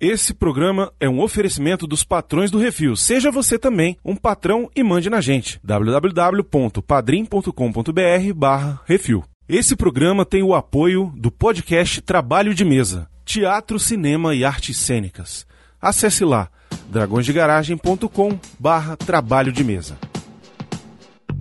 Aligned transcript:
Esse 0.00 0.32
programa 0.32 0.90
é 0.98 1.06
um 1.06 1.20
oferecimento 1.20 1.86
dos 1.86 2.02
patrões 2.02 2.50
do 2.50 2.58
Refil. 2.58 2.96
Seja 2.96 3.30
você 3.30 3.58
também 3.58 3.98
um 4.02 4.16
patrão 4.16 4.70
e 4.74 4.82
mande 4.82 5.10
na 5.10 5.20
gente. 5.20 5.60
www.padrim.com.br 5.62 8.34
barra 8.34 8.80
Refil. 8.86 9.22
Esse 9.46 9.76
programa 9.76 10.24
tem 10.24 10.42
o 10.42 10.54
apoio 10.54 11.12
do 11.14 11.30
podcast 11.30 12.00
Trabalho 12.00 12.54
de 12.54 12.64
Mesa, 12.64 13.10
Teatro, 13.26 13.78
Cinema 13.78 14.34
e 14.34 14.42
Artes 14.42 14.78
Cênicas. 14.78 15.46
Acesse 15.78 16.24
lá 16.24 16.48
dragõesdegaragem.com 16.88 18.38
barra 18.58 18.96
Trabalho 18.96 19.52
de 19.52 19.62
Mesa. 19.62 19.98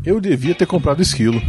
Eu 0.04 0.20
devia 0.20 0.54
ter 0.54 0.66
comprado 0.66 1.02
esquilo. 1.02 1.41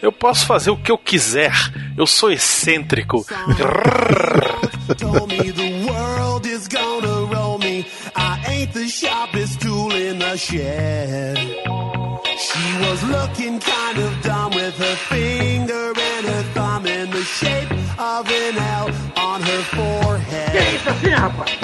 Eu 0.00 0.12
posso 0.12 0.46
fazer 0.46 0.70
o 0.70 0.78
que 0.78 0.90
eu 0.90 0.96
quiser. 0.96 1.52
Eu 1.94 2.06
sou 2.06 2.32
excêntrico. 2.32 3.22
told 4.96 5.28
me 5.28 5.50
the 5.50 5.86
world 5.88 6.44
is 6.44 6.66
gonna 6.66 7.32
roll 7.32 7.58
me. 7.58 7.86
I 8.16 8.42
ain't 8.48 8.72
the 8.72 8.88
sharpest 8.88 9.60
tool 9.60 9.92
in 9.94 10.18
the 10.18 10.36
shed. 10.36 11.38
She 11.38 12.78
was 12.80 13.02
looking 13.04 13.60
kind 13.60 13.98
of 13.98 14.22
dumb 14.22 14.54
with 14.54 14.76
her 14.78 14.96
finger 14.96 15.92
and 15.96 16.26
her 16.26 16.42
thumb 16.54 16.86
in 16.86 17.10
the 17.10 17.22
shape 17.22 17.70
of 17.98 18.28
an 18.28 18.58
L 18.58 18.90
on 19.16 19.40
her 19.42 19.62
forehead. 19.76 20.80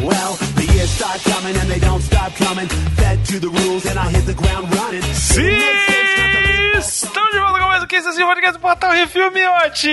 Well, 0.02 0.34
the 0.54 0.70
years 0.72 0.90
start 0.90 1.20
coming 1.22 1.56
and 1.56 1.68
they 1.68 1.80
don't 1.80 2.02
stop 2.02 2.32
coming. 2.36 2.68
Fed 2.68 3.24
to 3.26 3.40
the 3.40 3.48
rules 3.48 3.84
and 3.86 3.98
I 3.98 4.10
hit 4.10 4.26
the 4.26 4.34
ground 4.34 4.72
running. 4.74 5.02
Sim! 5.14 5.58
Estamos 6.78 7.32
de 7.32 7.38
volta 7.40 7.58
com 7.58 7.68
mais 7.68 7.82
um 7.82 7.86
que 7.86 7.96
esse 7.96 8.24
podcast 8.24 8.58
Portal 8.60 8.92
Refil 8.92 9.32
Miote! 9.32 9.90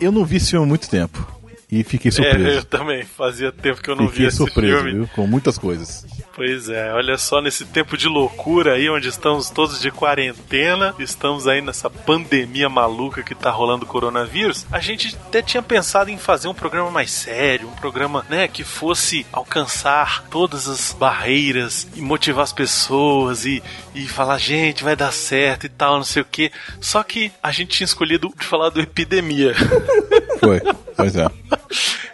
Eu 0.00 0.10
não 0.10 0.24
vi 0.24 0.36
esse 0.36 0.50
filme 0.52 0.64
há 0.64 0.68
muito 0.68 0.88
tempo. 0.88 1.34
E 1.70 1.82
fiquei 1.82 2.08
É, 2.08 2.12
surpreso. 2.12 2.58
eu 2.58 2.64
também. 2.64 3.04
Fazia 3.04 3.50
tempo 3.50 3.82
que 3.82 3.90
eu 3.90 3.96
não 3.96 4.06
fiquei 4.06 4.18
via 4.20 4.28
esse 4.28 4.36
surpreso, 4.36 4.76
filme. 4.76 4.92
viu? 4.92 5.08
Com 5.14 5.26
muitas 5.26 5.58
coisas. 5.58 6.04
Pois 6.36 6.68
é, 6.68 6.92
olha 6.92 7.16
só 7.16 7.40
nesse 7.40 7.64
tempo 7.64 7.96
de 7.96 8.08
loucura 8.08 8.74
aí, 8.74 8.88
onde 8.90 9.08
estamos 9.08 9.50
todos 9.50 9.80
de 9.80 9.90
quarentena, 9.90 10.94
estamos 10.98 11.46
aí 11.46 11.60
nessa 11.60 11.88
pandemia 11.88 12.68
maluca 12.68 13.22
que 13.22 13.34
tá 13.36 13.50
rolando 13.50 13.84
o 13.84 13.88
coronavírus, 13.88 14.66
a 14.72 14.80
gente 14.80 15.16
até 15.26 15.40
tinha 15.42 15.62
pensado 15.62 16.10
em 16.10 16.18
fazer 16.18 16.48
um 16.48 16.54
programa 16.54 16.90
mais 16.90 17.12
sério, 17.12 17.68
um 17.68 17.74
programa, 17.76 18.26
né, 18.28 18.48
que 18.48 18.64
fosse 18.64 19.24
alcançar 19.32 20.24
todas 20.28 20.66
as 20.68 20.92
barreiras 20.92 21.86
e 21.94 22.00
motivar 22.00 22.42
as 22.44 22.52
pessoas 22.52 23.44
e, 23.46 23.62
e 23.94 24.06
falar, 24.08 24.38
gente, 24.38 24.82
vai 24.82 24.96
dar 24.96 25.12
certo 25.12 25.66
e 25.66 25.68
tal, 25.68 25.96
não 25.96 26.04
sei 26.04 26.22
o 26.22 26.26
que. 26.26 26.50
Só 26.80 27.02
que 27.04 27.30
a 27.42 27.52
gente 27.52 27.76
tinha 27.76 27.84
escolhido 27.84 28.32
de 28.36 28.44
falar 28.44 28.70
do 28.70 28.80
epidemia. 28.80 29.54
Foi. 30.40 30.60
pois 30.96 31.14
é. 31.16 31.26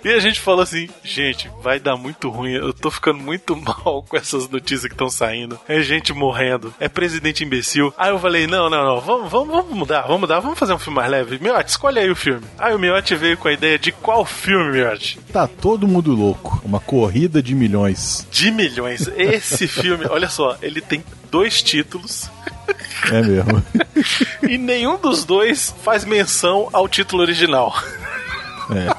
E 0.05 0.09
a 0.09 0.19
gente 0.19 0.41
falou 0.41 0.63
assim, 0.63 0.89
gente, 1.03 1.51
vai 1.63 1.79
dar 1.79 1.97
muito 1.97 2.31
ruim, 2.31 2.53
eu 2.53 2.73
tô 2.73 2.91
ficando 2.91 3.19
muito 3.19 3.55
mal 3.57 4.05
com 4.09 4.17
essas 4.17 4.49
notícias 4.49 4.87
que 4.87 4.95
estão 4.95 5.11
saindo. 5.11 5.59
É 5.69 5.81
gente 5.83 6.13
morrendo, 6.13 6.75
é 6.81 6.89
presidente 6.89 7.45
imbecil. 7.45 7.93
Aí 7.97 8.11
eu 8.11 8.19
falei, 8.19 8.47
não, 8.47 8.71
não, 8.71 8.85
não, 8.85 9.01
vamos, 9.01 9.31
vamos, 9.31 9.55
vamos 9.55 9.77
mudar, 9.77 10.03
vamos 10.03 10.21
mudar, 10.21 10.41
vamos 10.41 10.59
fazer 10.59 10.73
um 10.73 10.79
filme 10.79 10.97
mais 10.97 11.11
leve. 11.11 11.39
Miotti, 11.39 11.71
escolhe 11.71 11.99
aí 11.99 12.11
o 12.11 12.17
filme. 12.17 12.47
Aí 12.59 12.75
o 12.75 12.79
Miotti 12.79 13.15
veio 13.15 13.37
com 13.37 13.49
a 13.49 13.53
ideia 13.53 13.79
de 13.79 13.93
qual 13.93 14.25
filme, 14.25 14.73
Miotti? 14.73 15.19
Tá 15.33 15.47
todo 15.47 15.89
mundo 15.89 16.15
louco. 16.15 16.61
Uma 16.65 16.81
corrida 16.81 17.43
de 17.43 17.55
milhões. 17.55 18.27
De 18.31 18.51
milhões. 18.51 19.09
Esse 19.17 19.67
filme, 19.69 20.07
olha 20.09 20.29
só, 20.29 20.57
ele 20.63 20.81
tem 20.81 21.05
dois 21.31 21.63
títulos 21.63 22.29
É 23.11 23.23
mesmo. 23.23 23.63
e 24.49 24.59
nenhum 24.59 24.99
dos 24.99 25.25
dois 25.25 25.75
faz 25.83 26.05
menção 26.05 26.69
ao 26.73 26.89
título 26.89 27.23
original. 27.23 27.75
É. 28.71 28.95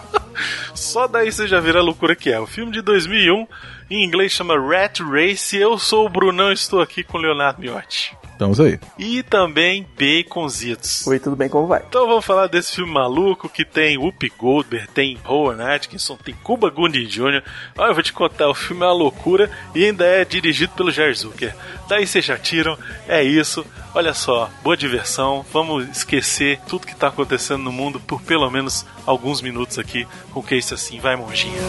Só 0.82 1.08
daí 1.08 1.32
você 1.32 1.48
já 1.48 1.60
vira 1.60 1.80
a 1.80 1.84
loucura 1.84 2.16
que 2.16 2.32
é. 2.32 2.40
O 2.40 2.48
filme 2.48 2.72
de 2.72 2.82
2001, 2.82 3.48
em 3.92 4.06
inglês 4.06 4.31
chama 4.31 4.58
Rat 4.58 5.02
Race. 5.02 5.56
Eu 5.56 5.78
sou 5.78 6.06
o 6.06 6.09
Brunão, 6.09 6.52
estou 6.52 6.81
aqui 6.81 7.03
com 7.03 7.17
o 7.17 7.22
Leonardo 7.22 7.61
Miotti. 7.61 8.16
Estamos 8.31 8.59
aí. 8.59 8.80
E 8.97 9.22
também 9.22 9.85
Baconzitos. 10.00 11.06
Oi, 11.06 11.19
tudo 11.19 11.35
bem? 11.35 11.47
Como 11.47 11.68
vai? 11.68 11.84
Então 11.88 12.07
vamos 12.07 12.25
falar 12.25 12.47
desse 12.47 12.74
filme 12.75 12.91
maluco 12.91 13.47
que 13.47 13.63
tem 13.63 14.00
Whoopi 14.00 14.31
Goldberg, 14.35 14.88
tem 14.88 15.18
Rowan 15.24 15.63
Atkinson, 15.63 16.18
tem 16.18 16.34
Cuba 16.41 16.69
Gooding 16.72 17.06
Jr. 17.06 17.44
Olha, 17.78 17.90
eu 17.90 17.94
vou 17.94 18.02
te 18.02 18.12
contar, 18.12 18.50
o 18.50 18.56
filme 18.56 18.81
é 18.81 18.88
uma 18.88 18.94
loucura 18.94 19.52
e 19.75 19.85
ainda 19.85 20.06
é 20.06 20.25
dirigido 20.25 20.73
pelo 20.73 20.90
Jair 20.90 21.16
Zucker. 21.16 21.56
Daí 21.88 22.08
vocês 22.08 22.25
já 22.25 22.38
tiram, 22.38 22.78
é 23.08 23.22
isso. 23.22 23.63
Olha 23.94 24.13
só, 24.13 24.50
boa 24.63 24.75
diversão. 24.75 25.46
Vamos 25.53 25.88
esquecer 25.90 26.59
tudo 26.68 26.88
que 26.88 26.96
tá 26.96 27.09
acontecendo 27.09 27.62
no 27.62 27.72
mundo 27.72 28.00
por 28.00 28.22
pelo 28.22 28.50
menos 28.50 28.85
alguns 29.06 29.41
minutos 29.41 29.78
aqui 29.78 30.08
com 30.31 30.40
o 30.40 30.44
que 30.44 30.56
é 30.56 30.58
isso 30.58 30.73
assim. 30.73 31.00
Vai, 31.00 31.16
monjinha. 31.16 31.62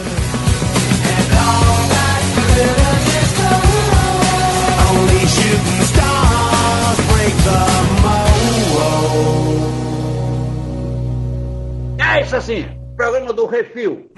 Only 1.45 1.82
É 12.13 12.21
isso 12.21 12.35
assim, 12.35 12.65
programa 12.95 13.33
do 13.33 13.45
Refil. 13.47 14.09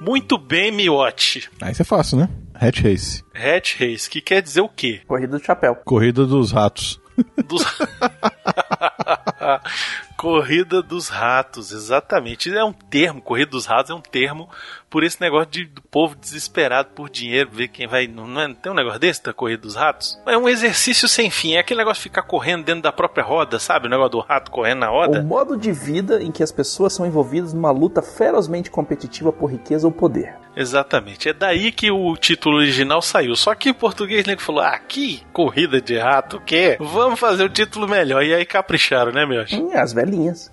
Muito 0.00 0.38
bem, 0.38 0.70
Miotti. 0.70 1.50
Aí 1.60 1.72
isso 1.72 1.82
é 1.82 1.84
fácil, 1.84 2.18
né? 2.18 2.28
Hatch 2.54 2.82
Race. 2.82 3.22
Hatch 3.34 3.80
Race, 3.80 4.08
que 4.08 4.20
quer 4.20 4.42
dizer 4.42 4.60
o 4.60 4.68
quê? 4.68 5.00
Corrida 5.06 5.38
do 5.38 5.44
chapéu. 5.44 5.76
Corrida 5.76 6.24
dos 6.26 6.52
ratos. 6.52 7.00
Dos... 7.46 7.62
Corrida 10.16 10.80
dos 10.80 11.08
ratos, 11.08 11.72
exatamente. 11.72 12.54
É 12.54 12.64
um 12.64 12.72
termo, 12.72 13.20
corrida 13.20 13.50
dos 13.50 13.66
ratos 13.66 13.90
é 13.90 13.94
um 13.94 14.00
termo 14.00 14.48
por 14.88 15.02
esse 15.02 15.20
negócio 15.20 15.50
de, 15.50 15.64
do 15.64 15.82
povo 15.82 16.14
desesperado 16.14 16.90
por 16.94 17.10
dinheiro, 17.10 17.50
ver 17.52 17.66
quem 17.68 17.88
vai. 17.88 18.06
Não, 18.06 18.40
é, 18.40 18.54
tem 18.54 18.70
um 18.70 18.76
negócio 18.76 19.00
desse 19.00 19.22
da 19.24 19.32
corrida 19.32 19.62
dos 19.62 19.74
ratos? 19.74 20.16
É 20.24 20.38
um 20.38 20.48
exercício 20.48 21.08
sem 21.08 21.30
fim. 21.30 21.54
É 21.54 21.58
aquele 21.58 21.78
negócio 21.78 22.00
de 22.00 22.04
ficar 22.08 22.22
correndo 22.22 22.64
dentro 22.64 22.82
da 22.82 22.92
própria 22.92 23.24
roda, 23.24 23.58
sabe? 23.58 23.86
O 23.86 23.90
negócio 23.90 24.12
do 24.12 24.20
rato 24.20 24.52
correndo 24.52 24.80
na 24.80 24.90
O 24.92 24.94
roda. 24.94 25.20
modo 25.20 25.56
de 25.56 25.72
vida 25.72 26.22
em 26.22 26.30
que 26.30 26.42
as 26.44 26.52
pessoas 26.52 26.92
são 26.92 27.04
envolvidas 27.04 27.52
numa 27.52 27.72
luta 27.72 28.00
ferozmente 28.00 28.70
competitiva 28.70 29.32
por 29.32 29.50
riqueza 29.50 29.86
ou 29.86 29.92
poder. 29.92 30.36
Exatamente. 30.56 31.28
É 31.28 31.32
daí 31.32 31.72
que 31.72 31.90
o 31.90 32.16
título 32.16 32.58
original 32.58 33.02
saiu. 33.02 33.34
Só 33.34 33.54
que 33.56 33.70
em 33.70 33.74
português, 33.74 34.24
nego 34.24 34.40
falou: 34.40 34.62
ah, 34.62 34.78
que 34.78 35.20
corrida 35.32 35.80
de 35.80 35.98
rato, 35.98 36.36
o 36.36 36.40
quê? 36.40 36.76
Vamos 36.78 37.18
fazer 37.18 37.42
o 37.42 37.48
título 37.48 37.88
melhor. 37.88 38.22
E 38.22 38.32
aí 38.32 38.44
capricharam, 38.44 39.10
né, 39.14 39.24
meu? 39.24 39.44
Hum, 39.52 39.70
as 39.74 39.92
velhinhas. 39.92 40.50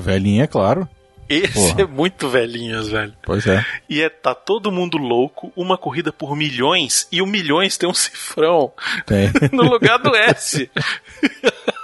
Velhinha, 0.00 0.44
é 0.44 0.46
claro. 0.46 0.88
Esse 1.28 1.52
Porra. 1.52 1.82
é 1.82 1.86
muito 1.86 2.28
velhinhos, 2.28 2.88
velho. 2.88 3.12
Pois 3.24 3.46
é. 3.46 3.64
E 3.88 4.00
é 4.00 4.08
tá 4.08 4.34
todo 4.34 4.70
mundo 4.70 4.96
louco, 4.96 5.52
uma 5.56 5.76
corrida 5.76 6.12
por 6.12 6.36
milhões, 6.36 7.08
e 7.10 7.20
o 7.20 7.26
milhões 7.26 7.76
tem 7.76 7.88
um 7.88 7.94
cifrão 7.94 8.72
Tem. 9.04 9.30
no 9.52 9.64
lugar 9.64 9.98
do 9.98 10.14
S. 10.14 10.70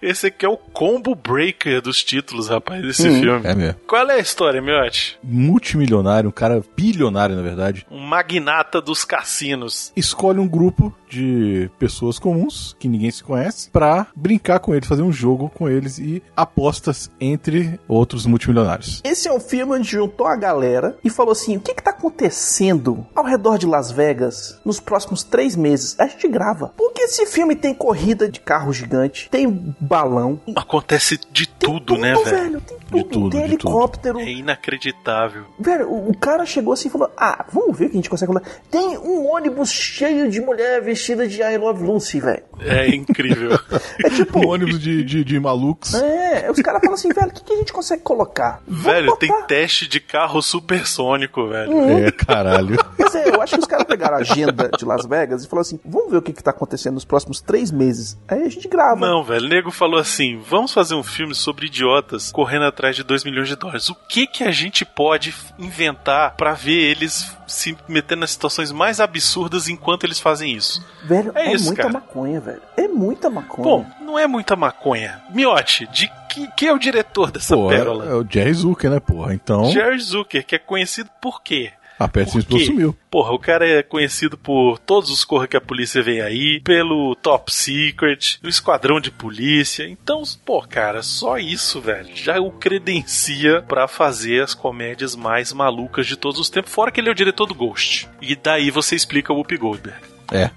Esse 0.00 0.28
aqui 0.28 0.46
é 0.46 0.48
o 0.48 0.56
combo 0.56 1.14
breaker 1.14 1.80
dos 1.82 2.02
títulos, 2.02 2.48
rapaz, 2.48 2.82
desse 2.82 3.02
filme. 3.20 3.46
É 3.46 3.54
mesmo. 3.54 3.80
Qual 3.86 4.08
é 4.08 4.14
a 4.14 4.18
história, 4.18 4.60
Miotti? 4.62 5.18
Multimilionário, 5.22 6.28
um 6.28 6.32
cara 6.32 6.62
bilionário, 6.76 7.36
na 7.36 7.42
verdade, 7.42 7.86
Um 7.90 8.00
magnata 8.00 8.80
dos 8.80 9.04
cassinos. 9.04 9.92
escolhe 9.96 10.38
um 10.38 10.48
grupo 10.48 10.94
de 11.08 11.68
pessoas 11.78 12.18
comuns, 12.18 12.76
que 12.78 12.86
ninguém 12.88 13.10
se 13.10 13.22
conhece, 13.24 13.68
pra 13.70 14.06
brincar 14.14 14.60
com 14.60 14.74
eles, 14.74 14.88
fazer 14.88 15.02
um 15.02 15.12
jogo 15.12 15.50
com 15.50 15.68
eles 15.68 15.98
e 15.98 16.22
apostas 16.36 17.10
entre 17.20 17.78
outros 17.88 18.26
multimilionários. 18.26 19.00
Esse 19.04 19.28
é 19.28 19.32
um 19.32 19.40
filme 19.40 19.74
onde 19.74 19.90
juntou 19.90 20.26
a 20.26 20.36
galera 20.36 20.96
e 21.04 21.10
falou 21.10 21.32
assim: 21.32 21.56
o 21.56 21.60
que 21.60 21.74
que 21.74 21.82
tá 21.82 21.90
acontecendo 21.90 23.04
ao 23.14 23.24
redor 23.24 23.58
de 23.58 23.66
Las 23.66 23.90
Vegas 23.90 24.60
nos 24.64 24.78
próximos 24.78 25.24
três 25.24 25.56
meses? 25.56 25.98
A 25.98 26.06
gente 26.06 26.28
grava. 26.28 26.72
Porque 26.76 27.02
esse 27.02 27.26
filme 27.26 27.56
tem 27.56 27.74
corrida 27.74 28.28
de 28.28 28.38
carro 28.40 28.72
gigante, 28.72 28.99
tem 29.08 29.74
balão, 29.80 30.40
Acontece 30.56 31.18
de 31.32 31.48
tudo, 31.48 31.96
né, 31.96 32.14
tudo, 32.14 32.30
velho? 32.30 32.60
Tem 32.60 32.78
tudo, 32.78 33.04
tudo, 33.04 33.30
tem 33.30 33.48
de 33.48 33.56
tudo. 33.56 33.68
helicóptero. 33.68 34.20
É 34.20 34.30
inacreditável. 34.30 35.44
Velho, 35.58 35.88
o, 35.88 36.10
o 36.10 36.16
cara 36.16 36.44
chegou 36.46 36.72
assim 36.72 36.88
e 36.88 36.90
falou: 36.90 37.10
Ah, 37.16 37.44
vamos 37.52 37.76
ver 37.78 37.86
o 37.86 37.88
que 37.88 37.94
a 37.94 37.98
gente 37.98 38.10
consegue 38.10 38.32
falar. 38.32 38.44
Tem 38.70 38.98
um 38.98 39.26
ônibus 39.32 39.70
cheio 39.70 40.30
de 40.30 40.40
mulher 40.40 40.82
vestida 40.82 41.26
de 41.26 41.40
I 41.40 41.56
Love 41.56 41.82
Lucy, 41.84 42.20
velho. 42.20 42.42
É 42.60 42.88
incrível. 42.88 43.58
É 44.04 44.08
tipo. 44.10 44.38
Um 44.38 44.48
ônibus 44.48 44.80
de, 44.80 45.04
de, 45.04 45.24
de 45.24 45.38
malucos. 45.40 45.94
É, 45.94 46.50
os 46.50 46.60
caras 46.60 46.80
falam 46.80 46.94
assim, 46.94 47.08
velho, 47.10 47.28
o 47.28 47.32
que, 47.32 47.44
que 47.44 47.52
a 47.52 47.56
gente 47.56 47.72
consegue 47.72 48.02
colocar? 48.02 48.62
Vamos 48.66 48.84
velho, 48.84 49.16
tem 49.16 49.28
botar. 49.28 49.46
teste 49.46 49.86
de 49.86 50.00
carro 50.00 50.40
supersônico, 50.40 51.48
velho. 51.48 51.72
Uhum. 51.72 51.98
É, 51.98 52.10
caralho. 52.10 52.76
Quer 52.96 53.04
dizer, 53.04 53.28
Eu 53.28 53.42
acho 53.42 53.54
que 53.54 53.60
os 53.60 53.66
caras 53.66 53.84
pegaram 53.86 54.16
a 54.16 54.20
agenda 54.20 54.70
de 54.76 54.84
Las 54.84 55.06
Vegas 55.06 55.44
e 55.44 55.48
falaram 55.48 55.62
assim: 55.62 55.80
vamos 55.84 56.10
ver 56.10 56.18
o 56.18 56.22
que, 56.22 56.32
que 56.32 56.42
tá 56.42 56.50
acontecendo 56.50 56.94
nos 56.94 57.04
próximos 57.04 57.40
três 57.40 57.70
meses. 57.70 58.18
Aí 58.28 58.42
a 58.42 58.48
gente 58.48 58.68
grava. 58.68 58.89
Não, 58.96 59.22
velho. 59.24 59.46
O 59.46 59.48
nego 59.48 59.70
falou 59.70 59.98
assim: 60.00 60.38
vamos 60.38 60.72
fazer 60.72 60.94
um 60.94 61.02
filme 61.02 61.34
sobre 61.34 61.66
idiotas 61.66 62.30
correndo 62.32 62.64
atrás 62.64 62.96
de 62.96 63.02
2 63.02 63.24
milhões 63.24 63.48
de 63.48 63.56
dólares. 63.56 63.88
O 63.88 63.94
que 63.94 64.26
que 64.26 64.44
a 64.44 64.50
gente 64.50 64.84
pode 64.84 65.34
inventar 65.58 66.34
pra 66.36 66.52
ver 66.54 66.90
eles 66.90 67.36
se 67.46 67.76
metendo 67.88 68.20
nas 68.20 68.30
situações 68.30 68.70
mais 68.72 69.00
absurdas 69.00 69.68
enquanto 69.68 70.04
eles 70.04 70.20
fazem 70.20 70.54
isso? 70.54 70.84
Velho, 71.04 71.32
É 71.34 71.48
é, 71.48 71.54
isso, 71.54 71.66
muita 71.66 71.82
cara. 71.82 71.94
maconha, 71.94 72.40
velho. 72.40 72.62
É 72.76 72.88
muita 72.88 73.28
maconha. 73.30 73.62
Bom, 73.64 73.86
não 74.00 74.18
é 74.18 74.26
muita 74.26 74.54
maconha. 74.56 75.20
Miote, 75.30 75.86
de 75.88 76.10
que, 76.28 76.46
quem 76.56 76.68
é 76.68 76.72
o 76.72 76.78
diretor 76.78 77.30
dessa 77.30 77.54
Pô, 77.56 77.70
é, 77.72 77.76
pérola? 77.76 78.06
é 78.06 78.14
o 78.14 78.24
Jerry 78.28 78.54
Zucker, 78.54 78.90
né, 78.90 79.00
porra? 79.00 79.34
Então, 79.34 79.70
Jerry 79.70 79.98
Zucker, 79.98 80.46
que 80.46 80.54
é 80.54 80.58
conhecido 80.58 81.10
por 81.20 81.42
quê? 81.42 81.72
A 82.00 82.08
Pet 82.08 82.30
sumiu. 82.30 82.96
Porra, 83.10 83.32
o 83.32 83.38
cara 83.38 83.68
é 83.68 83.82
conhecido 83.82 84.38
por 84.38 84.78
todos 84.78 85.10
os 85.10 85.22
corra 85.24 85.46
que 85.46 85.56
a 85.56 85.60
polícia 85.60 86.02
vem 86.02 86.20
aí, 86.22 86.60
pelo 86.64 87.14
Top 87.14 87.52
Secret, 87.52 88.38
o 88.42 88.48
Esquadrão 88.48 88.98
de 89.00 89.10
Polícia. 89.10 89.86
Então, 89.86 90.22
pô, 90.44 90.62
cara, 90.62 91.02
só 91.02 91.36
isso, 91.36 91.80
velho, 91.80 92.08
já 92.14 92.40
o 92.40 92.50
credencia 92.50 93.62
pra 93.68 93.86
fazer 93.86 94.42
as 94.42 94.54
comédias 94.54 95.14
mais 95.14 95.52
malucas 95.52 96.06
de 96.06 96.16
todos 96.16 96.40
os 96.40 96.48
tempos. 96.48 96.72
Fora 96.72 96.90
que 96.90 97.00
ele 97.00 97.08
é 97.08 97.12
o 97.12 97.14
diretor 97.14 97.46
do 97.46 97.54
Ghost. 97.54 98.08
E 98.22 98.34
daí 98.34 98.70
você 98.70 98.96
explica 98.96 99.32
o 99.32 99.36
Whoopi 99.36 99.56
Goldberg. 99.58 100.00
É. 100.32 100.50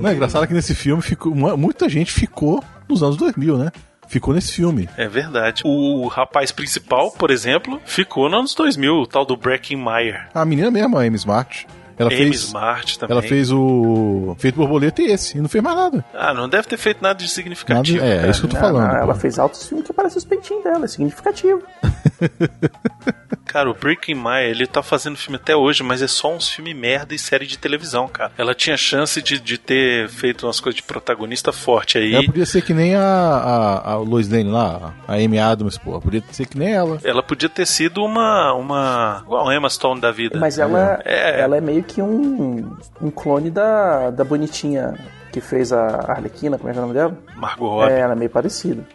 Não, 0.00 0.10
é 0.10 0.14
engraçado 0.14 0.46
que 0.46 0.54
nesse 0.54 0.74
filme 0.74 1.02
ficou, 1.02 1.34
mu- 1.34 1.56
muita 1.56 1.88
gente 1.88 2.12
ficou 2.12 2.62
nos 2.88 3.02
anos 3.02 3.16
2000, 3.16 3.58
né? 3.58 3.72
Ficou 4.06 4.34
nesse 4.34 4.52
filme. 4.52 4.88
É 4.96 5.08
verdade. 5.08 5.62
O 5.64 6.06
rapaz 6.08 6.52
principal, 6.52 7.10
por 7.10 7.30
exemplo, 7.30 7.80
ficou 7.84 8.28
nos 8.28 8.38
anos 8.38 8.54
2000, 8.54 8.92
o 8.94 9.06
tal 9.06 9.24
do 9.24 9.36
Breckenmeyer. 9.36 10.28
A 10.34 10.44
menina 10.44 10.70
mesmo, 10.70 10.98
a 10.98 11.02
Amy 11.02 11.16
Smart. 11.16 11.66
Ela 11.98 12.10
Amy 12.10 12.16
fez. 12.18 12.36
Smart 12.44 12.98
também. 12.98 13.16
Ela 13.16 13.22
fez 13.26 13.50
o. 13.52 14.34
Feito 14.38 14.56
borboleta 14.56 15.00
e 15.02 15.06
esse. 15.12 15.38
E 15.38 15.40
não 15.40 15.48
fez 15.48 15.62
mais 15.62 15.76
nada. 15.76 16.04
Ah, 16.14 16.34
não 16.34 16.48
deve 16.48 16.66
ter 16.68 16.76
feito 16.76 17.02
nada 17.02 17.14
de 17.14 17.24
nada 17.24 17.34
significativo. 17.34 18.04
é, 18.04 18.12
é 18.12 18.16
cara. 18.16 18.30
isso 18.30 18.40
que 18.40 18.46
eu 18.46 18.50
tô 18.50 18.56
Não, 18.56 18.62
falando. 18.62 18.88
não, 18.92 18.96
ela 18.96 19.14
fez 19.14 19.38
altos 19.38 19.66
filmes 19.68 19.84
que 19.86 19.92
aparecem 19.92 20.18
os 20.18 20.24
peitinhos 20.24 20.64
dela, 20.64 20.84
é 20.84 20.88
significativo. 20.88 21.62
Cara, 23.46 23.70
o 23.70 23.74
Breckenmeyer, 23.74 24.50
ele 24.50 24.66
tá 24.66 24.82
fazendo 24.82 25.16
filme 25.16 25.36
até 25.36 25.54
hoje, 25.54 25.82
mas 25.84 26.02
é 26.02 26.08
só 26.08 26.34
uns 26.34 26.48
filmes 26.48 26.74
merda 26.74 27.14
e 27.14 27.18
série 27.18 27.46
de 27.46 27.56
televisão, 27.56 28.08
cara. 28.08 28.32
Ela 28.36 28.52
tinha 28.54 28.76
chance 28.76 29.22
de, 29.22 29.38
de 29.38 29.58
ter 29.58 30.08
feito 30.08 30.44
umas 30.46 30.58
coisas 30.58 30.76
de 30.76 30.82
protagonista 30.82 31.52
forte 31.52 31.98
aí. 31.98 32.14
Ela 32.14 32.24
podia 32.24 32.46
ser 32.46 32.62
que 32.62 32.74
nem 32.74 32.96
a, 32.96 33.00
a, 33.02 33.92
a 33.92 33.96
Lois 33.96 34.28
Lane 34.28 34.50
lá, 34.50 34.92
a 35.06 35.14
Amy 35.14 35.38
Adams, 35.38 35.78
pô. 35.78 36.00
Podia 36.00 36.22
ser 36.32 36.46
que 36.46 36.58
nem 36.58 36.72
ela. 36.72 36.98
Ela 37.04 37.22
podia 37.22 37.48
ter 37.48 37.66
sido 37.66 38.02
uma. 38.04 38.52
uma. 38.54 39.22
igual 39.24 39.48
a 39.48 39.54
Emma 39.54 39.70
Stone 39.70 40.00
da 40.00 40.10
vida. 40.10 40.38
Mas 40.40 40.58
ela 40.58 41.00
É. 41.04 41.40
ela 41.40 41.56
é 41.56 41.60
meio 41.60 41.82
que 41.84 42.02
um, 42.02 42.76
um 43.00 43.10
clone 43.10 43.50
da, 43.50 44.10
da 44.10 44.24
bonitinha 44.24 44.94
que 45.34 45.40
fez 45.40 45.72
a 45.72 46.12
Arlequina, 46.12 46.56
como 46.56 46.70
é 46.70 46.72
que 46.72 46.78
é 46.78 46.82
o 46.82 46.86
nome 46.86 46.94
dela? 46.94 47.18
Margot 47.36 47.68
Robbie. 47.68 47.92
É, 47.92 47.98
ela 47.98 48.12
é 48.12 48.16
meio 48.16 48.30
parecida. 48.30 48.86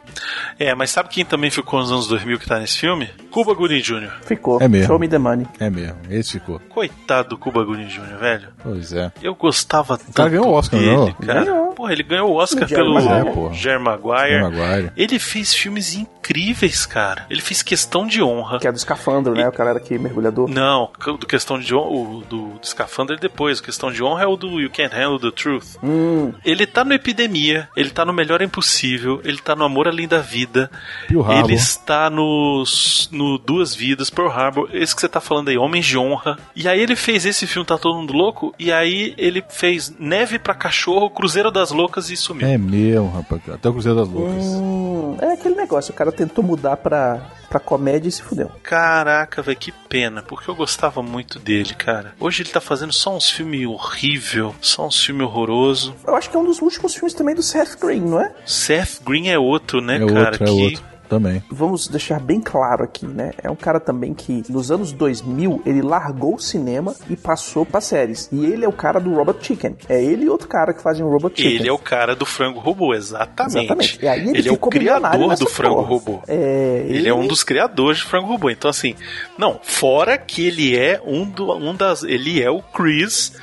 É. 0.57 0.73
mas 0.73 0.89
sabe 0.89 1.09
quem 1.09 1.25
também 1.25 1.51
ficou 1.51 1.79
nos 1.79 1.91
anos 1.91 2.07
2000 2.07 2.39
que 2.39 2.47
tá 2.47 2.59
nesse 2.59 2.79
filme? 2.79 3.09
Cuba 3.29 3.53
Gooding 3.53 3.81
Jr. 3.81 4.11
Ficou. 4.23 4.61
É 4.61 4.67
mesmo. 4.67 4.87
Show 4.87 4.99
me 4.99 5.07
the 5.07 5.17
money. 5.17 5.45
É 5.59 5.69
mesmo, 5.69 5.97
esse 6.09 6.33
ficou. 6.33 6.59
Coitado 6.69 7.29
do 7.29 7.37
Cuba 7.37 7.63
Gooding 7.63 7.87
Jr., 7.87 8.17
velho. 8.19 8.47
Pois 8.63 8.93
é. 8.93 9.11
Eu 9.21 9.35
gostava 9.35 9.97
tanto 9.97 10.13
cara 10.13 10.29
ganhou 10.29 10.47
o 10.47 10.53
Oscar, 10.53 10.79
dele, 10.79 10.95
não? 10.95 11.11
cara. 11.13 11.43
Ganhou. 11.45 11.73
Porra, 11.73 11.93
ele 11.93 12.03
ganhou 12.03 12.31
o 12.31 12.35
Oscar 12.35 12.65
O 12.65 12.67
pelo. 12.67 12.97
É. 12.97 13.53
Jerry 13.53 13.79
Maguire. 13.83 14.29
Jerry 14.29 14.41
Maguire. 14.43 14.91
Ele 14.97 15.19
fez 15.19 15.53
filmes 15.53 15.95
incríveis, 15.95 16.85
cara. 16.85 17.25
Ele 17.29 17.41
fez 17.41 17.61
Questão 17.63 18.05
de 18.05 18.21
Honra. 18.21 18.59
Que 18.59 18.67
é 18.67 18.71
do 18.71 18.75
escafandro, 18.77 19.33
né? 19.33 19.47
O 19.47 19.51
cara 19.51 19.71
era 19.71 19.79
aqui 19.79 19.97
mergulhador. 19.97 20.49
Não, 20.49 20.89
do 21.19 21.25
Questão 21.25 21.59
de 21.59 21.73
Honra, 21.73 21.89
o 21.89 22.23
do, 22.27 22.47
do 22.53 22.59
Escafandro 22.63 23.15
é 23.15 23.19
depois. 23.19 23.59
O 23.59 23.63
Questão 23.63 23.91
de 23.91 24.03
Honra 24.03 24.23
é 24.23 24.27
o 24.27 24.35
do 24.35 24.59
You 24.59 24.69
Can't 24.69 24.93
Handle 24.95 25.19
the 25.19 25.31
Truth. 25.31 25.77
Hum, 25.83 26.33
Ele 26.43 26.65
tá 26.65 26.83
no 26.83 26.93
Epidemia, 26.93 27.69
ele 27.75 27.89
tá 27.89 28.03
no 28.05 28.11
Melhor 28.13 28.41
é 28.41 28.45
Impossível, 28.45 29.21
ele 29.23 29.37
tá 29.37 29.55
no 29.55 29.63
Amor 29.63 29.87
Além 29.87 30.07
da 30.07 30.19
Vida, 30.19 30.69
Pearl 31.07 31.21
Harbor. 31.21 31.45
ele 31.45 31.53
está 31.53 32.09
nos, 32.09 33.09
no 33.19 33.37
Duas 33.37 33.75
Vidas, 33.75 34.09
Pearl 34.09 34.29
Harbor, 34.29 34.69
esse 34.73 34.95
que 34.95 35.01
você 35.01 35.09
tá 35.09 35.19
falando 35.19 35.49
aí, 35.49 35.57
Homens 35.57 35.85
de 35.85 35.97
Honra. 35.97 36.37
E 36.55 36.67
aí 36.67 36.79
ele 36.79 36.95
fez 36.95 37.25
esse 37.25 37.45
filme 37.45 37.67
Tá 37.67 37.77
Todo 37.77 37.97
Mundo 37.97 38.13
Louco, 38.13 38.55
e 38.57 38.71
aí 38.71 39.13
ele 39.17 39.43
fez 39.49 39.93
Neve 39.99 40.39
pra 40.39 40.53
Cachorro, 40.53 41.09
Cruzeiro 41.09 41.51
das 41.51 41.71
Loucas 41.71 42.09
e 42.09 42.15
sumiu. 42.15 42.47
É 42.47 42.57
mesmo, 42.57 43.09
rapaz. 43.09 43.41
Até 43.49 43.67
o 43.67 43.73
Cruzeiro 43.73 43.99
das 43.99 44.07
Loucas. 44.07 44.45
hum, 44.45 45.17
é 45.19 45.33
aquele 45.33 45.55
negócio, 45.55 45.91
o 45.91 45.95
cara 45.95 46.11
tentou 46.11 46.43
mudar 46.43 46.77
pra, 46.77 47.21
pra 47.49 47.59
comédia 47.59 48.07
e 48.07 48.11
se 48.11 48.21
fudeu. 48.23 48.49
Caraca, 48.63 49.41
velho, 49.41 49.57
que 49.57 49.71
pena, 49.71 50.21
porque 50.21 50.49
eu 50.49 50.55
gostava 50.55 51.03
muito 51.03 51.39
dele, 51.39 51.73
cara. 51.73 52.13
Hoje 52.19 52.43
ele 52.43 52.49
tá 52.49 52.61
fazendo 52.61 52.93
só 52.93 53.15
uns 53.15 53.29
filmes 53.29 53.67
horrível, 53.67 54.55
só 54.61 54.87
uns 54.87 55.03
filmes 55.03 55.27
horroroso. 55.27 55.93
Eu 56.07 56.15
acho 56.15 56.29
que 56.29 56.37
é 56.37 56.39
um 56.39 56.45
dos 56.45 56.61
últimos 56.61 56.93
filmes 56.93 57.13
também 57.13 57.35
do 57.35 57.43
Seth 57.43 57.77
Green, 57.79 58.01
não 58.01 58.21
é? 58.21 58.31
Seth 58.45 59.01
Green 59.03 59.27
é 59.27 59.37
outro, 59.37 59.81
né, 59.81 59.97
é 59.97 59.99
cara? 59.99 60.19
outro, 60.19 60.43
é 60.43 60.47
que 60.47 60.63
outro. 60.63 60.88
Também. 61.09 61.43
Vamos 61.49 61.87
deixar 61.87 62.19
bem 62.19 62.39
claro 62.39 62.83
aqui, 62.83 63.07
né? 63.07 63.31
É 63.41 63.49
um 63.49 63.55
cara 63.55 63.79
também 63.79 64.13
que 64.13 64.43
nos 64.47 64.71
anos 64.71 64.91
2000 64.91 65.63
ele 65.65 65.81
largou 65.81 66.35
o 66.35 66.39
cinema 66.39 66.95
e 67.09 67.15
passou 67.15 67.65
pra 67.65 67.81
séries. 67.81 68.29
E 68.31 68.45
ele 68.45 68.63
é 68.63 68.67
o 68.67 68.71
cara 68.71 68.99
do 68.99 69.13
Robot 69.13 69.45
Chicken. 69.45 69.75
É 69.89 70.03
ele 70.03 70.25
e 70.25 70.29
outro 70.29 70.47
cara 70.47 70.71
que 70.73 70.81
fazem 70.81 71.03
o 71.03 71.09
Robot 71.09 71.35
Chicken. 71.35 71.55
Ele 71.57 71.67
é 71.67 71.73
o 71.73 71.79
cara 71.79 72.15
do 72.15 72.25
frango 72.25 72.59
robô, 72.59 72.93
exatamente. 72.93 73.57
Exatamente. 73.57 73.99
E 74.01 74.07
aí 74.07 74.29
ele, 74.29 74.49
é 74.49 74.51
o 74.51 74.57
criador 74.57 75.35
do 75.35 75.47
frango 75.47 75.75
porra. 75.77 75.87
robô. 75.87 76.21
É, 76.27 76.85
Ele 76.87 77.09
é 77.09 77.13
um 77.13 77.25
dos 77.27 77.43
criadores 77.43 77.99
de 77.99 78.05
frango 78.05 78.27
robô. 78.27 78.49
Então, 78.49 78.69
assim, 78.69 78.95
não, 79.37 79.59
fora 79.63 80.17
que 80.17 80.45
ele 80.45 80.77
é 80.77 81.01
um, 81.05 81.25
do, 81.25 81.51
um 81.55 81.75
das. 81.75 82.03
Ele 82.03 82.41
é 82.41 82.51
o 82.51 82.61
Chris 82.61 83.33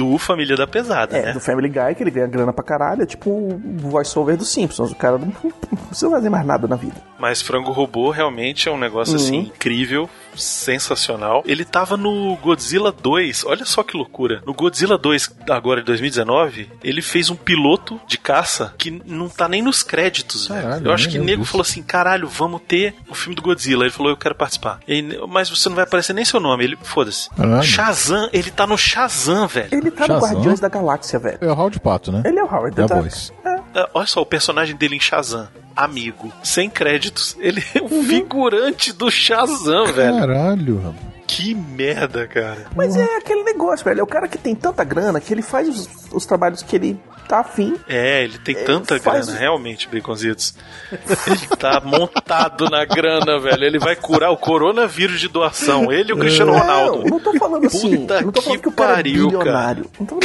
do 0.00 0.16
Família 0.18 0.56
da 0.56 0.66
Pesada, 0.66 1.16
É, 1.16 1.26
né? 1.26 1.32
do 1.32 1.40
Family 1.40 1.68
Guy, 1.68 1.94
que 1.94 2.02
ele 2.02 2.10
ganha 2.10 2.26
grana 2.26 2.52
pra 2.52 2.64
caralho. 2.64 3.02
É 3.02 3.06
tipo 3.06 3.30
o 3.30 3.60
voice-over 3.76 4.36
dos 4.36 4.48
Simpsons. 4.50 4.90
O 4.92 4.94
cara 4.94 5.18
não, 5.18 5.26
não 5.44 5.50
precisa 5.88 6.10
fazer 6.10 6.30
mais 6.30 6.46
nada 6.46 6.66
na 6.66 6.76
vida. 6.76 6.96
Mas 7.18 7.42
frango 7.42 7.70
robô 7.70 8.10
realmente 8.10 8.68
é 8.68 8.72
um 8.72 8.78
negócio 8.78 9.16
assim 9.16 9.38
Uhum. 9.40 9.44
incrível, 9.46 10.08
sensacional. 10.36 11.42
Ele 11.46 11.64
tava 11.64 11.96
no 11.96 12.36
Godzilla 12.36 12.92
2, 12.92 13.44
olha 13.46 13.64
só 13.64 13.82
que 13.82 13.96
loucura. 13.96 14.42
No 14.46 14.54
Godzilla 14.54 14.96
2, 14.98 15.36
agora 15.50 15.80
de 15.80 15.86
2019, 15.86 16.70
ele 16.82 17.02
fez 17.02 17.30
um 17.30 17.36
piloto 17.36 18.00
de 18.06 18.18
caça 18.18 18.74
que 18.78 18.90
não 19.06 19.28
tá 19.28 19.48
nem 19.48 19.62
nos 19.62 19.82
créditos, 19.82 20.48
velho. 20.48 20.86
Eu 20.86 20.92
acho 20.92 21.08
que 21.08 21.16
o 21.16 21.20
lembro 21.20 21.30
nego 21.30 21.44
falou 21.44 21.62
assim: 21.62 21.82
caralho, 21.82 22.28
vamos 22.28 22.60
ter 22.66 22.94
o 23.08 23.14
filme 23.14 23.34
do 23.34 23.42
Godzilla. 23.42 23.84
Ele 23.84 23.90
falou: 23.92 24.10
eu 24.10 24.16
quero 24.16 24.34
participar. 24.34 24.80
E 24.86 24.92
aí, 24.94 25.18
mas 25.28 25.48
você 25.48 25.68
não 25.68 25.76
vai 25.76 25.84
aparecer 25.84 26.12
nem 26.12 26.24
seu 26.24 26.40
nome. 26.40 26.64
Ele, 26.64 26.78
foda-se. 26.82 27.28
Shazam, 27.62 28.28
ele 28.32 28.50
tá 28.50 28.66
no 28.66 28.76
Shazam, 28.76 29.46
velho. 29.46 29.68
Ele 29.72 29.90
tá 29.90 30.06
no 30.06 30.14
Shazam? 30.14 30.30
Guardiões 30.34 30.60
da 30.60 30.68
Galáxia, 30.68 31.18
velho. 31.18 31.38
É 31.40 31.46
o 31.46 31.52
Howard 31.52 31.80
Pato, 31.80 32.12
né? 32.12 32.22
Ele 32.24 32.38
é 32.38 32.42
o 32.44 32.46
Howard 32.46 32.76
Da 32.76 32.86
Duck. 32.86 33.00
voz. 33.00 33.32
Ah, 33.74 33.88
Olha 33.94 34.06
só, 34.06 34.20
o 34.20 34.26
personagem 34.26 34.74
dele 34.76 34.96
em 34.96 35.00
Shazam. 35.00 35.48
Amigo, 35.76 36.32
sem 36.42 36.68
créditos. 36.68 37.36
Ele 37.38 37.62
é 37.74 37.80
Uhum. 37.80 38.00
um 38.00 38.04
figurante 38.04 38.92
do 38.92 39.10
Shazam, 39.10 39.86
velho. 39.92 40.18
Caralho, 40.18 40.76
rapaz. 40.82 41.10
Que 41.26 41.54
merda, 41.54 42.26
cara. 42.26 42.66
Mas 42.74 42.96
é 42.96 43.16
aquele 43.16 43.44
negócio, 43.44 43.84
velho. 43.84 44.00
É 44.00 44.02
o 44.02 44.06
cara 44.06 44.26
que 44.26 44.36
tem 44.36 44.52
tanta 44.54 44.82
grana 44.82 45.20
que 45.20 45.32
ele 45.32 45.42
faz 45.42 45.68
os, 45.68 45.88
os 46.12 46.26
trabalhos 46.26 46.60
que 46.60 46.74
ele 46.74 46.98
tá 47.28 47.38
afim. 47.38 47.76
É, 47.88 48.24
ele 48.24 48.36
tem 48.38 48.56
tanta 48.64 48.98
faz- 48.98 49.26
grana, 49.26 49.38
realmente, 49.38 49.88
Baconzitos. 49.88 50.56
Ele 50.90 51.46
tá 51.56 51.80
montado 51.84 52.68
na 52.68 52.84
grana, 52.84 53.38
velho. 53.38 53.62
Ele 53.62 53.78
vai 53.78 53.94
curar 53.94 54.32
o 54.32 54.36
coronavírus 54.36 55.20
de 55.20 55.28
doação. 55.28 55.92
Ele 55.92 56.10
e 56.10 56.12
o 56.12 56.18
Cristiano 56.18 56.52
Ronaldo. 56.52 56.98
Não, 57.04 57.10
não 57.10 57.20
tô 57.20 57.32
falando 57.38 57.64
assim. 57.66 57.98
Puta 57.98 58.20
não 58.22 58.32
tô 58.32 58.42
falando 58.42 58.58
que 58.58 58.62
que 58.64 58.68
o 58.68 58.72
cara 58.72 58.94
pariu, 58.94 59.26
é 59.26 59.30
bilionário. 59.30 59.86
Não 60.00 60.06
tô 60.06 60.18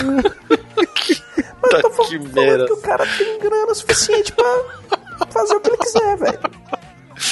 Mas 1.72 1.74
eu 1.74 1.82
tô 1.82 1.90
falando, 1.92 2.20
que 2.20 2.30
falando 2.34 2.66
que 2.66 2.74
o 2.74 2.78
cara 2.82 3.06
tem 3.18 3.40
grana 3.40 3.74
suficiente 3.74 4.32
pra 4.34 5.26
fazer 5.30 5.56
o 5.56 5.60
que 5.60 5.70
ele 5.70 5.78
quiser, 5.78 6.18
velho. 6.18 6.40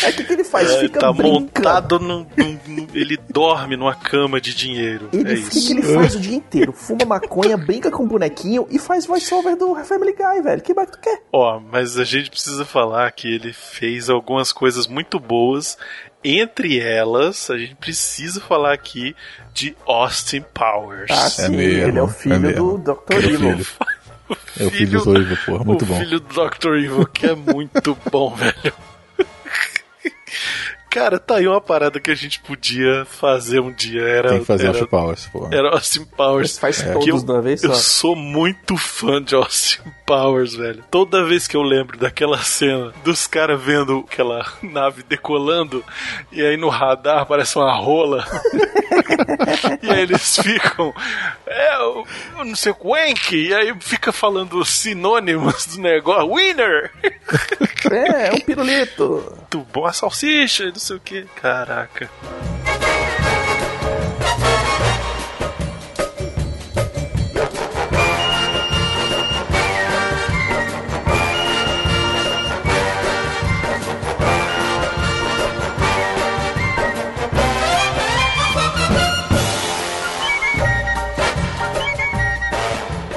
Aí 0.01 0.11
o 0.11 0.15
que, 0.15 0.23
que 0.23 0.33
ele 0.33 0.43
faz? 0.45 0.71
É, 0.71 0.79
Fica 0.79 0.99
tá 1.01 1.11
brincando. 1.11 1.41
montado 1.41 1.99
num, 1.99 2.25
num- 2.37 2.59
num- 2.67 2.87
Ele 2.93 3.17
dorme 3.29 3.75
numa 3.75 3.93
cama 3.93 4.39
de 4.39 4.55
dinheiro. 4.55 5.09
Ele, 5.11 5.29
é 5.31 5.33
o 5.33 5.43
que, 5.43 5.49
que 5.49 5.57
isso. 5.59 5.71
ele 5.73 5.81
faz 5.83 6.15
o 6.15 6.19
dia 6.21 6.37
inteiro? 6.37 6.71
Fuma 6.71 7.03
maconha, 7.05 7.57
brinca 7.57 7.91
com 7.91 8.03
o 8.03 8.07
bonequinho 8.07 8.65
e 8.69 8.79
faz 8.79 9.05
voice-over 9.05 9.57
do 9.57 9.75
Family 9.83 10.13
Guy, 10.13 10.41
velho. 10.41 10.61
Que 10.61 10.73
mais 10.73 10.89
que 10.89 10.95
tu 10.97 11.01
quer? 11.01 11.21
Ó, 11.33 11.59
mas 11.59 11.97
a 11.99 12.05
gente 12.05 12.29
precisa 12.29 12.63
falar 12.63 13.11
que 13.11 13.27
ele 13.35 13.51
fez 13.51 14.09
algumas 14.09 14.53
coisas 14.53 14.87
muito 14.87 15.19
boas. 15.19 15.77
Entre 16.23 16.79
elas, 16.79 17.49
a 17.49 17.57
gente 17.57 17.75
precisa 17.75 18.39
falar 18.39 18.71
aqui 18.73 19.13
de 19.53 19.75
Austin 19.85 20.45
Powers. 20.53 21.11
Ah, 21.11 21.29
sim, 21.29 21.49
mesmo, 21.49 21.89
ele 21.89 21.99
é 21.99 22.01
o 22.01 22.05
é 22.05 22.09
filho 22.09 22.39
mesmo. 22.39 22.77
do 22.77 22.93
Dr. 22.93 23.13
É 23.15 23.17
Evil. 23.17 23.65
É 24.59 24.65
o 24.65 24.71
filho 24.71 24.99
do 24.99 25.13
Dr. 25.13 25.21
Evil, 25.21 25.37
porra, 25.45 25.63
muito 25.63 25.83
o 25.83 25.87
bom. 25.87 25.99
filho 25.99 26.19
do 26.19 26.49
Dr. 26.49 26.73
Evil, 26.75 27.05
que 27.07 27.25
é 27.25 27.35
muito 27.35 27.97
bom, 28.11 28.35
velho. 28.35 28.73
Cara, 30.93 31.17
tá 31.17 31.37
aí 31.37 31.47
uma 31.47 31.59
parada 31.59 31.99
que 31.99 32.11
a 32.11 32.15
gente 32.15 32.39
podia 32.41 33.03
fazer 33.05 33.59
um 33.59 33.71
dia. 33.71 34.03
Era, 34.03 34.29
Tem 34.29 34.39
que 34.41 34.45
fazer 34.45 34.67
era, 34.67 34.73
Austin 34.77 34.85
Powers, 34.85 35.25
pô. 35.33 35.49
era 35.51 35.69
Austin 35.69 36.05
Powers. 36.05 36.57
Faz 36.59 36.83
Que 36.83 36.91
todos 36.93 37.07
eu, 37.07 37.17
de 37.17 37.31
uma 37.31 37.41
vez 37.41 37.63
eu 37.63 37.73
só. 37.73 37.79
sou 37.79 38.15
muito 38.15 38.77
fã 38.77 39.19
de 39.19 39.33
Austin 39.33 39.81
Powers, 40.05 40.53
velho. 40.53 40.83
Toda 40.91 41.25
vez 41.25 41.47
que 41.47 41.57
eu 41.57 41.63
lembro 41.63 41.97
daquela 41.97 42.37
cena 42.43 42.93
dos 43.03 43.25
caras 43.25 43.59
vendo 43.59 44.05
aquela 44.07 44.45
nave 44.61 45.01
decolando 45.01 45.83
e 46.31 46.45
aí 46.45 46.57
no 46.57 46.69
radar 46.69 47.21
aparece 47.23 47.57
uma 47.57 47.73
rola 47.75 48.23
e 49.81 49.89
aí 49.89 50.01
eles 50.01 50.37
ficam 50.37 50.93
é, 51.47 51.75
eu 51.77 52.05
eu 52.37 52.45
não 52.45 52.55
sei, 52.55 52.73
wank, 52.83 53.35
e 53.35 53.53
aí 53.53 53.73
fica 53.79 54.11
falando 54.11 54.63
sinônimos 54.65 55.65
do 55.67 55.81
negócio, 55.81 56.33
winner, 56.35 56.91
É, 57.91 58.27
é 58.29 58.33
um 58.33 58.39
pirulito. 58.39 59.23
muito 59.35 59.59
bom, 59.71 59.85
a 59.85 59.93
salsicha, 59.93 60.65
não 60.67 60.75
sei 60.83 60.97
o 60.97 60.99
que. 60.99 61.23
Caraca. 61.35 62.09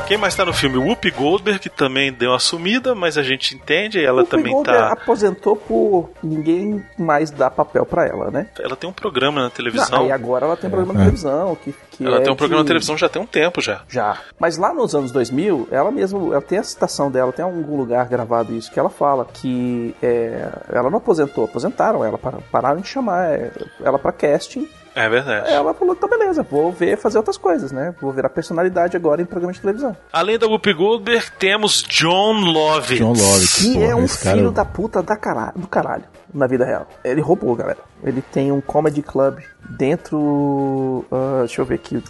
Quem 0.07 0.17
mais 0.17 0.37
tá 0.37 0.45
no 0.45 0.53
filme? 0.53 0.77
Whoopi 0.79 1.11
Goldberg, 1.11 1.59
que 1.59 1.69
também 1.69 2.13
deu 2.13 2.31
uma 2.31 2.39
sumida, 2.39 2.95
mas 2.95 3.19
a 3.19 3.25
gente 3.25 3.57
entende, 3.57 4.03
ela 4.05 4.23
o 4.23 4.25
também 4.27 4.53
Goldberg 4.53 4.79
tá. 4.81 4.93
aposentou 4.93 5.57
por 5.57 6.11
ninguém 6.23 6.85
mais 6.97 7.33
dar 7.33 7.51
papel 7.51 7.85
pra 7.85 8.07
ela, 8.07 8.31
né? 8.31 8.47
Ela 8.61 8.77
tem 8.77 8.89
um 8.89 8.93
programa 8.93 9.39
na 9.41 9.47
Não, 9.47 9.51
televisão. 9.51 10.03
aí 10.05 10.13
agora 10.13 10.47
ela 10.47 10.57
tem 10.57 10.71
programa 10.71 10.93
de 10.95 11.01
televisão. 11.01 11.57
Que, 11.57 11.75
que 11.91 12.07
Ela 12.07 12.19
é 12.19 12.21
tem 12.21 12.33
um 12.33 12.37
programa 12.37 12.63
de- 12.63 12.67
na 12.67 12.69
televisão 12.69 12.97
já 12.97 13.09
tem 13.09 13.21
um 13.21 13.27
tempo 13.27 13.61
já. 13.61 13.83
Já. 13.89 14.19
Mas 14.39 14.57
lá 14.57 14.73
nos 14.73 14.95
anos 14.95 15.11
2000, 15.11 15.67
ela 15.73 15.91
mesmo, 15.91 16.33
ela 16.33 16.43
tem 16.43 16.59
a 16.59 16.63
citação 16.63 17.11
dela, 17.11 17.33
tem 17.33 17.45
algum 17.45 17.77
lugar 17.77 18.07
gravado 18.09 18.55
isso, 18.55 18.71
que 18.71 18.79
ela 18.79 18.91
fala 18.91 19.25
que 19.25 19.93
é, 20.01 20.49
ela 20.69 20.89
não 20.89 20.99
aposentou, 20.99 21.47
aposentaram 21.47 22.05
ela, 22.05 22.17
para- 22.17 22.39
pararam 22.53 22.81
de 22.81 22.87
chamar 22.87 23.33
é, 23.33 23.51
ela 23.83 23.99
pra 23.99 24.13
casting. 24.13 24.69
É 24.97 25.09
verdade. 25.11 25.51
Ela 25.51 25.75
falou, 25.75 25.95
então 25.95 26.09
beleza, 26.09 26.43
vou 26.43 26.73
ver, 26.73 26.97
fazer 26.97 27.19
outras 27.19 27.37
coisas, 27.37 27.71
né? 27.71 27.95
Vou 28.01 28.11
virar 28.13 28.31
personalidade 28.31 28.97
agora 28.97 29.21
em 29.21 29.27
programa 29.27 29.53
de 29.53 29.61
televisão. 29.61 29.95
Além 30.11 30.39
da 30.39 30.47
Whoopi 30.47 30.73
Goldberg, 30.73 31.31
temos 31.39 31.83
John 31.83 32.33
Lovitz. 32.41 32.99
John 32.99 33.13
Lovitz. 33.13 33.57
Que 33.59 33.75
Porra, 33.75 33.85
é 33.85 33.95
um 33.95 34.07
cara- 34.07 34.37
filho 34.37 34.51
da 34.51 34.65
puta 34.65 35.03
da 35.03 35.15
caralho, 35.17 35.53
do 35.55 35.67
caralho, 35.69 36.05
na 36.33 36.47
vida 36.47 36.65
real. 36.65 36.89
Ele 37.05 37.21
roubou, 37.21 37.55
galera. 37.55 37.79
Ele 38.03 38.23
tem 38.23 38.51
um 38.51 38.61
comedy 38.63 39.03
club 39.03 39.39
dentro... 39.69 41.05
ah, 41.13 41.41
deixa 41.41 41.61
eu 41.61 41.65
ver 41.67 41.75
aqui, 41.77 42.03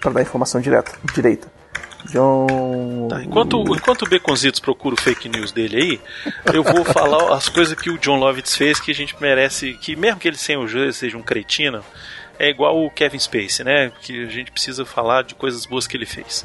pra 0.00 0.10
dar 0.12 0.22
informação 0.22 0.60
direta, 0.60 0.92
direita. 1.14 1.48
John... 2.10 3.08
Tá, 3.08 3.22
enquanto, 3.22 3.56
enquanto 3.74 4.02
o 4.02 4.08
Beconzitos 4.08 4.60
procura 4.60 4.94
o 4.94 5.00
fake 5.00 5.28
news 5.28 5.52
dele 5.52 5.76
aí, 5.76 6.00
eu 6.52 6.62
vou 6.62 6.84
falar 6.92 7.34
as 7.34 7.48
coisas 7.48 7.74
que 7.78 7.88
o 7.90 7.96
John 7.98 8.18
Lovitz 8.18 8.54
fez 8.56 8.78
que 8.78 8.90
a 8.90 8.94
gente 8.94 9.16
merece, 9.20 9.72
que 9.74 9.96
mesmo 9.96 10.20
que 10.20 10.28
ele 10.28 10.36
sem 10.36 10.56
o 10.58 10.66
jogo 10.68 10.92
seja 10.92 11.16
um 11.16 11.22
cretino, 11.22 11.82
é 12.38 12.48
igual 12.50 12.84
o 12.84 12.90
Kevin 12.90 13.18
Spacey, 13.18 13.64
né? 13.64 13.92
Que 14.02 14.24
a 14.24 14.30
gente 14.30 14.50
precisa 14.50 14.84
falar 14.84 15.22
de 15.22 15.34
coisas 15.34 15.64
boas 15.66 15.86
que 15.86 15.96
ele 15.96 16.06
fez. 16.06 16.44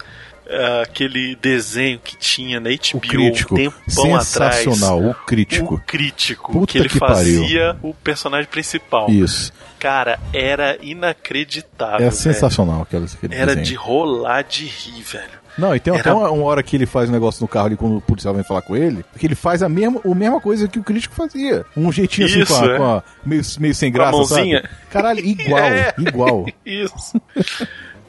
Ah, 0.51 0.81
aquele 0.81 1.35
desenho 1.35 1.99
que 1.99 2.17
tinha 2.17 2.59
na 2.59 2.69
HBO 2.71 2.97
O 2.97 2.99
crítico. 3.01 3.53
um 3.53 3.57
tempão 3.57 4.15
atrás. 4.15 4.55
Sensacional, 4.55 5.03
o 5.09 5.13
crítico. 5.13 5.75
O 5.75 5.79
crítico, 5.79 6.51
Puta 6.53 6.71
que 6.71 6.77
ele 6.79 6.89
que 6.89 6.99
pariu. 6.99 7.15
fazia 7.43 7.77
o 7.83 7.93
personagem 7.93 8.49
principal. 8.49 9.09
Isso. 9.11 9.53
Cara, 9.77 10.19
era 10.33 10.77
inacreditável. 10.81 12.07
É 12.07 12.11
sensacional 12.11 12.81
aquele, 12.81 13.05
aquele 13.05 13.35
Era 13.35 13.47
desenho. 13.55 13.65
de 13.65 13.75
rolar 13.75 14.41
de 14.41 14.65
rir, 14.65 15.01
velho. 15.03 15.38
Não, 15.59 15.75
e 15.75 15.79
tem 15.79 15.93
Era- 15.93 16.01
até 16.01 16.13
uma, 16.13 16.31
uma 16.31 16.45
hora 16.45 16.63
que 16.63 16.75
ele 16.75 16.85
faz 16.85 17.09
um 17.09 17.13
negócio 17.13 17.41
no 17.41 17.47
carro 17.47 17.67
ali 17.67 17.75
quando 17.75 17.97
o 17.97 18.01
policial 18.01 18.33
vem 18.33 18.43
falar 18.43 18.61
com 18.61 18.75
ele, 18.75 19.03
que 19.17 19.25
ele 19.27 19.35
faz 19.35 19.61
a 19.61 19.69
mesma, 19.69 19.99
a 20.03 20.15
mesma 20.15 20.39
coisa 20.41 20.67
que 20.67 20.79
o 20.79 20.83
crítico 20.83 21.13
fazia. 21.15 21.65
Um 21.75 21.91
jeitinho 21.91 22.27
assim 22.27 22.39
Isso, 22.41 22.53
com, 22.57 22.63
a, 22.65 22.67
é. 22.73 22.77
com 22.77 22.83
a- 22.85 23.03
meio, 23.25 23.41
meio 23.59 23.75
sem 23.75 23.91
Com 23.91 23.97
a 23.97 23.99
graça, 24.01 24.17
mãozinha. 24.17 24.61
sabe? 24.61 24.73
Caralho, 24.89 25.19
igual, 25.19 25.59
É. 25.63 25.93
igual. 25.99 26.45
Isso. 26.65 27.21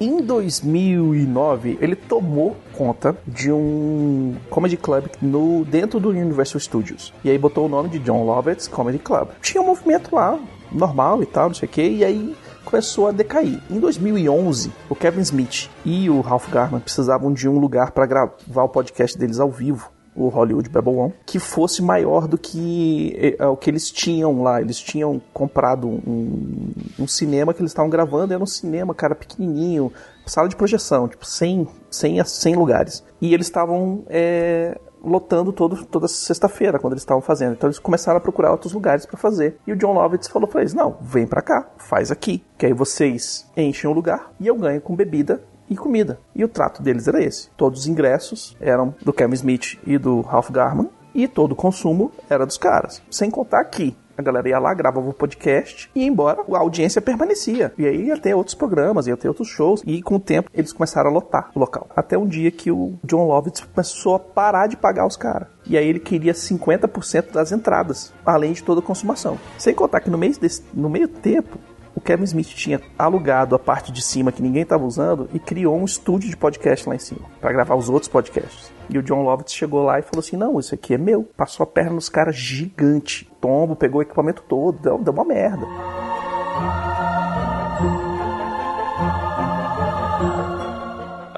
Em 0.00 0.22
2009, 0.22 1.76
ele 1.80 1.94
tomou 1.94 2.56
conta 2.72 3.14
de 3.26 3.52
um 3.52 4.34
comedy 4.48 4.76
club 4.76 5.04
no, 5.20 5.64
dentro 5.66 6.00
do 6.00 6.08
Universal 6.10 6.58
Studios. 6.60 7.12
E 7.22 7.30
aí 7.30 7.36
botou 7.36 7.66
o 7.66 7.68
nome 7.68 7.88
de 7.90 7.98
John 7.98 8.24
Lovitz 8.24 8.66
Comedy 8.66 8.98
Club. 8.98 9.28
Tinha 9.42 9.62
um 9.62 9.66
movimento 9.66 10.14
lá, 10.14 10.38
normal 10.72 11.22
e 11.22 11.26
tal, 11.26 11.48
não 11.48 11.54
sei 11.54 11.68
o 11.68 11.70
que, 11.70 11.82
e 11.82 12.02
aí 12.04 12.34
começou 12.70 13.08
a 13.08 13.12
decair. 13.12 13.60
Em 13.68 13.80
2011, 13.80 14.72
o 14.88 14.94
Kevin 14.94 15.20
Smith 15.22 15.68
e 15.84 16.08
o 16.08 16.20
Ralph 16.20 16.48
Garman 16.48 16.80
precisavam 16.80 17.32
de 17.32 17.48
um 17.48 17.58
lugar 17.58 17.90
para 17.90 18.06
gravar 18.06 18.62
o 18.62 18.68
podcast 18.68 19.18
deles 19.18 19.40
ao 19.40 19.50
vivo 19.50 19.90
o 20.14 20.28
Hollywood 20.28 20.68
Babylon, 20.68 21.10
que 21.24 21.38
fosse 21.38 21.80
maior 21.80 22.26
do 22.26 22.36
que 22.36 23.36
eh, 23.38 23.46
o 23.46 23.56
que 23.56 23.70
eles 23.70 23.90
tinham 23.90 24.42
lá. 24.42 24.60
Eles 24.60 24.78
tinham 24.78 25.22
comprado 25.32 25.88
um, 25.88 26.72
um 26.98 27.06
cinema 27.06 27.54
que 27.54 27.60
eles 27.60 27.70
estavam 27.70 27.88
gravando, 27.88 28.34
era 28.34 28.42
um 28.42 28.46
cinema, 28.46 28.92
cara, 28.92 29.14
pequenininho, 29.14 29.92
sala 30.26 30.48
de 30.48 30.56
projeção, 30.56 31.08
tipo, 31.08 31.24
100, 31.24 31.68
100, 31.90 32.20
a 32.20 32.24
100 32.24 32.56
lugares. 32.56 33.04
E 33.20 33.32
eles 33.32 33.46
estavam 33.46 34.04
eh, 34.08 34.78
lotando 35.02 35.52
todo, 35.52 35.84
toda 35.84 36.08
sexta-feira, 36.08 36.78
quando 36.78 36.94
eles 36.94 37.02
estavam 37.02 37.22
fazendo. 37.22 37.52
Então 37.52 37.68
eles 37.68 37.78
começaram 37.78 38.18
a 38.18 38.20
procurar 38.20 38.50
outros 38.50 38.72
lugares 38.72 39.06
para 39.06 39.16
fazer. 39.16 39.58
E 39.66 39.72
o 39.72 39.76
John 39.76 39.92
Lovitz 39.92 40.28
falou 40.28 40.48
pra 40.48 40.60
eles, 40.60 40.74
não, 40.74 40.96
vem 41.00 41.26
pra 41.26 41.42
cá, 41.42 41.68
faz 41.78 42.10
aqui, 42.10 42.44
que 42.58 42.66
aí 42.66 42.72
vocês 42.72 43.46
enchem 43.56 43.88
o 43.88 43.92
lugar 43.92 44.32
e 44.38 44.46
eu 44.46 44.54
ganho 44.54 44.80
com 44.80 44.94
bebida 44.94 45.42
e 45.68 45.76
comida. 45.76 46.18
E 46.34 46.44
o 46.44 46.48
trato 46.48 46.82
deles 46.82 47.06
era 47.06 47.22
esse. 47.22 47.48
Todos 47.56 47.80
os 47.80 47.86
ingressos 47.86 48.56
eram 48.60 48.94
do 49.02 49.12
Kevin 49.12 49.34
Smith 49.34 49.78
e 49.86 49.96
do 49.96 50.20
Ralph 50.20 50.50
Garman 50.50 50.90
e 51.14 51.26
todo 51.26 51.52
o 51.52 51.56
consumo 51.56 52.10
era 52.28 52.46
dos 52.46 52.58
caras. 52.58 53.02
Sem 53.10 53.30
contar 53.30 53.64
que 53.64 53.96
a 54.20 54.22
galera 54.22 54.48
ia 54.48 54.58
lá, 54.58 54.72
gravava 54.74 55.08
o 55.08 55.12
podcast 55.12 55.90
e 55.94 56.00
ia 56.00 56.06
embora, 56.06 56.42
a 56.48 56.58
audiência 56.58 57.00
permanecia. 57.00 57.72
E 57.76 57.86
aí 57.86 58.06
ia 58.06 58.18
ter 58.18 58.34
outros 58.34 58.54
programas, 58.54 59.06
ia 59.06 59.16
ter 59.16 59.28
outros 59.28 59.48
shows. 59.48 59.82
E 59.86 60.02
com 60.02 60.16
o 60.16 60.20
tempo 60.20 60.50
eles 60.54 60.72
começaram 60.72 61.10
a 61.10 61.12
lotar 61.12 61.50
o 61.54 61.58
local. 61.58 61.88
Até 61.94 62.16
um 62.16 62.26
dia 62.26 62.50
que 62.50 62.70
o 62.70 62.94
John 63.04 63.26
Lovitz 63.26 63.60
começou 63.60 64.14
a 64.14 64.18
parar 64.18 64.66
de 64.66 64.76
pagar 64.76 65.06
os 65.06 65.16
caras. 65.16 65.48
E 65.66 65.76
aí 65.76 65.86
ele 65.86 66.00
queria 66.00 66.32
50% 66.32 67.32
das 67.32 67.52
entradas, 67.52 68.12
além 68.24 68.52
de 68.52 68.62
toda 68.62 68.80
a 68.80 68.84
consumação. 68.84 69.38
Sem 69.58 69.74
contar 69.74 70.00
que 70.00 70.10
no 70.10 70.18
meio, 70.18 70.38
desse, 70.38 70.64
no 70.72 70.88
meio 70.88 71.08
tempo, 71.08 71.58
o 71.94 72.00
Kevin 72.00 72.24
Smith 72.24 72.48
tinha 72.48 72.80
alugado 72.98 73.54
a 73.54 73.58
parte 73.58 73.90
de 73.92 74.02
cima 74.02 74.32
que 74.32 74.42
ninguém 74.42 74.62
estava 74.62 74.84
usando 74.84 75.28
e 75.32 75.38
criou 75.38 75.76
um 75.76 75.84
estúdio 75.84 76.30
de 76.30 76.36
podcast 76.36 76.88
lá 76.88 76.94
em 76.94 76.98
cima 76.98 77.22
para 77.40 77.52
gravar 77.52 77.74
os 77.74 77.88
outros 77.88 78.08
podcasts. 78.08 78.72
E 78.88 78.98
o 78.98 79.02
John 79.02 79.22
Lovitz 79.22 79.52
chegou 79.52 79.84
lá 79.84 79.98
e 79.98 80.02
falou 80.02 80.20
assim: 80.20 80.36
Não, 80.36 80.58
isso 80.58 80.74
aqui 80.74 80.94
é 80.94 80.98
meu. 80.98 81.24
Passou 81.36 81.64
a 81.64 81.66
perna 81.66 81.92
nos 81.92 82.08
caras 82.08 82.36
gigante. 82.36 83.30
Tombo, 83.40 83.76
pegou 83.76 84.00
o 84.00 84.02
equipamento 84.02 84.42
todo, 84.48 84.78
deu, 84.78 84.98
deu 84.98 85.12
uma 85.12 85.24
merda. 85.24 85.66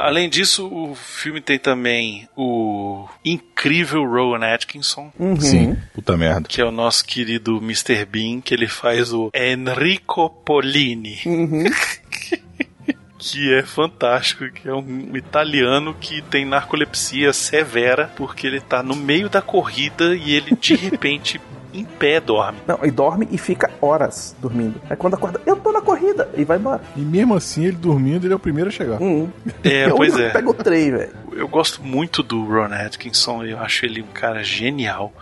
Além 0.03 0.29
disso, 0.29 0.67
o 0.67 0.97
filme 0.97 1.41
tem 1.41 1.61
também 1.61 2.29
o 2.37 3.07
incrível 3.25 4.03
Rowan 4.05 4.45
Atkinson, 4.45 5.13
Sim, 5.39 5.77
puta 5.95 6.17
merda. 6.17 6.49
que 6.49 6.61
é 6.61 6.65
o 6.65 6.73
nosso 6.73 7.05
querido 7.05 7.59
Mr. 7.59 8.05
Bean, 8.05 8.41
que 8.41 8.53
ele 8.53 8.67
faz 8.67 9.13
o 9.13 9.31
Enrico 9.33 10.29
Polini. 10.29 11.21
que 13.17 13.55
é 13.55 13.63
fantástico, 13.63 14.51
que 14.51 14.69
é 14.69 14.75
um 14.75 15.17
italiano 15.17 15.95
que 15.95 16.21
tem 16.23 16.45
narcolepsia 16.45 17.33
severa, 17.33 18.11
porque 18.17 18.49
ele 18.49 18.61
tá 18.61 18.83
no 18.83 18.97
meio 18.97 19.29
da 19.29 19.41
corrida 19.41 20.17
e 20.17 20.33
ele 20.33 20.57
de 20.57 20.75
repente 20.75 21.41
em 21.73 21.85
pé 21.85 22.21
dorme. 22.21 22.59
Não, 22.67 22.79
e 22.83 22.91
dorme 22.91 23.29
e 23.31 23.39
fica 23.39 23.71
horas 23.81 24.35
dormindo. 24.41 24.81
Aí 24.89 24.97
quando 24.97 25.15
acorda, 25.15 25.41
eu 25.47 25.57
tô 25.57 25.73
na 25.73 25.81
corrida, 25.81 26.29
e 26.37 26.45
vai 26.45 26.59
embora. 26.59 26.81
E 26.97 27.01
mesmo 27.01 27.35
assim, 27.35 27.65
ele 27.65 27.77
dormindo, 27.77 28.27
ele 28.27 28.33
é 28.33 28.37
o 28.37 28.41
primeiro 28.41 28.69
a 28.69 28.73
chegar. 28.73 29.01
Hum. 29.01 29.29
É, 29.65 29.87
eu 29.91 29.97
pois 29.97 30.17
é. 30.19 30.31
pego 30.31 30.51
o 30.51 30.55
trem, 30.55 30.91
velho. 30.91 31.13
Eu 31.33 31.49
gosto 31.49 31.83
muito 31.83 32.23
do 32.23 32.45
Ron 32.45 32.73
Atkinson, 32.73 33.45
eu 33.45 33.59
acho 33.59 33.85
ele 33.85 34.03
um 34.03 34.13
cara 34.13 34.43
genial. 34.43 35.13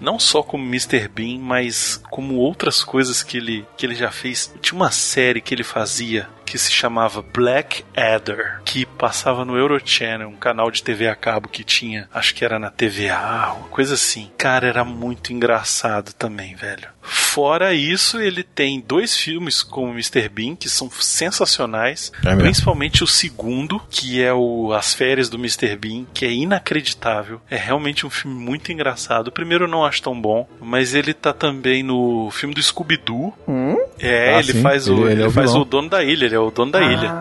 Não 0.00 0.18
só 0.18 0.42
como 0.42 0.64
Mr. 0.64 1.08
Bean, 1.08 1.38
mas 1.38 2.00
como 2.10 2.34
outras 2.36 2.84
coisas 2.84 3.22
que 3.22 3.38
ele, 3.38 3.66
que 3.76 3.86
ele 3.86 3.94
já 3.94 4.10
fez. 4.10 4.52
Tinha 4.60 4.76
uma 4.78 4.90
série 4.90 5.40
que 5.40 5.54
ele 5.54 5.64
fazia 5.64 6.28
que 6.46 6.56
se 6.56 6.70
chamava 6.72 7.20
Black 7.20 7.84
Adder, 7.94 8.60
que 8.64 8.86
passava 8.86 9.44
no 9.44 9.58
Eurochannel, 9.58 10.28
um 10.28 10.36
canal 10.36 10.70
de 10.70 10.82
TV 10.82 11.08
a 11.08 11.16
cabo 11.16 11.48
que 11.48 11.64
tinha, 11.64 12.08
acho 12.14 12.34
que 12.34 12.44
era 12.44 12.58
na 12.58 12.70
TVA, 12.70 13.52
uma 13.58 13.68
coisa 13.68 13.94
assim. 13.94 14.30
Cara, 14.38 14.68
era 14.68 14.84
muito 14.84 15.32
engraçado 15.32 16.12
também, 16.12 16.54
velho. 16.54 16.88
Fora 17.36 17.74
isso, 17.74 18.18
ele 18.18 18.42
tem 18.42 18.80
dois 18.80 19.14
filmes 19.14 19.62
com 19.62 19.90
o 19.90 19.92
Mr. 19.92 20.26
Bean 20.30 20.56
que 20.56 20.70
são 20.70 20.90
sensacionais, 20.90 22.10
É 22.24 22.34
principalmente 22.34 23.04
o 23.04 23.06
segundo, 23.06 23.78
que 23.90 24.22
é 24.22 24.32
o 24.32 24.72
As 24.72 24.94
Férias 24.94 25.28
do 25.28 25.36
Mr. 25.36 25.76
Bean, 25.76 26.06
que 26.14 26.24
é 26.24 26.32
inacreditável. 26.32 27.38
É 27.50 27.56
realmente 27.58 28.06
um 28.06 28.10
filme 28.10 28.34
muito 28.38 28.72
engraçado. 28.72 29.28
O 29.28 29.32
primeiro 29.32 29.64
eu 29.64 29.68
não 29.68 29.84
acho 29.84 30.00
tão 30.00 30.18
bom, 30.18 30.48
mas 30.62 30.94
ele 30.94 31.12
tá 31.12 31.34
também 31.34 31.82
no 31.82 32.30
filme 32.30 32.54
do 32.54 32.62
Scooby-Doo. 32.62 33.34
Hum? 33.46 33.76
É, 34.00 34.34
Ah, 34.36 34.38
ele 34.38 34.52
sim, 34.52 34.62
faz, 34.62 34.88
o, 34.88 34.94
ele- 34.94 35.02
ele, 35.02 35.12
ele 35.12 35.22
é 35.24 35.26
o 35.26 35.30
faz 35.30 35.50
vilão. 35.50 35.62
o 35.62 35.64
dono 35.66 35.90
da 35.90 36.02
ilha, 36.02 36.24
ele 36.24 36.34
é 36.34 36.38
o 36.38 36.50
dono 36.50 36.72
da 36.72 36.80
ilha. 36.82 37.12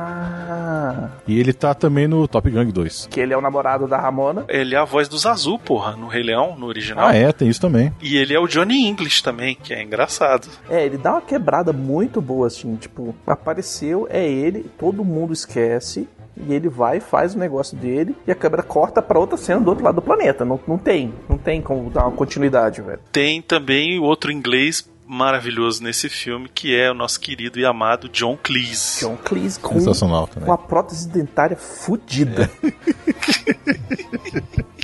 Ah, 0.47 1.09
E 1.27 1.39
ele 1.39 1.53
tá 1.53 1.73
também 1.73 2.07
no 2.07 2.27
Top 2.27 2.49
Gang 2.49 2.71
2. 2.71 3.07
que 3.09 3.19
ele 3.19 3.33
é 3.33 3.37
o 3.37 3.41
namorado 3.41 3.87
da 3.87 3.97
Ramona. 3.97 4.45
Ele 4.47 4.75
é 4.75 4.77
a 4.77 4.85
voz 4.85 5.07
dos 5.07 5.25
Azul, 5.25 5.57
porra, 5.57 5.95
no 5.95 6.07
Rei 6.07 6.23
Leão, 6.23 6.55
no 6.57 6.67
original. 6.67 7.07
Ah, 7.07 7.15
é, 7.15 7.31
tem 7.31 7.47
isso 7.49 7.61
também. 7.61 7.91
E 8.01 8.15
ele 8.17 8.33
é 8.33 8.39
o 8.39 8.47
Johnny 8.47 8.87
English 8.87 9.23
também, 9.23 9.55
que 9.55 9.73
é 9.73 9.81
engraçado. 9.83 10.47
É, 10.69 10.85
ele 10.85 10.97
dá 10.97 11.13
uma 11.13 11.21
quebrada 11.21 11.73
muito 11.73 12.21
boa, 12.21 12.47
assim, 12.47 12.75
tipo, 12.75 13.15
apareceu, 13.25 14.07
é 14.09 14.25
ele, 14.27 14.65
todo 14.77 15.03
mundo 15.03 15.33
esquece, 15.33 16.07
e 16.37 16.53
ele 16.53 16.67
vai, 16.67 16.99
faz 16.99 17.33
o 17.33 17.39
negócio 17.39 17.77
dele, 17.77 18.15
e 18.27 18.31
a 18.31 18.35
câmera 18.35 18.61
corta 18.61 19.01
pra 19.01 19.17
outra 19.19 19.37
cena 19.37 19.61
do 19.61 19.69
outro 19.69 19.83
lado 19.85 19.95
do 19.95 20.01
planeta. 20.01 20.43
Não, 20.43 20.59
não 20.67 20.77
tem, 20.77 21.13
não 21.29 21.37
tem 21.37 21.61
como 21.61 21.89
dar 21.89 22.03
uma 22.03 22.11
continuidade, 22.11 22.81
velho. 22.81 22.99
Tem 23.11 23.41
também 23.41 23.99
outro 23.99 24.31
inglês 24.31 24.87
maravilhoso 25.07 25.83
nesse 25.83 26.09
filme, 26.09 26.49
que 26.49 26.75
é 26.75 26.89
o 26.89 26.93
nosso 26.93 27.19
querido 27.19 27.59
e 27.59 27.65
amado 27.65 28.09
John 28.09 28.37
Cleese. 28.41 29.01
John 29.01 29.17
Cleese 29.17 29.59
com, 29.59 29.75
Sensacional 29.75 30.27
também. 30.27 30.45
com 30.45 30.53
a 30.53 30.57
prótese 30.57 31.07
dentária 31.07 31.55
fudida. 31.55 32.49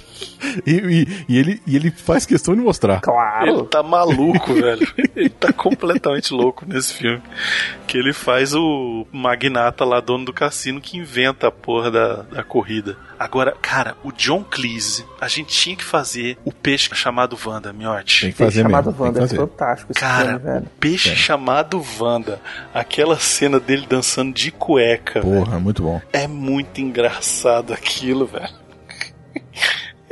E, 0.66 0.72
e- 0.72 1.26
e 1.30 1.38
ele, 1.38 1.62
e 1.68 1.76
ele 1.76 1.92
faz 1.92 2.26
questão 2.26 2.56
de 2.56 2.62
mostrar. 2.62 2.94
Ele 2.96 3.02
Claro. 3.02 3.64
tá 3.66 3.84
maluco, 3.84 4.54
velho. 4.54 4.88
Ele 5.16 5.30
tá 5.30 5.52
completamente 5.54 6.34
louco 6.34 6.66
nesse 6.68 6.94
filme. 6.94 7.22
Que 7.88 7.98
ele 7.98 8.14
faz 8.14 8.54
o 8.54 9.06
magnata 9.12 9.84
lá, 9.86 10.00
dono 10.00 10.26
do 10.26 10.34
cassino, 10.34 10.80
que 10.82 10.98
inventa 10.98 11.48
a 11.48 11.52
porra 11.52 11.92
da, 11.92 12.16
da 12.24 12.44
corrida. 12.44 12.98
Agora, 13.20 13.56
cara, 13.62 13.96
o 14.04 14.12
John 14.12 14.44
Cleese, 14.44 15.06
a 15.20 15.28
gente 15.28 15.50
tinha 15.56 15.76
que 15.76 15.84
fazer 15.84 16.38
o 16.44 16.52
peixe 16.52 16.90
chamado 16.96 17.38
Wanda, 17.46 17.72
Miotti. 17.72 18.22
Tem 18.22 18.32
que 18.32 18.38
fazer 18.38 18.64
chamado 18.64 18.86
mesmo. 18.92 18.98
tem 19.14 19.22
Wanda, 19.22 19.24
é 19.36 19.38
fantástico 19.38 19.92
esse 19.92 20.00
Cara, 20.02 20.26
filme, 20.30 20.40
velho. 20.40 20.66
o 20.66 20.70
peixe 20.80 21.16
chamado 21.16 21.86
Wanda, 22.00 22.42
aquela 22.74 23.20
cena 23.20 23.60
dele 23.60 23.86
dançando 23.88 24.34
de 24.34 24.50
cueca, 24.52 25.22
velho, 25.22 25.46
Porra, 25.46 25.60
muito 25.60 25.84
bom. 25.84 26.02
é 26.12 26.28
muito 26.28 26.82
engraçado 26.82 27.74
aquilo, 27.74 28.26
velho. 28.26 28.62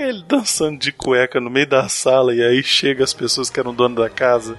Ele 0.02 0.24
dançando 0.28 0.80
de 0.80 0.92
cueca 0.92 1.40
no 1.40 1.50
meio 1.50 1.68
da 1.68 1.90
sala 1.90 2.34
e 2.34 2.42
aí 2.42 2.64
chega 2.64 3.04
as 3.04 3.14
pessoas 3.14 3.50
que 3.50 3.60
eram 3.60 3.74
dono 3.74 3.96
da 3.96 4.10
casa 4.10 4.58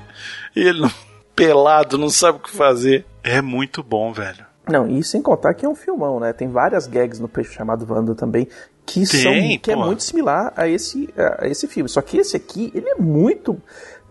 e 0.55 0.61
ele 0.61 0.87
pelado, 1.35 1.97
não 1.97 2.11
sabe 2.11 2.39
o 2.39 2.43
que 2.43 2.51
fazer. 2.51 3.07
É 3.25 3.41
muito 3.41 3.83
bom, 3.83 4.13
velho. 4.13 4.45
Não, 4.69 4.87
e 4.89 5.03
sem 5.03 5.23
contar 5.23 5.55
que 5.55 5.65
é 5.65 5.69
um 5.69 5.75
filmão, 5.75 6.21
né? 6.21 6.33
Tem 6.33 6.49
várias 6.49 6.87
gags 6.87 7.21
no 7.21 7.29
peixe 7.29 7.55
chamado 7.55 7.87
Wanda 7.91 8.15
também, 8.15 8.47
que, 8.87 9.07
Tem, 9.07 9.21
são, 9.21 9.59
que 9.59 9.71
é 9.71 9.75
pô. 9.75 9.87
muito 9.87 10.03
similar 10.03 10.53
a 10.57 10.69
esse, 10.69 11.09
a 11.39 11.47
esse 11.49 11.67
filme. 11.67 11.89
Só 11.89 12.03
que 12.03 12.19
esse 12.19 12.37
aqui, 12.37 12.71
ele 12.75 12.89
é 12.89 12.95
muito. 12.97 13.61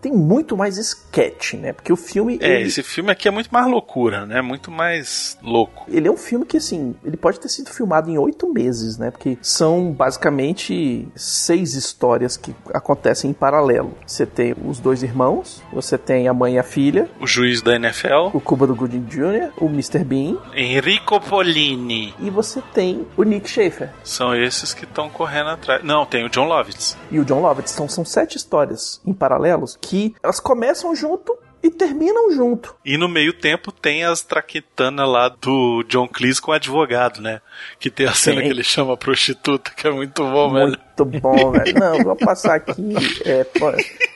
Tem 0.00 0.12
muito 0.12 0.56
mais 0.56 0.78
sketch, 0.78 1.54
né? 1.54 1.72
Porque 1.72 1.92
o 1.92 1.96
filme. 1.96 2.38
É, 2.40 2.56
ele, 2.56 2.68
esse 2.68 2.82
filme 2.82 3.10
aqui 3.10 3.28
é 3.28 3.30
muito 3.30 3.50
mais 3.52 3.66
loucura, 3.66 4.24
né? 4.26 4.40
Muito 4.40 4.70
mais 4.70 5.36
louco. 5.42 5.84
ele 5.88 6.08
é 6.08 6.10
um 6.10 6.16
filme 6.16 6.44
que, 6.46 6.56
assim, 6.56 6.94
ele 7.04 7.16
pode 7.16 7.38
ter 7.40 7.48
sido 7.48 7.70
filmado 7.70 8.10
em 8.10 8.16
oito 8.18 8.52
meses, 8.52 8.96
né? 8.98 9.10
Porque 9.10 9.36
são 9.42 9.92
basicamente 9.92 11.06
seis 11.14 11.74
histórias 11.74 12.36
que 12.36 12.54
acontecem 12.72 13.30
em 13.30 13.34
paralelo. 13.34 13.94
Você 14.06 14.24
tem 14.24 14.54
os 14.64 14.78
dois 14.78 15.02
irmãos, 15.02 15.62
você 15.72 15.98
tem 15.98 16.28
a 16.28 16.34
mãe 16.34 16.54
e 16.54 16.58
a 16.58 16.62
filha, 16.62 17.08
O 17.20 17.26
juiz 17.26 17.60
da 17.62 17.74
NFL, 17.76 18.30
o 18.32 18.40
Cuba 18.40 18.66
do 18.66 18.74
Gooding 18.74 19.04
Jr., 19.04 19.50
o 19.58 19.66
Mr. 19.66 20.04
Bean, 20.04 20.36
Enrico 20.54 21.20
Polini. 21.20 22.14
e 22.20 22.30
você 22.30 22.62
tem 22.72 23.06
o 23.16 23.22
Nick 23.22 23.48
Schaefer. 23.48 23.90
São 24.04 24.34
esses 24.34 24.72
que 24.72 24.84
estão 24.84 25.08
correndo 25.10 25.50
atrás. 25.50 25.82
Não, 25.84 26.06
tem 26.06 26.24
o 26.24 26.28
John 26.30 26.46
Lovitz. 26.46 26.96
e 27.10 27.18
o 27.18 27.24
John 27.24 27.40
Lovitz. 27.40 27.72
Então 27.74 27.88
são 27.88 28.04
sete 28.04 28.36
histórias 28.36 29.00
em 29.04 29.12
paralelos 29.12 29.76
que 29.80 29.89
elas 30.22 30.40
começam 30.40 30.94
junto 30.94 31.36
e 31.62 31.70
terminam 31.70 32.30
junto. 32.32 32.74
E 32.84 32.96
no 32.96 33.08
meio 33.08 33.32
tempo 33.32 33.70
tem 33.70 34.04
as 34.04 34.22
traquitanas 34.22 35.08
lá 35.08 35.28
do 35.28 35.84
John 35.88 36.08
Cleese 36.08 36.40
com 36.40 36.50
o 36.50 36.54
advogado, 36.54 37.20
né? 37.20 37.40
Que 37.78 37.90
tem 37.90 38.06
a 38.06 38.12
cena 38.14 38.36
Tem. 38.38 38.46
que 38.46 38.52
ele 38.52 38.64
chama 38.64 38.96
prostituta, 38.96 39.70
que 39.70 39.86
é 39.86 39.90
muito 39.90 40.22
bom, 40.22 40.52
velho. 40.52 40.68
Muito 40.68 41.20
bom, 41.20 41.50
velho. 41.50 41.78
Não, 41.78 42.02
vou 42.02 42.16
passar 42.16 42.54
aqui. 42.56 42.94
é, 43.24 43.46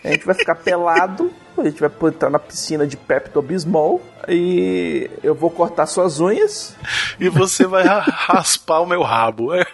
a 0.03 0.13
gente 0.13 0.25
vai 0.25 0.35
ficar 0.35 0.55
pelado. 0.55 1.31
A 1.57 1.65
gente 1.65 1.81
vai 1.81 1.91
entrar 2.11 2.29
na 2.31 2.39
piscina 2.39 2.87
de 2.87 2.97
Pepto 2.97 3.41
Bismol. 3.41 4.03
E 4.29 5.11
eu 5.23 5.35
vou 5.35 5.51
cortar 5.51 5.87
suas 5.87 6.19
unhas. 6.21 6.75
E 7.21 7.29
você 7.29 7.67
vai 7.67 7.85
ra- 7.85 8.01
raspar 8.09 8.81
o 8.81 8.87
meu 8.87 9.03
rabo. 9.03 9.55
É, 9.55 9.61
É, 9.61 9.65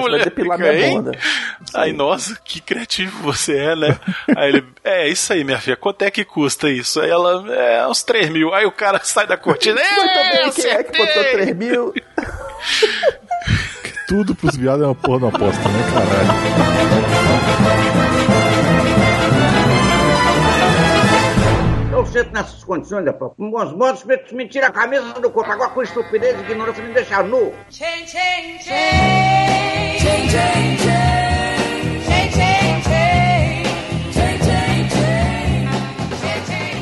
você 0.00 0.10
vai 0.10 0.24
depilar 0.24 0.58
minha 0.58 0.90
bunda. 0.90 1.12
Aí, 1.74 1.92
nossa, 1.92 2.36
que 2.44 2.60
criativo 2.60 3.22
você 3.22 3.56
é, 3.56 3.76
né? 3.76 3.98
Aí 4.36 4.48
ele, 4.48 4.64
é, 4.82 5.08
isso 5.08 5.32
aí, 5.32 5.44
minha 5.44 5.58
filha, 5.60 5.76
quanto 5.76 6.02
é 6.02 6.10
que 6.10 6.24
custa 6.24 6.68
isso? 6.68 7.00
Aí 7.00 7.08
ela, 7.10 7.44
é, 7.54 7.86
uns 7.86 8.02
3 8.02 8.28
mil. 8.30 8.52
Aí 8.52 8.66
o 8.66 8.72
cara 8.72 9.00
sai 9.04 9.26
da 9.26 9.36
cortina, 9.36 9.80
é, 9.80 9.94
Muito 9.94 10.14
bem, 10.14 10.50
quem 10.52 10.70
é 10.70 10.82
que 10.82 10.98
botou 10.98 11.22
acertei! 11.22 11.32
3 11.46 11.56
mil? 11.56 11.94
Tudo 14.08 14.34
pros 14.34 14.56
viados 14.56 14.82
é 14.82 14.86
uma 14.86 14.94
porra 14.94 15.18
uma 15.18 15.28
aposta, 15.28 15.68
né, 15.68 15.80
caralho? 15.92 17.97
Eu 22.08 22.12
sento 22.12 22.32
nessas 22.32 22.64
condições, 22.64 23.04
rapaz. 23.04 23.32
Com 23.36 23.50
bons 23.50 23.70
modos, 23.74 24.02
me 24.32 24.48
tira 24.48 24.68
a 24.68 24.72
camisa 24.72 25.12
do 25.20 25.30
corpo. 25.30 25.52
Agora 25.52 25.70
com 25.70 25.82
estupidez 25.82 26.38
e 26.38 26.40
ignorância 26.40 26.82
me 26.82 26.94
deixa 26.94 27.22
nu. 27.22 27.52
Chain, 27.68 28.06
chain, 28.06 28.58
chain. 28.62 29.98
Chain, 29.98 30.28
chain, 30.30 30.78
chain. 30.78 31.27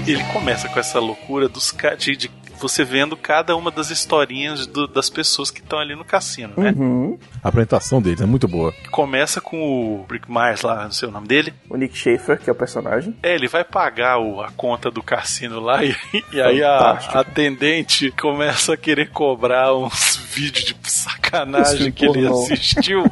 Ele 0.06 0.24
começa 0.32 0.68
com 0.68 0.78
essa 0.78 0.98
loucura 1.00 1.48
dos 1.48 1.74
de, 1.98 2.16
de 2.16 2.30
você 2.58 2.84
vendo 2.84 3.18
cada 3.18 3.54
uma 3.54 3.70
das 3.70 3.90
historinhas 3.90 4.66
do- 4.66 4.86
das 4.88 5.10
pessoas 5.10 5.50
que 5.50 5.60
estão 5.60 5.78
ali 5.78 5.94
no 5.94 6.04
cassino, 6.06 6.54
né? 6.56 6.72
Uhum. 6.74 7.18
A 7.44 7.48
apresentação 7.50 8.00
deles 8.00 8.22
é 8.22 8.24
muito 8.26 8.48
boa. 8.48 8.72
Começa 8.90 9.42
com 9.42 9.58
o 9.60 10.06
Rick 10.10 10.30
Myers 10.30 10.62
lá, 10.62 10.84
não 10.84 10.90
sei 10.90 11.06
o 11.06 11.12
nome 11.12 11.28
dele. 11.28 11.52
O 11.68 11.76
Nick 11.76 11.96
Schaefer, 11.98 12.38
que 12.40 12.48
é 12.48 12.52
o 12.52 12.56
personagem. 12.56 13.14
É, 13.22 13.34
ele 13.34 13.46
vai 13.46 13.62
pagar 13.62 14.18
o- 14.18 14.40
a 14.40 14.50
conta 14.52 14.90
do 14.90 15.02
cassino 15.02 15.60
lá 15.60 15.84
e, 15.84 15.94
e 16.32 16.40
aí 16.40 16.62
a 16.62 16.92
atendente 17.12 18.10
começa 18.12 18.72
a 18.72 18.76
querer 18.76 19.10
cobrar 19.10 19.74
uns 19.74 20.16
vídeos 20.16 20.64
de 20.82 20.90
sacanagem 20.90 21.92
que 21.92 22.06
ele 22.06 22.26
assistiu. 22.26 23.04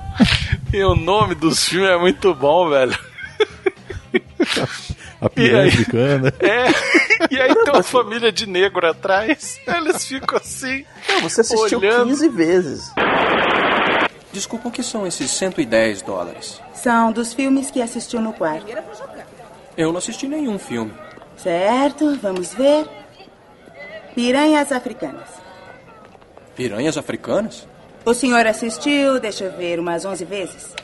e 0.73 0.83
o 0.83 0.95
nome 0.95 1.35
dos 1.35 1.69
filmes 1.69 1.91
é 1.91 1.99
muito 1.99 2.35
bom, 2.35 2.71
velho. 2.71 2.99
A 5.25 5.31
piranha 5.31 5.63
aí? 5.65 5.69
africana. 5.69 6.33
É, 6.41 7.35
e 7.35 7.41
aí 7.41 7.55
tem 7.55 7.73
uma 7.73 7.83
família 7.85 8.31
de 8.31 8.47
negro 8.47 8.87
atrás. 8.87 9.59
Eles 9.67 10.05
ficam 10.05 10.39
assim. 10.39 10.85
Não, 11.09 11.21
você 11.23 11.41
assistiu 11.41 11.79
Olhando. 11.79 12.09
15 12.09 12.29
vezes. 12.29 12.93
Desculpa, 14.33 14.69
o 14.69 14.71
que 14.71 14.83
são 14.83 15.07
esses 15.07 15.31
110 15.31 16.03
dólares? 16.03 16.61
São 16.75 17.13
dos 17.13 17.33
filmes 17.33 17.71
que 17.71 17.81
assistiu 17.81 18.21
no 18.21 18.33
quarto. 18.33 18.67
Eu 19.77 19.91
não 19.93 19.99
assisti 19.99 20.27
nenhum 20.29 20.59
filme. 20.59 20.93
Certo, 21.37 22.19
vamos 22.21 22.53
ver. 22.53 22.87
Piranhas 24.15 24.71
Africanas. 24.73 25.29
Piranhas 26.55 26.97
africanas? 26.97 27.67
O 28.05 28.13
senhor 28.15 28.47
assistiu, 28.47 29.19
deixa 29.19 29.45
eu 29.45 29.57
ver, 29.57 29.81
umas 29.81 30.05
11 30.05 30.25
vezes? 30.25 30.75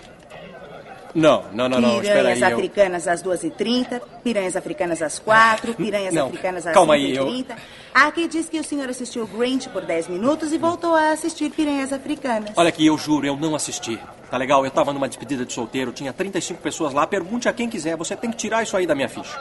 Não, 1.14 1.44
não, 1.53 1.68
não, 1.68 1.81
não. 1.81 2.01
Piranhas 2.01 2.42
aí. 2.42 2.53
Eu... 2.53 2.59
Africanas 2.59 3.09
às 3.09 3.23
2h30, 3.23 4.01
Piranhas 4.23 4.57
Africanas 4.57 5.03
às 5.03 5.18
4, 5.18 5.75
Piranhas 5.75 6.14
Não, 6.14 6.27
Africanas 6.27 6.66
às 6.66 6.73
calma 6.75 6.94
aí, 6.94 7.16
eu- 7.16 7.27
5h30. 7.27 7.57
Aqui 7.92 8.29
diz 8.29 8.49
que 8.49 8.61
o 8.61 8.64
senhor 8.64 8.88
assistiu 8.88 9.27
Grinch 9.27 9.68
por 9.70 9.83
10 9.85 10.07
minutos 10.09 10.53
e 10.53 10.59
voltou 10.59 10.94
a 10.94 11.11
assistir 11.11 11.51
Piranhas 11.51 11.92
Africanas. 11.92 12.51
Olha 12.57 12.68
aqui, 12.68 12.87
eu 12.87 12.96
juro, 12.96 13.27
eu 13.27 13.37
não 13.37 13.55
assisti. 13.55 13.99
Tá 14.31 14.37
legal? 14.37 14.64
Eu 14.64 14.70
tava 14.70 14.92
numa 14.92 15.09
despedida 15.09 15.44
de 15.44 15.53
solteiro, 15.53 15.90
tinha 15.92 16.12
35 16.12 16.62
pessoas 16.62 16.92
lá. 16.94 17.05
Pergunte 17.07 17.49
a 17.49 17.53
quem 17.53 17.68
quiser, 17.68 17.96
você 17.96 18.14
tem 18.14 18.31
que 18.31 18.37
tirar 18.37 18.62
isso 18.62 18.77
aí 18.77 18.87
da 18.87 18.94
minha 18.94 19.09
ficha. 19.09 19.37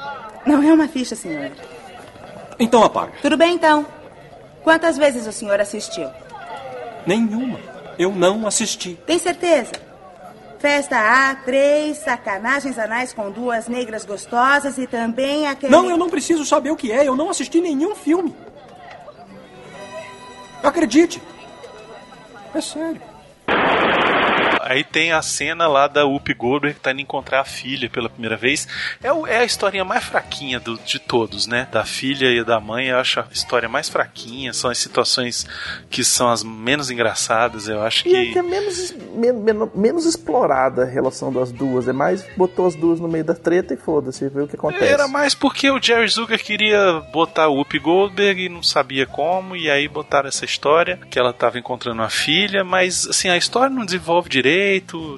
Não 0.47 0.63
é 0.63 0.73
uma 0.73 0.87
ficha, 0.87 1.15
senhor. 1.15 1.51
Então 2.59 2.83
apaga. 2.83 3.11
Tudo 3.21 3.37
bem, 3.37 3.53
então. 3.53 3.85
Quantas 4.63 4.97
vezes 4.97 5.27
o 5.27 5.31
senhor 5.31 5.59
assistiu? 5.61 6.09
Nenhuma. 7.05 7.59
Eu 7.97 8.11
não 8.13 8.47
assisti. 8.47 8.97
Tem 9.05 9.19
certeza? 9.19 9.71
Festa 10.59 10.97
A, 10.97 11.35
três 11.35 11.99
sacanagens 11.99 12.77
anais 12.77 13.13
com 13.13 13.31
duas 13.31 13.69
negras 13.69 14.03
gostosas 14.05 14.77
e 14.77 14.85
também 14.85 15.47
aquele... 15.47 15.71
Não, 15.71 15.89
eu 15.89 15.97
não 15.97 16.09
preciso 16.09 16.45
saber 16.45 16.69
o 16.69 16.75
que 16.75 16.91
é. 16.91 17.07
Eu 17.07 17.15
não 17.15 17.29
assisti 17.29 17.61
nenhum 17.61 17.95
filme. 17.95 18.35
Acredite. 20.61 21.21
É 22.53 22.59
sério. 22.59 23.01
Aí 24.63 24.83
tem 24.83 25.11
a 25.11 25.21
cena 25.21 25.67
lá 25.67 25.87
da 25.87 26.05
Whoopi 26.05 26.33
Goldberg 26.33 26.75
que 26.75 26.81
tá 26.81 26.91
indo 26.91 27.01
encontrar 27.01 27.41
a 27.41 27.45
filha 27.45 27.89
pela 27.89 28.09
primeira 28.09 28.35
vez. 28.37 28.67
É, 29.03 29.11
o- 29.11 29.25
é 29.27 29.37
a 29.39 29.43
historinha 29.45 29.83
mais 29.85 30.03
fraquinha 30.03 30.59
do- 30.59 30.77
de 30.79 30.99
todos, 30.99 31.47
né? 31.47 31.67
Da 31.71 31.83
filha 31.85 32.27
e 32.27 32.43
da 32.43 32.59
mãe, 32.59 32.87
eu 32.87 32.97
acho 32.97 33.19
a 33.19 33.27
história 33.31 33.67
mais 33.69 33.89
fraquinha. 33.89 34.53
São 34.53 34.69
as 34.69 34.77
situações 34.77 35.45
que 35.89 36.03
são 36.03 36.29
as 36.29 36.43
menos 36.43 36.89
engraçadas, 36.91 37.67
eu 37.67 37.81
acho 37.81 38.07
E 38.07 38.15
é 38.15 38.25
que. 38.25 38.33
que 38.33 38.39
é 38.39 38.41
menos, 38.41 38.91
men- 39.15 39.33
men- 39.33 39.69
menos 39.75 40.05
explorada 40.05 40.83
a 40.83 40.85
relação 40.85 41.31
das 41.31 41.51
duas. 41.51 41.87
É 41.87 41.93
mais 41.93 42.25
botou 42.37 42.65
as 42.67 42.75
duas 42.75 42.99
no 42.99 43.07
meio 43.07 43.23
da 43.23 43.33
treta 43.35 43.73
e 43.73 43.77
foda-se, 43.77 44.27
vê 44.29 44.41
o 44.41 44.47
que 44.47 44.55
acontece. 44.55 44.85
Era 44.85 45.07
mais 45.07 45.33
porque 45.35 45.69
o 45.69 45.81
Jerry 45.81 46.07
Zucker 46.07 46.43
queria 46.43 47.01
botar 47.11 47.47
o 47.47 47.55
Whoopi 47.55 47.79
Goldberg 47.79 48.43
e 48.45 48.49
não 48.49 48.63
sabia 48.63 49.05
como, 49.05 49.55
e 49.55 49.69
aí 49.69 49.87
botaram 49.87 50.27
essa 50.27 50.45
história 50.45 50.99
que 51.09 51.17
ela 51.19 51.33
tava 51.33 51.57
encontrando 51.59 52.01
uma 52.01 52.09
filha, 52.09 52.63
mas 52.63 53.07
assim, 53.07 53.29
a 53.29 53.37
história 53.37 53.69
não 53.73 53.85
desenvolve 53.85 54.29
direito, 54.29 54.48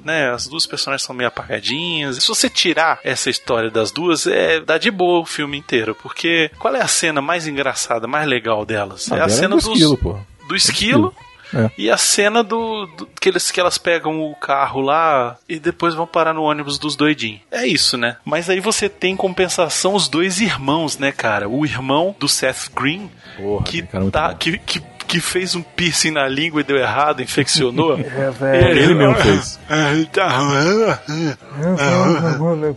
né? 0.04 0.30
As 0.30 0.46
duas 0.46 0.66
personagens 0.66 1.04
são 1.06 1.14
meio 1.14 1.28
apagadinhas. 1.28 2.16
Se 2.22 2.28
você 2.28 2.48
tirar 2.48 2.98
essa 3.04 3.30
história 3.30 3.70
das 3.70 3.90
duas, 3.90 4.26
é 4.26 4.60
dá 4.60 4.78
de 4.78 4.90
boa 4.90 5.20
o 5.20 5.26
filme 5.26 5.56
inteiro, 5.58 5.94
porque 6.02 6.50
qual 6.58 6.74
é 6.74 6.80
a 6.82 6.88
cena 6.88 7.20
mais 7.22 7.46
engraçada, 7.46 8.06
mais 8.06 8.26
legal 8.26 8.64
delas? 8.64 9.10
Ah, 9.10 9.16
é 9.18 9.20
a 9.22 9.24
é 9.26 9.28
cena 9.28 9.48
do 9.50 9.56
dos- 9.56 9.66
esquilo, 9.66 9.96
pô. 9.98 10.18
do 10.48 10.56
esquilo. 10.56 11.14
É. 11.54 11.70
E 11.76 11.90
a 11.90 11.98
cena 11.98 12.42
do, 12.42 12.86
do- 12.86 13.06
que, 13.20 13.28
eles, 13.28 13.50
que 13.50 13.60
elas 13.60 13.76
pegam 13.76 14.22
o 14.22 14.34
carro 14.34 14.80
lá 14.80 15.36
e 15.46 15.58
depois 15.58 15.94
vão 15.94 16.06
parar 16.06 16.32
no 16.32 16.42
ônibus 16.44 16.78
dos 16.78 16.96
doidinhos. 16.96 17.42
É 17.50 17.66
isso, 17.66 17.98
né? 17.98 18.16
Mas 18.24 18.48
aí 18.48 18.58
você 18.58 18.88
tem 18.88 19.12
em 19.12 19.16
compensação 19.18 19.94
os 19.94 20.08
dois 20.08 20.40
irmãos, 20.40 20.96
né, 20.96 21.12
cara? 21.12 21.46
O 21.50 21.66
irmão 21.66 22.16
do 22.18 22.26
Seth 22.26 22.70
Green, 22.74 23.10
Porra, 23.36 23.64
que, 23.66 23.82
cara, 23.82 24.10
tá, 24.10 24.32
que, 24.34 24.56
que, 24.60 24.80
que 25.12 25.20
fez 25.20 25.54
um 25.54 25.62
piercing 25.62 26.12
na 26.12 26.26
língua 26.26 26.62
e 26.62 26.64
deu 26.64 26.78
errado, 26.78 27.20
infeccionou. 27.20 28.00
É, 28.12 28.30
velho. 28.30 28.78
Ele 28.78 28.94
mesmo 28.94 29.14
fez. 29.16 29.60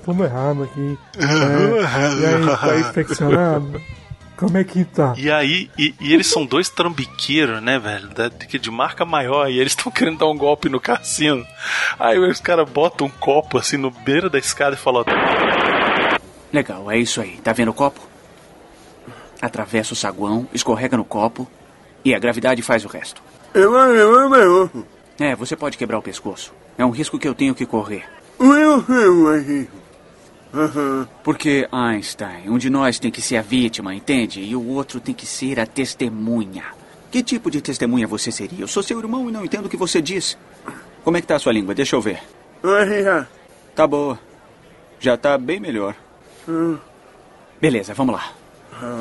tudo 0.04 0.24
errado 0.24 0.64
aqui. 0.64 0.98
É, 1.18 1.24
e 1.24 2.26
aí, 2.26 2.58
tá 2.58 2.80
infeccionado? 2.80 3.82
Como 4.36 4.58
é 4.58 4.64
que 4.64 4.84
tá? 4.84 5.14
E 5.18 5.32
aí, 5.32 5.70
e, 5.78 5.94
e 6.00 6.14
eles 6.14 6.28
são 6.28 6.46
dois 6.46 6.70
trambiqueiros, 6.70 7.62
né, 7.62 7.80
velho? 7.80 8.10
Da, 8.10 8.28
de, 8.28 8.60
de 8.60 8.72
marca 8.72 9.06
maior, 9.06 9.50
e 9.50 9.60
eles 9.60 9.72
estão 9.72 9.92
querendo 9.92 10.20
dar 10.20 10.28
um 10.28 10.38
golpe 10.38 10.68
no 10.68 10.80
cassino. 10.80 11.46
Aí 11.98 12.20
os 12.20 12.42
caras 12.42 12.70
botam 12.70 13.08
um 13.08 13.10
copo 13.10 13.58
assim 13.58 13.78
no 13.78 13.92
beira 13.92 14.30
da 14.30 14.38
escada 14.38 14.76
e 14.76 14.80
falam: 14.80 15.06
Legal, 16.52 16.92
é 16.92 16.98
isso 16.98 17.22
aí. 17.22 17.38
Tá 17.38 17.54
vendo 17.54 17.70
o 17.70 17.74
copo? 17.74 18.02
Atravessa 19.42 19.94
o 19.94 19.96
saguão, 19.96 20.48
escorrega 20.54 20.98
no 20.98 21.06
copo 21.06 21.48
e 22.06 22.14
a 22.14 22.20
gravidade 22.20 22.62
faz 22.62 22.86
o 22.86 22.88
resto. 22.88 23.22
É, 25.20 25.36
você 25.36 25.56
pode 25.56 25.78
quebrar 25.78 25.98
o 25.98 26.02
pescoço. 26.02 26.54
É 26.78 26.86
um 26.86 26.92
risco 26.92 27.18
que 27.18 27.28
eu 27.28 27.34
tenho 27.34 27.56
que 27.56 27.66
correr. 27.66 28.06
Porque, 31.24 31.68
Einstein, 31.72 32.50
um 32.50 32.58
de 32.58 32.70
nós 32.70 33.00
tem 33.00 33.12
que 33.12 33.22
ser 33.22 33.38
a 33.38 33.42
vítima, 33.42 33.94
entende? 33.96 34.42
E 34.42 34.56
o 34.56 34.68
outro 34.68 35.00
tem 35.00 35.16
que 35.16 35.26
ser 35.26 35.60
a 35.60 35.66
testemunha. 35.66 36.64
Que 37.12 37.24
tipo 37.24 37.50
de 37.50 37.62
testemunha 37.62 38.08
você 38.08 38.32
seria? 38.32 38.62
Eu 38.62 38.68
sou 38.68 38.84
seu 38.84 39.00
irmão 39.00 39.28
e 39.30 39.32
não 39.32 39.44
entendo 39.44 39.66
o 39.66 39.70
que 39.70 39.78
você 39.78 40.02
diz. 40.02 40.38
Como 41.04 41.18
é 41.18 41.22
que 41.22 41.28
tá 41.28 41.36
a 41.36 41.40
sua 41.40 41.54
língua? 41.54 41.74
Deixa 41.74 41.96
eu 41.96 42.02
ver. 42.02 42.22
Tá 43.74 43.88
boa. 43.88 44.20
Já 45.00 45.18
tá 45.18 45.38
bem 45.38 45.60
melhor. 45.60 45.96
Beleza, 47.60 47.94
vamos 47.94 48.16
lá. 48.16 48.32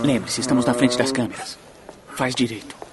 Lembre-se, 0.02 0.40
estamos 0.40 0.64
na 0.64 0.74
frente 0.74 0.96
das 0.96 1.12
câmeras. 1.12 1.58
Faz 2.14 2.34
direito. 2.34 2.83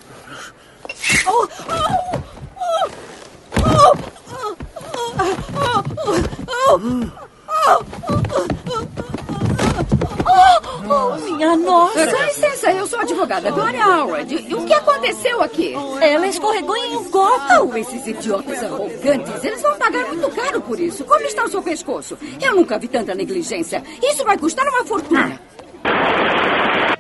Oh, 10.94 11.16
minha 11.20 11.56
nossa! 11.56 12.08
Com 12.08 12.24
licença, 12.24 12.72
eu 12.72 12.86
sou 12.88 13.00
a 13.00 13.02
advogada 13.04 13.52
Gloria 13.52 13.86
Howard. 13.86 14.46
E 14.48 14.56
o 14.56 14.66
que 14.66 14.74
aconteceu 14.74 15.42
aqui? 15.42 15.74
Ela 16.02 16.28
escorregou 16.28 16.76
em 16.76 16.98
um 16.98 17.04
copo. 17.06 17.72
Oh, 17.72 17.78
esses 17.78 18.06
idiotas 18.08 18.64
arrogantes, 18.64 19.44
eles 19.44 19.62
vão 19.62 19.78
pagar 19.78 20.06
muito 20.08 20.30
caro 20.32 20.62
por 20.62 20.80
isso. 20.80 21.04
Como 21.06 21.26
está 21.26 21.44
o 21.44 21.50
seu 21.50 21.62
pescoço? 21.62 22.18
Eu 22.42 22.56
nunca 22.56 22.78
vi 22.78 22.88
tanta 22.88 23.16
negligência. 23.16 23.84
Isso 24.02 24.24
vai 24.24 24.38
custar 24.38 24.68
uma 24.68 24.86
fortuna. 24.86 25.40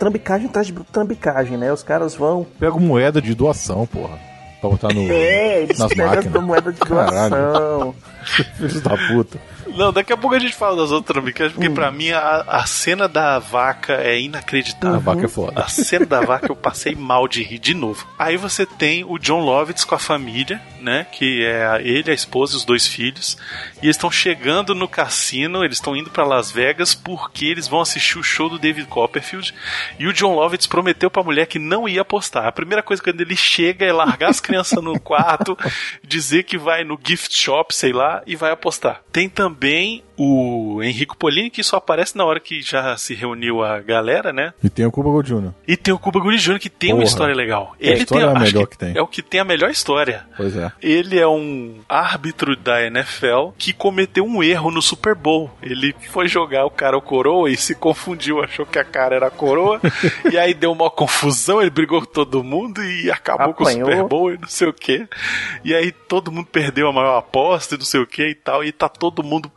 Trambicagem 0.01 0.47
atrás 0.47 0.65
de 0.65 0.73
trambicagem, 0.73 1.57
né? 1.57 1.71
Os 1.71 1.83
caras 1.83 2.15
vão. 2.15 2.43
Pega 2.59 2.75
moeda 2.79 3.21
de 3.21 3.35
doação, 3.35 3.85
porra. 3.85 4.17
Pra 4.59 4.67
botar 4.71 4.91
no, 4.91 5.01
É, 5.11 5.61
eles 5.61 5.77
nas 5.77 5.89
pegam 5.93 6.07
máquinas. 6.07 6.43
moeda 6.43 6.73
de 6.73 6.79
Caralho. 6.79 7.93
Filhos 8.57 8.81
da 8.81 8.95
puta. 8.97 9.39
Não, 9.75 9.91
daqui 9.93 10.11
a 10.11 10.17
pouco 10.17 10.35
a 10.35 10.39
gente 10.39 10.53
fala 10.53 10.75
das 10.75 10.91
outras 10.91 11.15
trambiqueiras, 11.15 11.53
porque 11.53 11.69
pra 11.69 11.91
mim 11.91 12.11
a, 12.11 12.43
a 12.47 12.65
cena 12.65 13.07
da 13.07 13.39
vaca 13.39 13.93
é 13.93 14.19
inacreditável. 14.19 14.97
A 14.97 14.99
vaca 14.99 15.25
é 15.25 15.27
foda. 15.27 15.61
A 15.61 15.67
cena 15.67 16.05
da 16.05 16.21
vaca 16.21 16.51
eu 16.51 16.55
passei 16.55 16.95
mal 16.95 17.27
de 17.27 17.43
rir 17.43 17.59
de 17.59 17.73
novo. 17.73 18.05
Aí 18.17 18.37
você 18.37 18.65
tem 18.65 19.03
o 19.03 19.17
John 19.17 19.39
Lovitz 19.39 19.85
com 19.85 19.95
a 19.95 19.99
família, 19.99 20.61
né? 20.81 21.05
Que 21.11 21.45
é 21.45 21.81
ele, 21.83 22.11
a 22.11 22.13
esposa 22.13 22.53
e 22.53 22.57
os 22.57 22.65
dois 22.65 22.87
filhos. 22.87 23.37
E 23.81 23.85
eles 23.85 23.95
estão 23.95 24.11
chegando 24.11 24.75
no 24.75 24.87
cassino, 24.87 25.63
eles 25.63 25.77
estão 25.77 25.95
indo 25.95 26.09
pra 26.09 26.25
Las 26.25 26.51
Vegas 26.51 26.93
porque 26.93 27.45
eles 27.45 27.67
vão 27.67 27.81
assistir 27.81 28.17
o 28.17 28.23
show 28.23 28.49
do 28.49 28.59
David 28.59 28.87
Copperfield. 28.87 29.53
E 29.97 30.07
o 30.07 30.13
John 30.13 30.35
Lovitz 30.35 30.67
prometeu 30.67 31.09
pra 31.09 31.23
mulher 31.23 31.45
que 31.45 31.59
não 31.59 31.87
ia 31.87 32.01
apostar. 32.01 32.45
A 32.45 32.51
primeira 32.51 32.83
coisa 32.83 33.01
quando 33.01 33.21
ele 33.21 33.37
chega 33.37 33.85
é 33.85 33.93
largar 33.93 34.29
as 34.29 34.41
crianças 34.41 34.83
no 34.83 34.99
quarto, 34.99 35.57
dizer 36.03 36.43
que 36.43 36.57
vai 36.57 36.83
no 36.83 36.99
gift 37.01 37.37
shop, 37.37 37.73
sei 37.73 37.93
lá, 37.93 38.10
e 38.25 38.35
vai 38.35 38.51
apostar. 38.51 39.01
Tem 39.11 39.29
também 39.29 40.03
o 40.23 40.83
Henrico 40.83 41.17
Polini, 41.17 41.49
que 41.49 41.63
só 41.63 41.77
aparece 41.77 42.15
na 42.15 42.23
hora 42.23 42.39
que 42.39 42.61
já 42.61 42.95
se 42.95 43.15
reuniu 43.15 43.63
a 43.63 43.79
galera, 43.79 44.31
né? 44.31 44.53
E 44.63 44.69
tem 44.69 44.85
o 44.85 44.91
Cuba 44.91 45.09
Gold 45.09 45.27
Jr. 45.27 45.51
E 45.67 45.75
tem 45.75 45.91
o 45.91 45.97
Cuba 45.97 46.19
Gooding 46.19 46.37
Jr., 46.37 46.59
que 46.59 46.69
tem 46.69 46.91
uma 46.91 46.97
Porra. 46.97 47.07
história 47.07 47.35
legal. 47.35 47.75
É, 47.79 47.89
a 47.89 47.93
história 47.95 48.25
é 48.25 48.27
a 48.27 48.31
acho 48.33 48.41
melhor 48.41 48.67
que 48.67 48.77
tem. 48.77 48.95
É 48.95 49.01
o 49.01 49.07
que 49.07 49.23
tem 49.23 49.39
a 49.39 49.43
melhor 49.43 49.71
história. 49.71 50.27
Pois 50.37 50.55
é. 50.55 50.71
Ele 50.79 51.19
é 51.19 51.27
um 51.27 51.79
árbitro 51.89 52.55
da 52.55 52.85
NFL 52.85 53.49
que 53.57 53.73
cometeu 53.73 54.23
um 54.23 54.43
erro 54.43 54.69
no 54.69 54.81
Super 54.81 55.15
Bowl. 55.15 55.49
Ele 55.59 55.95
foi 56.11 56.27
jogar 56.27 56.65
o 56.65 56.69
cara 56.69 56.95
o 56.95 57.01
coroa 57.01 57.49
e 57.49 57.57
se 57.57 57.73
confundiu, 57.73 58.43
achou 58.43 58.65
que 58.65 58.77
a 58.77 58.83
cara 58.83 59.15
era 59.15 59.27
a 59.27 59.31
coroa. 59.31 59.81
e 60.31 60.37
aí 60.37 60.53
deu 60.53 60.71
uma 60.71 60.91
confusão, 60.91 61.59
ele 61.59 61.71
brigou 61.71 62.01
com 62.01 62.11
todo 62.11 62.43
mundo 62.43 62.83
e 62.83 63.09
acabou 63.09 63.55
com 63.55 63.63
o 63.63 63.67
Apanhou. 63.67 63.89
Super 63.89 64.03
Bowl 64.07 64.33
e 64.33 64.37
não 64.37 64.47
sei 64.47 64.67
o 64.67 64.73
que. 64.73 65.07
E 65.63 65.73
aí 65.73 65.91
todo 65.91 66.31
mundo 66.31 66.45
perdeu 66.45 66.87
a 66.87 66.93
maior 66.93 67.17
aposta 67.17 67.73
e 67.73 67.77
não 67.79 67.85
sei 67.85 68.01
o 68.01 68.07
que 68.07 68.27
e 68.27 68.35
tal. 68.35 68.63
E 68.63 68.71
tá 68.71 68.87
todo 68.87 69.23
mundo 69.23 69.51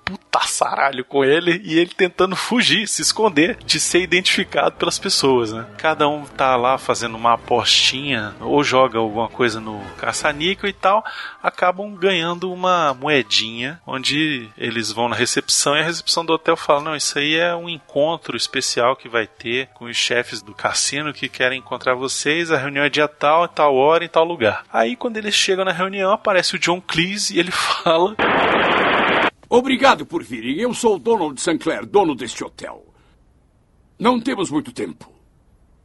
putaçaralho 0.55 1.05
com 1.05 1.25
ele 1.25 1.61
e 1.65 1.79
ele 1.79 1.91
tentando 1.91 2.37
fugir, 2.37 2.87
se 2.87 3.03
esconder 3.03 3.59
de 3.65 3.81
ser 3.81 4.01
identificado 4.01 4.77
pelas 4.77 4.99
pessoas, 4.99 5.53
né? 5.53 5.67
Cada 5.77 6.09
um 6.09 6.25
tá 6.25 6.55
lá 6.57 6.79
fazendo 6.79 7.17
uma 7.17 7.35
apostinha 7.35 8.35
ou 8.41 8.63
joga 8.63 8.99
alguma 8.99 9.29
coisa 9.29 9.61
no 9.61 9.81
caça-níquel 9.99 10.69
e 10.69 10.73
tal, 10.73 11.05
acabam 11.43 11.95
ganhando 11.95 12.53
uma 12.53 12.95
moedinha 12.95 13.81
onde 13.87 14.49
eles 14.57 14.93
vão 14.93 15.09
na 15.09 15.17
recepção 15.17 15.77
e 15.77 15.81
a 15.81 15.85
recepção 15.85 16.25
do 16.25 16.33
hotel 16.33 16.57
fala: 16.57 16.81
"Não, 16.83 16.97
isso 16.97 17.19
aí 17.19 17.37
é 17.37 17.55
um 17.55 17.69
encontro 17.69 18.37
especial 18.37 18.95
que 18.95 19.09
vai 19.09 19.27
ter 19.27 19.69
com 19.75 19.87
os 19.87 19.97
chefes 19.97 20.41
do 20.41 20.55
cassino 20.55 21.13
que 21.13 21.29
querem 21.29 21.59
encontrar 21.59 21.95
vocês, 21.95 22.51
a 22.51 22.59
reunião 22.59 22.85
é 22.85 22.89
dia 22.89 23.09
tal, 23.09 23.49
tal 23.49 23.75
hora, 23.75 24.05
em 24.05 24.09
tal 24.09 24.25
lugar". 24.25 24.65
Aí 24.73 24.95
quando 24.95 25.17
eles 25.17 25.35
chegam 25.35 25.65
na 25.65 25.73
reunião, 25.73 26.13
aparece 26.13 26.55
o 26.55 26.59
John 26.59 26.81
Cleese 26.81 27.35
e 27.35 27.41
ele 27.41 27.51
fala: 27.53 28.15
Obrigado 29.55 30.05
por 30.05 30.21
virem. 30.25 30.59
Eu 30.59 30.75
sou 30.75 30.97
o 30.97 30.99
Donald 30.99 31.41
Sinclair, 31.41 31.87
dono 31.87 32.17
deste 32.17 32.43
hotel. 32.43 32.85
Não 33.97 34.21
temos 34.21 34.51
muito 34.51 34.73
tempo. 34.73 35.09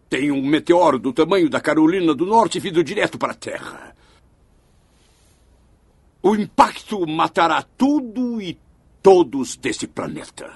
Tem 0.10 0.32
um 0.32 0.44
meteoro 0.44 0.98
do 0.98 1.14
tamanho 1.14 1.48
da 1.48 1.62
Carolina 1.62 2.16
do 2.16 2.26
Norte 2.26 2.60
vindo 2.60 2.84
direto 2.84 3.20
para 3.20 3.34
a 3.34 3.36
Terra. 3.36 3.96
O 6.24 6.36
impacto 6.36 7.06
matará 7.06 7.62
tudo 7.62 8.42
e 8.42 8.58
todos 9.04 9.56
deste 9.56 9.86
planeta. 9.86 10.52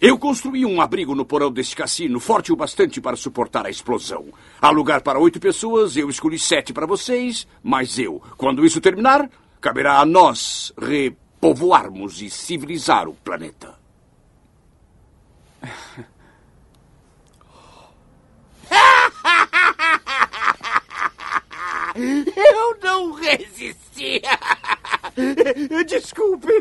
Eu 0.00 0.18
construí 0.18 0.64
um 0.64 0.80
abrigo 0.80 1.14
no 1.14 1.26
porão 1.26 1.52
deste 1.52 1.76
cassino, 1.76 2.18
forte 2.18 2.50
o 2.50 2.56
bastante 2.56 2.98
para 2.98 3.14
suportar 3.16 3.66
a 3.66 3.70
explosão. 3.70 4.28
Há 4.58 4.70
lugar 4.70 5.02
para 5.02 5.18
oito 5.18 5.38
pessoas, 5.38 5.98
eu 5.98 6.08
escolhi 6.08 6.38
sete 6.38 6.72
para 6.72 6.86
vocês, 6.86 7.46
mas 7.62 7.98
eu. 7.98 8.22
Quando 8.38 8.64
isso 8.64 8.80
terminar, 8.80 9.30
caberá 9.60 10.00
a 10.00 10.06
nós 10.06 10.72
repovoarmos 11.46 12.20
e 12.22 12.28
civilizar 12.28 13.08
o 13.08 13.14
planeta. 13.14 13.74
Eu 21.96 22.76
não 22.82 23.12
resisti. 23.12 24.20
Desculpe. 25.88 26.52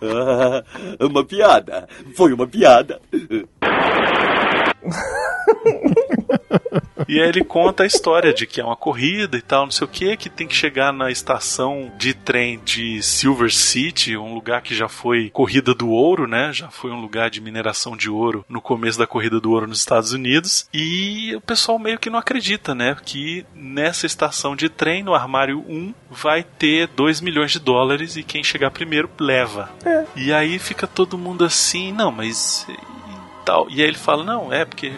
Ah, 0.00 0.64
uma 0.98 1.26
piada. 1.26 1.86
Foi 2.16 2.32
uma 2.32 2.46
piada. 2.46 3.02
E 7.08 7.20
aí 7.20 7.28
ele 7.28 7.44
conta 7.44 7.82
a 7.82 7.86
história 7.86 8.32
de 8.32 8.46
que 8.46 8.60
é 8.60 8.64
uma 8.64 8.76
corrida 8.76 9.36
e 9.36 9.42
tal, 9.42 9.64
não 9.64 9.70
sei 9.70 9.84
o 9.84 9.90
que, 9.90 10.16
que 10.16 10.28
tem 10.28 10.46
que 10.46 10.54
chegar 10.54 10.92
na 10.92 11.10
estação 11.10 11.92
de 11.98 12.14
trem 12.14 12.60
de 12.64 13.02
Silver 13.02 13.52
City, 13.52 14.16
um 14.16 14.34
lugar 14.34 14.62
que 14.62 14.74
já 14.74 14.88
foi 14.88 15.30
corrida 15.30 15.74
do 15.74 15.88
ouro, 15.90 16.26
né? 16.26 16.52
Já 16.52 16.68
foi 16.68 16.90
um 16.90 17.00
lugar 17.00 17.30
de 17.30 17.40
mineração 17.40 17.96
de 17.96 18.10
ouro 18.10 18.44
no 18.48 18.60
começo 18.60 18.98
da 18.98 19.06
corrida 19.06 19.40
do 19.40 19.50
ouro 19.50 19.66
nos 19.66 19.78
Estados 19.78 20.12
Unidos. 20.12 20.66
E 20.72 21.34
o 21.34 21.40
pessoal 21.40 21.78
meio 21.78 21.98
que 21.98 22.10
não 22.10 22.18
acredita, 22.18 22.74
né? 22.74 22.96
Que 23.04 23.44
nessa 23.54 24.06
estação 24.06 24.54
de 24.56 24.68
trem, 24.68 25.02
no 25.02 25.14
armário 25.14 25.64
1, 25.68 25.94
vai 26.10 26.42
ter 26.42 26.88
2 26.88 27.20
milhões 27.20 27.52
de 27.52 27.58
dólares 27.58 28.16
e 28.16 28.22
quem 28.22 28.44
chegar 28.44 28.70
primeiro 28.70 29.10
leva. 29.18 29.70
É. 29.84 30.04
E 30.16 30.32
aí 30.32 30.58
fica 30.58 30.86
todo 30.86 31.18
mundo 31.18 31.44
assim, 31.44 31.92
não, 31.92 32.10
mas 32.10 32.66
e 32.68 33.44
tal. 33.44 33.68
E 33.70 33.82
aí 33.82 33.88
ele 33.88 33.98
fala, 33.98 34.24
não, 34.24 34.52
é 34.52 34.64
porque 34.64 34.92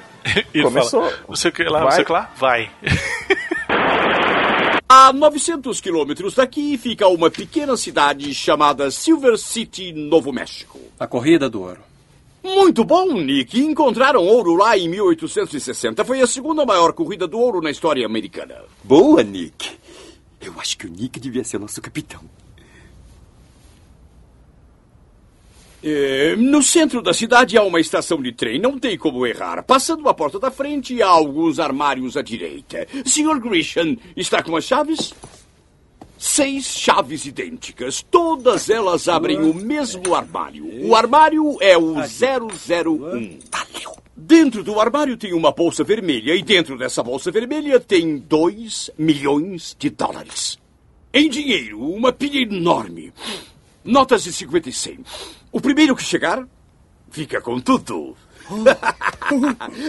ele 0.52 0.64
Começou. 0.64 1.02
fala, 1.02 1.18
não 1.28 1.36
sei 1.36 1.50
o 1.50 1.54
que 1.54 1.64
lá, 1.64 1.78
não 1.80 1.86
Vai. 1.86 1.94
sei 1.94 2.02
o 2.02 2.06
que 2.06 2.12
lá, 2.12 2.30
vai. 2.36 2.70
A 4.88 5.12
900 5.12 5.80
quilômetros 5.80 6.34
daqui 6.34 6.76
fica 6.78 7.08
uma 7.08 7.30
pequena 7.30 7.76
cidade 7.76 8.32
chamada 8.34 8.90
Silver 8.90 9.36
City, 9.38 9.92
Novo 9.92 10.32
México. 10.32 10.78
A 11.00 11.06
corrida 11.06 11.48
do 11.48 11.62
ouro. 11.62 11.80
Muito 12.42 12.84
bom, 12.84 13.12
Nick. 13.14 13.58
Encontraram 13.58 14.22
ouro 14.22 14.54
lá 14.54 14.76
em 14.76 14.88
1860. 14.88 16.04
Foi 16.04 16.20
a 16.20 16.26
segunda 16.26 16.66
maior 16.66 16.92
corrida 16.92 17.26
do 17.26 17.38
ouro 17.38 17.62
na 17.62 17.70
história 17.70 18.04
americana. 18.04 18.56
Boa, 18.84 19.22
Nick. 19.22 19.70
Eu 20.40 20.54
acho 20.60 20.76
que 20.76 20.86
o 20.86 20.90
Nick 20.90 21.18
devia 21.18 21.42
ser 21.42 21.58
nosso 21.58 21.80
capitão. 21.80 22.20
É, 25.86 26.34
no 26.36 26.62
centro 26.62 27.02
da 27.02 27.12
cidade 27.12 27.58
há 27.58 27.62
uma 27.62 27.78
estação 27.78 28.22
de 28.22 28.32
trem, 28.32 28.58
não 28.58 28.78
tem 28.78 28.96
como 28.96 29.26
errar. 29.26 29.62
Passando 29.62 30.08
a 30.08 30.14
porta 30.14 30.38
da 30.38 30.50
frente, 30.50 31.02
há 31.02 31.08
alguns 31.08 31.58
armários 31.58 32.16
à 32.16 32.22
direita. 32.22 32.88
Sr. 33.04 33.38
Grisham 33.38 33.94
está 34.16 34.42
com 34.42 34.56
as 34.56 34.64
chaves? 34.64 35.12
Seis 36.16 36.64
chaves 36.64 37.26
idênticas. 37.26 38.02
Todas 38.10 38.70
elas 38.70 39.08
abrem 39.08 39.38
o 39.42 39.52
mesmo 39.52 40.14
armário. 40.14 40.86
O 40.86 40.96
armário 40.96 41.58
é 41.60 41.76
o 41.76 41.96
001. 41.96 43.40
Dentro 44.16 44.64
do 44.64 44.80
armário 44.80 45.18
tem 45.18 45.34
uma 45.34 45.52
bolsa 45.52 45.84
vermelha 45.84 46.34
e 46.34 46.42
dentro 46.42 46.78
dessa 46.78 47.02
bolsa 47.02 47.30
vermelha 47.30 47.78
tem 47.78 48.16
dois 48.16 48.90
milhões 48.96 49.76
de 49.78 49.90
dólares. 49.90 50.58
Em 51.12 51.28
dinheiro, 51.28 51.78
uma 51.78 52.10
pilha 52.10 52.40
enorme. 52.40 53.12
Notas 53.84 54.24
de 54.24 54.32
50 54.32 54.70
e 54.70 54.72
100. 54.72 54.98
O 55.54 55.60
primeiro 55.60 55.94
que 55.94 56.02
chegar, 56.02 56.44
fica 57.12 57.40
com 57.40 57.60
tudo. 57.60 58.16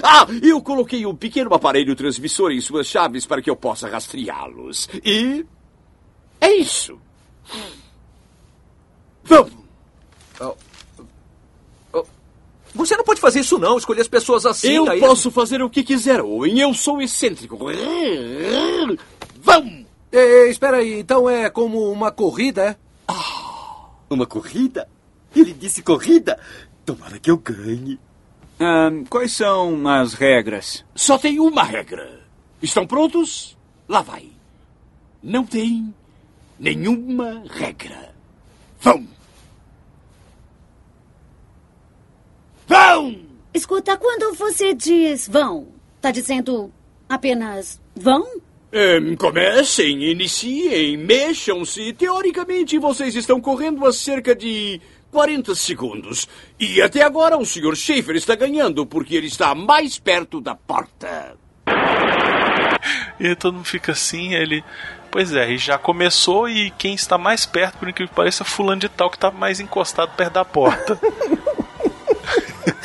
ah, 0.04 0.28
eu 0.44 0.62
coloquei 0.62 1.08
um 1.08 1.16
pequeno 1.16 1.52
aparelho 1.56 1.96
transmissor 1.96 2.52
em 2.52 2.62
suas 2.62 2.86
chaves 2.86 3.26
para 3.26 3.42
que 3.42 3.50
eu 3.50 3.56
possa 3.56 3.90
rastreá-los. 3.90 4.88
E. 5.04 5.44
É 6.40 6.54
isso. 6.54 7.00
Vamos. 9.24 9.54
Você 12.76 12.96
não 12.96 13.04
pode 13.04 13.20
fazer 13.20 13.40
isso 13.40 13.58
não, 13.58 13.76
escolher 13.76 14.02
as 14.02 14.08
pessoas 14.08 14.46
assim. 14.46 14.74
eu 14.74 14.88
aí- 14.88 15.00
posso 15.00 15.32
fazer 15.32 15.64
o 15.64 15.70
que 15.70 15.84
quiser, 15.84 16.22
Owen. 16.22 16.60
Eu 16.60 16.76
sou 16.76 17.02
excêntrico. 17.02 17.58
Vamos! 19.42 19.86
Espera 20.48 20.78
aí, 20.78 21.00
então 21.00 21.28
é 21.28 21.50
como 21.50 21.90
uma 21.90 22.12
corrida, 22.12 22.78
é? 23.08 23.14
Uma 24.12 24.28
corrida? 24.28 24.88
Ele 25.36 25.54
disse 25.54 25.84
corrida? 25.84 26.40
Tomara 26.86 27.20
que 27.20 27.30
eu 27.30 27.38
ganhe. 27.38 28.00
Ah, 28.60 28.90
quais 29.10 29.34
são 29.34 29.88
as 29.88 30.14
regras? 30.14 30.86
Só 30.96 31.18
tem 31.18 31.40
uma 31.40 31.64
regra. 31.64 32.22
Estão 32.62 32.88
prontos? 32.88 33.58
Lá 33.88 34.02
vai. 34.02 34.30
Não 35.22 35.46
tem 35.46 35.94
nenhuma 36.60 37.44
regra. 37.50 38.14
Vão! 38.80 39.08
Vão! 42.68 43.20
Escuta, 43.54 43.98
quando 43.98 44.36
você 44.36 44.74
diz 44.74 45.28
vão, 45.28 45.68
tá 46.02 46.12
dizendo 46.12 46.72
apenas 47.08 47.80
vão? 47.96 48.42
Em, 48.78 49.16
comecem, 49.16 50.04
iniciem, 50.04 50.98
mexam-se. 50.98 51.94
Teoricamente, 51.94 52.78
vocês 52.78 53.16
estão 53.16 53.40
correndo 53.40 53.86
a 53.86 53.94
cerca 53.94 54.36
de 54.36 54.82
40 55.14 55.56
segundos. 55.56 56.28
E 56.60 56.82
até 56.82 57.02
agora 57.02 57.38
o 57.38 57.46
Sr. 57.46 57.74
Schaefer 57.74 58.18
está 58.18 58.36
ganhando, 58.36 58.86
porque 58.86 59.16
ele 59.16 59.28
está 59.28 59.56
mais 59.56 59.98
perto 59.98 60.42
da 60.42 60.56
porta. 60.56 61.38
E 63.18 63.28
aí 63.28 63.36
todo 63.38 63.54
mundo 63.54 63.66
fica 63.66 63.94
assim, 63.94 64.34
ele. 64.34 64.62
Pois 65.10 65.34
é, 65.34 65.52
e 65.52 65.58
já 65.58 65.78
começou 65.78 66.50
e 66.50 66.70
quem 66.72 66.96
está 66.96 67.18
mais 67.18 67.46
perto, 67.46 67.78
por 67.78 67.88
incrível 67.88 68.10
que 68.10 68.16
pareça, 68.16 68.44
é 68.44 68.46
fulano 68.46 68.82
de 68.82 68.90
tal 68.90 69.10
que 69.10 69.16
está 69.16 69.32
mais 69.32 69.62
encostado 69.62 70.14
perto 70.18 70.34
da 70.34 70.44
porta. 70.44 71.00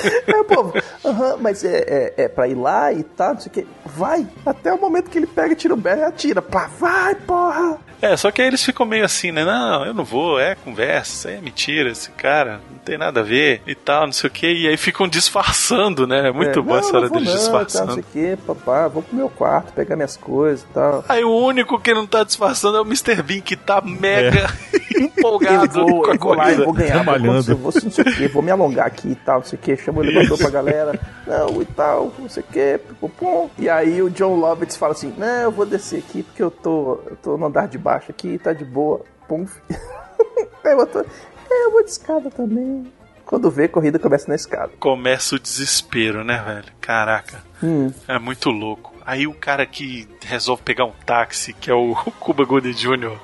É, 0.03 0.43
pô, 0.45 0.73
aham, 1.05 1.37
mas 1.41 1.63
é, 1.63 2.15
é, 2.17 2.25
é 2.25 2.29
pra 2.29 2.49
ir 2.49 2.55
lá 2.55 2.91
e 2.93 3.03
tal, 3.03 3.35
não 3.35 3.41
sei 3.41 3.51
o 3.51 3.53
que. 3.53 3.67
Vai, 3.97 4.27
até 4.45 4.73
o 4.73 4.81
momento 4.81 5.11
que 5.11 5.19
ele 5.19 5.27
pega, 5.27 5.55
tira 5.55 5.75
o 5.75 5.77
berro 5.77 6.01
e 6.01 6.05
atira. 6.05 6.41
Pá, 6.43 6.69
vai, 6.79 7.15
porra! 7.15 7.79
É, 8.03 8.17
só 8.17 8.31
que 8.31 8.41
aí 8.41 8.49
eles 8.49 8.65
ficam 8.65 8.87
meio 8.87 9.05
assim, 9.05 9.31
né? 9.31 9.45
Não, 9.45 9.85
eu 9.85 9.93
não 9.93 10.05
vou, 10.05 10.41
é 10.41 10.55
conversa, 10.55 11.31
é 11.31 11.39
mentira, 11.39 11.91
esse 11.91 12.11
cara 12.13 12.59
não 12.71 12.79
tem 12.79 12.97
nada 12.97 13.21
a 13.21 13.23
ver 13.23 13.61
e 13.67 13.75
tal, 13.75 14.07
não 14.07 14.13
sei 14.13 14.29
o 14.29 14.33
que. 14.33 14.47
E 14.51 14.67
aí 14.67 14.77
ficam 14.79 15.07
disfarçando, 15.07 16.07
né? 16.07 16.29
É 16.29 16.33
muito 16.33 16.59
É, 16.61 16.63
bom 16.63 16.71
não, 16.73 16.79
essa 16.79 16.97
hora 16.97 17.01
não 17.03 17.09
vou 17.11 17.19
deles 17.19 17.35
não, 17.35 17.43
Tal, 17.51 17.53
não 17.59 17.65
disfarçando. 17.67 17.93
sei 17.93 18.03
o 18.03 18.37
que, 18.37 18.43
papá, 18.47 18.89
vou 18.89 19.03
pro 19.03 19.15
meu 19.15 19.29
quarto 19.29 19.73
pegar 19.75 19.97
minhas 19.97 20.17
coisas 20.17 20.63
e 20.63 20.73
tal. 20.73 21.05
Aí 21.11 21.23
o 21.23 21.31
único 21.37 21.79
que 21.79 21.93
não 21.93 22.07
tá 22.07 22.25
disfarçando 22.25 22.79
é 22.79 22.81
o 22.81 22.85
Mr. 22.87 23.23
Bean, 23.23 23.41
que 23.43 23.55
tá 23.55 23.83
mega 23.83 24.49
empolgado 24.99 25.81
eu 25.81 25.87
vou, 25.87 26.03
com 26.03 26.11
a 26.11 26.15
eu 26.15 26.19
vou 26.19 26.35
lá, 26.35 26.53
eu 26.53 26.65
vou 26.65 26.73
ganhar, 26.73 27.05
vou, 27.05 27.15
acontecer, 27.15 27.55
vou 27.55 27.73
não 27.83 27.91
sei 27.91 28.05
o 28.05 28.15
que, 28.17 28.29
vou 28.29 28.43
me 28.43 28.51
alongar 28.51 28.87
aqui 28.87 29.09
e 29.09 29.15
tal, 29.15 29.39
não 29.41 29.45
sei 29.45 29.59
o 29.59 29.63
que, 29.63 29.77
chama 29.77 30.01
o 30.01 30.05
elevador 30.05 30.39
pra 30.39 30.51
galera, 30.51 30.99
não, 31.27 31.61
e 31.61 31.65
tal, 31.67 32.13
não 32.19 32.29
sei 32.29 32.43
o 32.43 32.53
que, 32.53 32.81
pum. 33.19 33.51
E 33.59 33.69
aí 33.69 33.80
o 34.03 34.11
John 34.11 34.37
Lovitz 34.37 34.77
fala 34.77 34.93
assim, 34.93 35.15
não, 35.17 35.43
eu 35.43 35.51
vou 35.51 35.65
descer 35.65 36.01
aqui 36.01 36.23
porque 36.23 36.43
eu 36.43 36.51
tô, 36.51 37.01
eu 37.07 37.17
tô 37.17 37.37
no 37.37 37.47
andar 37.47 37.69
de 37.69 37.79
baixo 37.79 38.11
aqui, 38.11 38.39
tá 38.39 38.53
de 38.53 38.65
boa, 38.65 39.05
pum. 39.29 39.47
Aí 40.65 40.75
o 40.75 40.79
outro, 40.79 41.01
é, 41.01 41.67
eu 41.67 41.71
vou 41.71 41.83
de 41.83 41.91
escada 41.91 42.31
também. 42.31 42.93
Quando 43.25 43.51
vê, 43.51 43.65
a 43.65 43.69
corrida 43.69 43.99
começa 43.99 44.29
na 44.29 44.35
escada. 44.35 44.73
Começa 44.81 45.37
o 45.37 45.39
desespero, 45.39 46.25
né, 46.25 46.43
velho? 46.45 46.73
Caraca. 46.81 47.45
Hum. 47.63 47.93
É 48.09 48.19
muito 48.19 48.51
louco. 48.51 48.93
Aí 49.07 49.27
o 49.27 49.33
cara 49.33 49.65
que 49.65 50.09
resolve 50.21 50.63
pegar 50.63 50.85
um 50.85 50.93
táxi, 51.07 51.53
que 51.53 51.71
é 51.71 51.75
o 51.75 51.95
Cuba 52.19 52.45
Gooding 52.45 52.73
Jr., 52.73 53.17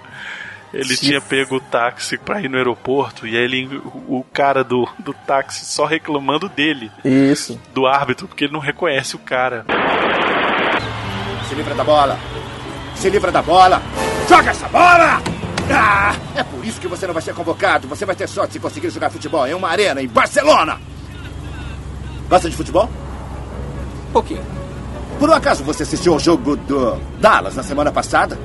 ele 0.73 0.97
Sim. 0.97 1.07
tinha 1.07 1.21
pego 1.21 1.57
o 1.57 1.61
táxi 1.61 2.19
pra 2.19 2.41
ir 2.41 2.49
no 2.49 2.57
aeroporto 2.57 3.27
e 3.27 3.37
aí 3.37 3.45
ele, 3.45 3.67
o 3.79 4.19
o 4.19 4.25
cara 4.33 4.63
do, 4.63 4.89
do 4.99 5.13
táxi 5.13 5.65
só 5.65 5.85
reclamando 5.85 6.49
dele, 6.49 6.91
Isso. 7.05 7.61
do 7.73 7.87
árbitro, 7.87 8.29
porque 8.29 8.45
ele 8.45 8.53
não 8.53 8.61
reconhece 8.61 9.17
o 9.17 9.19
cara. 9.19 9.65
Se 11.49 11.55
livra 11.55 11.75
da 11.75 11.85
bola. 11.85 12.19
Se 12.97 13.11
livra 13.11 13.31
da 13.33 13.43
bola. 13.43 13.83
Joga 14.29 14.51
essa 14.51 14.69
bola! 14.69 15.23
Ah, 15.71 16.15
é 16.35 16.43
por 16.43 16.65
isso 16.65 16.81
que 16.81 16.89
você 16.89 17.07
não 17.07 17.15
vai 17.15 17.23
ser 17.23 17.35
convocado. 17.35 17.89
Você 17.89 18.05
vai 18.05 18.17
ter 18.17 18.29
sorte 18.29 18.55
se 18.55 18.61
conseguir 18.61 18.91
jogar 18.91 19.11
futebol 19.11 19.47
em 19.47 19.55
uma 19.55 19.69
arena 19.69 20.03
em 20.03 20.09
Barcelona. 20.09 20.81
Gosta 22.29 22.51
de 22.51 22.57
futebol? 22.57 22.89
Por 24.13 24.25
quê? 24.25 24.39
Por 25.19 25.31
um 25.31 25.33
acaso 25.33 25.65
você 25.65 25.85
assistiu 25.85 26.15
ao 26.15 26.19
jogo 26.19 26.57
do 26.57 27.01
Dallas 27.21 27.55
na 27.55 27.63
semana 27.63 27.93
passada? 27.93 28.39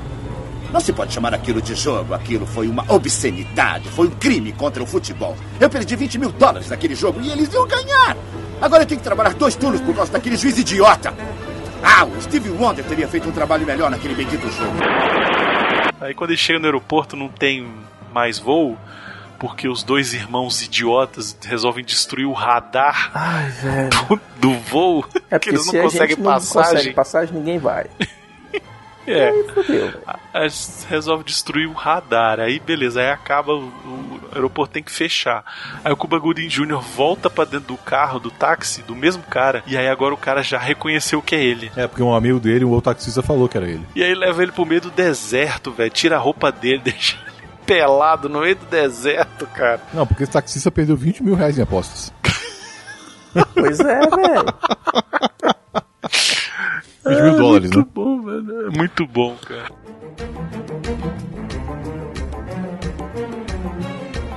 Não 0.72 0.80
se 0.80 0.94
pode 0.94 1.14
chamar 1.14 1.34
aquilo 1.34 1.62
de 1.62 1.76
jogo. 1.76 2.14
Aquilo 2.14 2.46
foi 2.46 2.68
uma 2.68 2.86
obscenidade. 2.88 3.90
Foi 3.90 4.08
um 4.08 4.12
crime 4.12 4.52
contra 4.54 4.82
o 4.82 4.86
futebol. 4.86 5.36
Eu 5.60 5.70
perdi 5.70 5.96
20 5.96 6.18
mil 6.18 6.32
dólares 6.32 6.70
naquele 6.70 6.96
jogo 6.96 7.20
e 7.22 7.30
eles 7.30 7.52
iam 7.54 7.68
ganhar. 7.68 8.16
Agora 8.62 8.84
eu 8.84 8.88
tenho 8.88 9.00
que 9.00 9.04
trabalhar 9.04 9.34
dois 9.34 9.56
turnos 9.56 9.82
por 9.82 9.96
causa 9.96 10.12
daquele 10.12 10.38
juiz 10.38 10.58
idiota. 10.58 11.14
Ah, 11.84 12.06
o 12.06 12.22
Steve 12.22 12.50
Wonder 12.50 12.84
teria 12.86 13.08
feito 13.08 13.28
um 13.30 13.32
trabalho 13.32 13.66
melhor 13.66 13.90
naquele 13.90 14.14
bendito 14.16 14.50
jogo. 14.52 14.72
Aí 16.00 16.14
quando 16.14 16.32
ele 16.32 16.38
chega 16.38 16.60
no 16.60 16.66
aeroporto 16.66 17.16
não 17.16 17.28
tem 17.28 17.68
mais 18.14 18.40
voo, 18.40 18.78
porque 19.40 19.68
os 19.68 19.84
dois 19.84 20.14
irmãos 20.14 20.62
idiotas 20.62 21.36
resolvem 21.44 21.84
destruir 21.84 22.26
o 22.26 22.34
radar 22.34 23.12
Ai, 23.14 23.50
velho. 23.50 23.90
do, 24.08 24.22
do 24.54 24.60
voo, 24.60 25.06
É 25.30 25.40
que 25.40 25.50
porque 25.50 25.50
eles 25.50 25.62
se 25.66 25.74
não 25.74 25.80
a 25.80 25.84
conseguem 25.84 26.08
gente 26.10 26.20
não 26.20 26.32
passagem. 26.32 26.72
consegue 26.74 26.94
passagem, 26.94 27.34
ninguém 27.36 27.58
vai. 27.60 27.86
É. 29.08 29.30
Aí 29.30 29.44
fodeu. 29.54 29.94
Aí 30.34 30.50
resolve 30.88 31.24
destruir 31.24 31.68
o 31.68 31.74
radar. 31.74 32.40
Aí 32.40 32.60
beleza, 32.60 33.02
aí 33.02 33.10
acaba, 33.10 33.54
o, 33.54 33.66
o 33.66 34.22
aeroporto 34.34 34.74
tem 34.74 34.84
que 34.84 34.92
fechar. 34.92 35.44
Aí 35.84 35.92
o 35.92 35.98
Cuba 35.98 36.20
Gooding 36.20 36.48
Jr. 36.48 36.80
volta 36.80 37.30
pra 37.30 37.46
dentro 37.46 37.68
do 37.68 37.78
carro, 37.78 38.20
do 38.20 38.32
táxi, 38.32 38.82
do 38.84 38.96
mesmo 38.96 39.24
cara, 39.24 39.64
e 39.68 39.78
aí 39.78 39.88
agora 39.88 40.14
o 40.14 40.18
cara 40.18 40.44
já 40.44 40.58
reconheceu 40.58 41.22
que 41.22 41.36
é 41.36 41.44
ele. 41.44 41.72
É, 41.76 41.88
porque 41.88 42.04
um 42.04 42.14
amigo 42.14 42.40
dele, 42.40 42.66
um 42.66 42.70
outro 42.70 42.92
taxista, 42.92 43.22
falou 43.22 43.48
que 43.50 43.58
era 43.58 43.68
ele. 43.68 43.86
E 43.96 44.04
aí 44.04 44.14
leva 44.14 44.42
ele 44.44 44.52
pro 44.52 44.66
meio 44.66 44.82
do 44.82 44.92
deserto, 44.92 45.72
velho. 45.72 45.90
Tira 45.90 46.16
a 46.16 46.20
roupa 46.20 46.52
dele, 46.52 46.80
deixa 46.84 47.18
ele 47.22 47.32
pelado 47.66 48.28
no 48.28 48.42
meio 48.42 48.56
do 48.56 48.66
deserto, 48.66 49.48
cara. 49.48 49.80
Não, 49.94 50.06
porque 50.06 50.24
esse 50.24 50.32
taxista 50.32 50.70
perdeu 50.70 50.98
20 50.98 51.24
mil 51.24 51.36
reais 51.36 51.58
em 51.58 51.62
apostas. 51.62 52.12
Pois 53.54 53.80
é, 53.80 54.00
velho. 54.00 54.46
20 57.06 57.22
mil 57.22 57.36
dólares, 57.38 57.72
muito 57.72 57.78
né? 57.80 57.86
bom, 57.94 58.22
velho. 58.22 58.68
É 58.68 58.70
muito 58.78 59.08
bom, 59.08 59.36
cara. 59.38 59.72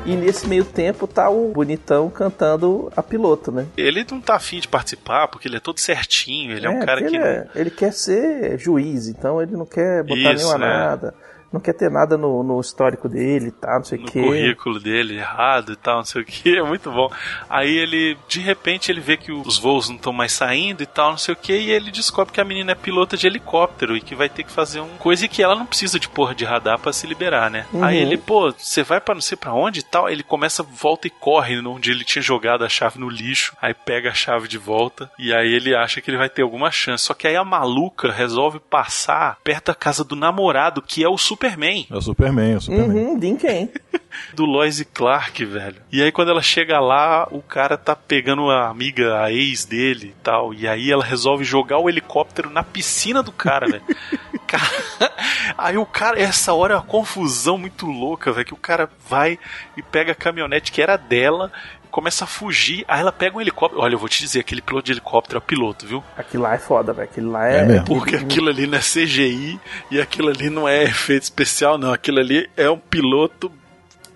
E 0.07 0.15
nesse 0.17 0.47
meio 0.47 0.67
tempo 0.67 1.07
tá 1.07 1.31
o 1.31 1.51
bonitão 1.51 2.11
cantando 2.11 2.93
a 2.95 3.03
piloto, 3.03 3.51
né? 3.51 3.67
Ele 3.75 4.05
não 4.11 4.21
tá 4.21 4.35
afim 4.37 4.61
de 4.61 4.69
participar 4.69 5.29
porque 5.29 5.49
ele 5.49 5.57
é 5.57 5.61
todo 5.61 5.81
certinho. 5.81 6.55
Ele 6.55 6.67
é, 6.67 6.71
um 6.71 6.81
cara 6.81 7.01
que. 7.01 7.07
ele, 7.07 7.17
é- 7.17 7.49
ele 7.55 7.71
quer 7.71 7.91
ser 7.93 8.59
juiz, 8.59 9.09
então 9.09 9.41
ele 9.41 9.53
não 9.57 9.65
quer 9.65 10.03
botar 10.03 10.35
Isso, 10.35 10.45
nenhuma 10.47 10.55
é. 10.57 10.59
nada. 10.59 11.15
Não 11.55 11.61
quer 11.61 11.73
ter 11.73 11.89
nada 11.89 12.19
no, 12.19 12.43
no 12.43 12.61
histórico 12.61 13.09
dele, 13.09 13.53
tá? 13.53 13.77
Não 13.77 13.85
sei 13.85 13.99
o 13.99 14.03
no 14.03 14.11
quê. 14.11 14.21
currículo 14.21 14.81
dele 14.81 15.17
errado 15.17 15.73
e 15.73 15.77
tal, 15.77 15.99
não 15.99 16.05
sei 16.05 16.23
o 16.23 16.25
que, 16.25 16.59
é 16.59 16.63
muito 16.65 16.91
bom. 16.91 17.09
Aí 17.49 17.77
ele, 17.77 18.19
de 18.27 18.41
repente, 18.41 18.91
ele 18.91 19.01
vê 19.01 19.17
que 19.17 19.31
os 19.31 19.57
voos 19.57 19.89
não 19.89 19.95
estão 19.95 20.13
mais 20.13 20.33
saindo 20.33 20.83
e 20.83 20.87
tal, 20.87 21.13
não 21.13 21.17
sei 21.17 21.33
o 21.33 21.37
que, 21.37 21.57
e 21.57 21.71
ele 21.71 21.93
descobre 21.93 22.33
que 22.33 22.41
a 22.41 22.45
menina 22.45 22.73
é 22.73 22.75
pilota 22.75 23.17
de 23.17 23.29
helicóptero 23.29 23.97
e 23.97 24.01
que 24.01 24.17
vai 24.17 24.29
ter 24.29 24.43
que 24.43 24.51
fazer 24.51 24.81
uma 24.81 24.99
coisa 24.99 25.29
que 25.29 25.45
ela 25.45 25.55
não 25.55 25.65
precisa 25.65 26.01
de 26.01 26.09
porra 26.09 26.35
de 26.35 26.45
radar 26.45 26.77
pra 26.81 26.93
se 26.93 27.07
liberar, 27.07 27.49
né? 27.49 27.67
Uhum. 27.73 27.85
Aí 27.85 27.99
ele, 27.99 28.19
pô, 28.19 28.51
você 28.51 28.83
vai 28.83 29.01
pra 29.01 29.15
não 29.15 29.23
sei 29.23 29.37
pra 29.37 29.55
onde 29.55 29.79
e 29.79 29.85
tal, 29.85 30.09
ele 30.09 30.25
começa, 30.25 30.65
volta 30.65 31.07
e 31.07 31.11
corre 31.11 31.57
onde 31.61 31.93
ele 31.93 32.05
tinha 32.05 32.21
jogado 32.21 32.65
a 32.65 32.69
chave 32.69 32.99
no 32.99 33.09
lixo, 33.09 33.57
aí 33.63 33.73
pega 33.73 34.11
a 34.11 34.15
chave 34.15 34.49
de 34.49 34.59
volta 34.59 35.09
e 35.17 35.33
aí 35.33 35.55
ele 35.55 35.73
acha 35.73 36.01
que 36.01 36.11
ele 36.11 36.19
vai 36.19 36.29
ter 36.29 36.43
alguma 36.43 36.73
chance. 36.73 37.05
Só 37.05 37.15
que 37.15 37.29
aí 37.29 37.37
a 37.37 37.45
maluca 37.45 38.11
resolve 38.11 38.59
passar 38.59 39.39
perto 39.45 39.67
da 39.67 39.75
casa 39.75 40.03
do 40.03 40.17
namorado, 40.17 40.83
que 40.83 41.05
é 41.05 41.09
o 41.09 41.19
Superman 41.45 41.87
É 41.91 41.95
o 41.95 42.01
Superman, 42.01 42.53
é 42.53 42.57
o 42.57 42.61
Superman. 42.61 43.05
Uhum, 43.07 43.19
Dinken. 43.19 43.69
do 44.33 44.45
Lois 44.45 44.81
e 44.81 44.85
Clark, 44.85 45.45
velho. 45.45 45.77
E 45.93 46.03
aí 46.03 46.11
quando 46.11 46.31
ela 46.31 46.43
chega 46.43 46.81
lá, 46.81 47.29
o 47.31 47.43
cara 47.43 47.77
tá 47.77 47.95
pegando 47.95 48.51
a 48.51 48.69
amiga, 48.69 49.21
a 49.21 49.33
ex 49.33 49.65
dele 49.65 50.09
e 50.09 50.23
tal. 50.23 50.55
E 50.55 50.67
aí 50.67 50.91
ela 50.91 51.05
resolve 51.05 51.45
jogar 51.45 51.79
o 51.79 51.89
helicóptero 51.89 52.49
na 52.49 52.63
piscina 52.63 53.23
do 53.23 53.33
cara, 53.33 53.67
velho. 53.67 53.83
Cara, 54.47 55.13
aí 55.57 55.77
o 55.79 55.87
cara, 55.87 56.21
essa 56.21 56.53
hora 56.53 56.75
é 56.75 56.77
uma 56.77 56.83
confusão 56.83 57.57
muito 57.57 57.87
louca, 57.87 58.31
velho, 58.31 58.47
que 58.47 58.55
o 58.55 58.59
cara 58.59 58.89
vai 59.09 59.39
e 59.75 59.83
pega 59.83 60.13
a 60.13 60.15
caminhonete 60.15 60.71
que 60.71 60.83
era 60.83 60.97
dela, 60.97 61.51
começa 61.95 62.25
a 62.25 62.27
fugir, 62.27 62.85
aí 62.89 63.01
ela 63.01 63.13
pega 63.13 63.37
um 63.37 63.41
helicóptero. 63.41 63.81
Olha, 63.81 63.95
eu 63.95 63.99
vou 64.01 64.09
te 64.09 64.19
dizer, 64.19 64.41
aquele 64.41 64.61
piloto 64.61 64.87
de 64.87 64.93
helicóptero 64.95 65.37
é 65.37 65.39
o 65.39 65.41
piloto, 65.41 65.87
viu? 65.87 66.03
Aquilo 66.17 66.43
lá 66.43 66.55
é 66.57 66.59
foda, 66.59 66.93
velho. 66.93 67.09
Aquilo 67.09 67.31
lá 67.31 67.47
é. 67.47 67.59
É 67.59 67.65
mesmo. 67.65 67.85
Porque 67.85 68.17
aquilo 68.17 68.49
ali 68.49 68.67
não 68.67 68.77
é 68.77 68.81
CGI 68.81 69.61
e 69.93 70.01
aquilo 70.01 70.29
ali 70.29 70.51
não 70.51 70.69
é 70.69 70.83
efeito 70.83 71.23
especial, 71.23 71.79
não. 71.79 71.93
Aquilo 71.93 72.19
ali 72.19 72.51
é 72.57 72.69
um 72.69 72.79
piloto 72.79 73.51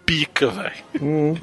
pica, 0.05 0.49
velho. 0.49 0.73
Hum. 1.01 1.37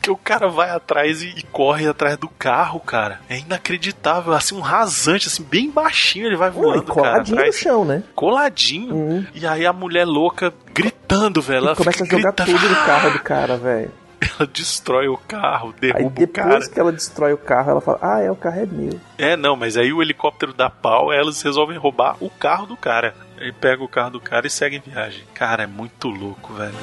Que 0.00 0.10
o 0.10 0.16
cara 0.16 0.48
vai 0.48 0.70
atrás 0.70 1.22
e, 1.22 1.28
e 1.28 1.42
corre 1.44 1.86
atrás 1.86 2.16
do 2.16 2.28
carro, 2.28 2.80
cara. 2.80 3.20
É 3.28 3.38
inacreditável, 3.38 4.32
assim, 4.32 4.56
um 4.56 4.60
rasante, 4.60 5.28
assim, 5.28 5.44
bem 5.44 5.70
baixinho 5.70 6.26
ele 6.26 6.36
vai 6.36 6.50
voando, 6.50 6.82
e 6.82 6.86
coladinho 6.86 7.36
cara. 7.36 7.48
no 7.48 7.52
chão, 7.52 7.84
né? 7.84 8.02
Coladinho. 8.14 9.26
E 9.32 9.46
aí 9.46 9.64
a 9.64 9.72
mulher 9.72 10.04
louca 10.04 10.52
gritando, 10.74 11.40
velho. 11.40 11.58
Ela 11.58 11.76
começa 11.76 12.02
a 12.02 12.06
fica 12.06 12.16
jogar 12.16 12.32
gritando, 12.32 12.58
tudo 12.58 12.68
no 12.68 12.74
carro 12.84 13.10
do 13.10 13.18
cara, 13.22 13.56
velho. 13.56 14.01
Ela 14.38 14.48
destrói 14.52 15.08
o 15.08 15.16
carro, 15.16 15.74
Aí 15.74 15.92
derruba 15.92 16.06
o 16.06 16.10
depois 16.10 16.32
cara. 16.32 16.68
que 16.68 16.78
ela 16.80 16.92
destrói 16.92 17.32
o 17.32 17.38
carro, 17.38 17.70
ela 17.72 17.80
fala: 17.80 17.98
Ah, 18.00 18.20
é, 18.20 18.30
o 18.30 18.36
carro 18.36 18.60
é 18.60 18.66
meu. 18.66 19.00
É, 19.18 19.36
não, 19.36 19.56
mas 19.56 19.76
aí 19.76 19.92
o 19.92 20.00
helicóptero 20.00 20.52
dá 20.52 20.70
pau, 20.70 21.12
elas 21.12 21.42
resolvem 21.42 21.76
roubar 21.76 22.16
o 22.20 22.30
carro 22.30 22.66
do 22.66 22.76
cara. 22.76 23.14
Aí 23.40 23.50
pega 23.52 23.82
o 23.82 23.88
carro 23.88 24.10
do 24.10 24.20
cara 24.20 24.46
e 24.46 24.50
segue 24.50 24.76
em 24.76 24.90
viagem. 24.90 25.24
Cara, 25.34 25.64
é 25.64 25.66
muito 25.66 26.08
louco, 26.08 26.52
velho. 26.54 26.74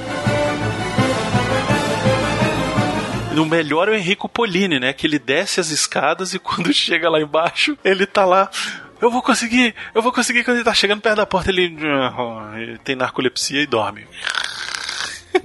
E 3.33 3.39
O 3.39 3.45
melhor 3.45 3.87
é 3.87 3.91
o 3.91 3.95
Enrico 3.95 4.27
Polini, 4.27 4.79
né? 4.79 4.91
Que 4.91 5.07
ele 5.07 5.17
desce 5.19 5.59
as 5.59 5.69
escadas 5.69 6.33
e 6.33 6.39
quando 6.39 6.73
chega 6.73 7.09
lá 7.09 7.21
embaixo, 7.21 7.77
ele 7.83 8.05
tá 8.05 8.25
lá. 8.25 8.49
Eu 9.01 9.09
vou 9.09 9.21
conseguir, 9.21 9.73
eu 9.95 10.01
vou 10.01 10.11
conseguir. 10.11 10.43
Quando 10.43 10.57
ele 10.57 10.65
tá 10.65 10.73
chegando 10.73 10.99
perto 11.01 11.15
da 11.17 11.25
porta, 11.25 11.49
ele, 11.49 11.77
ele 12.57 12.77
tem 12.79 12.97
narcolepsia 12.97 13.61
e 13.61 13.65
dorme. 13.65 14.05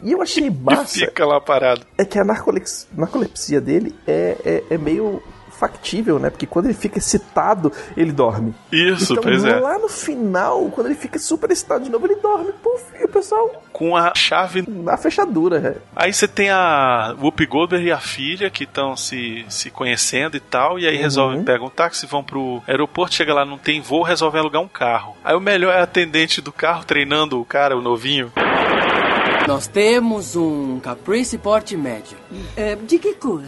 E 0.03 0.13
eu 0.13 0.21
achei 0.23 0.51
massa. 0.51 0.99
E 1.05 1.07
fica 1.07 1.25
lá 1.27 1.41
parado. 1.41 1.83
É 1.99 2.05
que 2.05 2.19
a 2.19 2.25
narcolex- 2.25 2.87
narcolepsia 2.97 3.61
dele 3.61 3.95
é, 4.07 4.37
é, 4.71 4.75
é 4.75 4.79
meio 4.79 5.23
factível, 5.51 6.19
né? 6.19 6.31
Porque 6.31 6.47
quando 6.47 6.65
ele 6.67 6.75
fica 6.75 6.99
excitado, 6.99 7.73
ele 7.97 8.11
dorme. 8.11 8.53
Isso, 8.73 9.13
então, 9.13 9.23
pois 9.23 9.45
é. 9.45 9.55
lá 9.61 9.79
no 9.79 9.89
final, 9.89 10.69
quando 10.71 10.87
ele 10.89 10.97
fica 10.97 11.17
super 11.19 11.49
excitado 11.51 11.85
de 11.85 11.91
novo, 11.91 12.07
ele 12.07 12.17
dorme. 12.17 12.53
Puf, 12.61 12.83
e 13.01 13.05
o 13.05 13.09
pessoal. 13.09 13.63
Com 13.73 13.97
a 13.97 14.13
chave. 14.17 14.65
Na 14.69 14.97
fechadura, 14.97 15.59
é. 15.59 15.77
Aí 15.95 16.13
você 16.13 16.27
tem 16.27 16.51
a 16.51 17.15
Whoopi 17.21 17.47
Goldberg 17.47 17.87
e 17.87 17.93
a 17.93 17.99
filha 18.01 18.51
que 18.51 18.65
estão 18.65 18.97
se, 18.97 19.45
se 19.49 19.71
conhecendo 19.71 20.37
e 20.37 20.41
tal, 20.41 20.77
e 20.79 20.89
aí 20.89 20.97
Uhum. 20.97 21.03
resolvem, 21.03 21.45
pegam 21.45 21.67
um 21.69 21.71
táxi, 21.71 22.05
vão 22.07 22.23
pro 22.25 22.61
aeroporto, 22.67 23.15
chega 23.15 23.33
lá, 23.33 23.45
não 23.45 23.57
tem 23.57 23.81
voo, 23.81 24.03
resolvem 24.03 24.41
alugar 24.41 24.61
um 24.61 24.69
carro. 24.69 25.17
Aí 25.25 25.37
o 25.37 25.41
melhor 25.41 25.73
é 25.73 25.79
a 25.79 25.85
atendente 25.85 26.41
do 26.41 26.53
carro 26.53 26.85
treinando 26.85 27.41
o 27.41 27.45
cara, 27.45 27.77
o 27.77 27.81
novinho. 27.81 28.33
Nós 29.47 29.67
temos 29.67 30.37
um 30.37 30.81
Caprice 30.81 31.37
porte 31.37 31.77
médio. 31.77 32.17
É, 32.57 32.77
de 32.77 32.99
que 32.99 33.15
cor? 33.15 33.43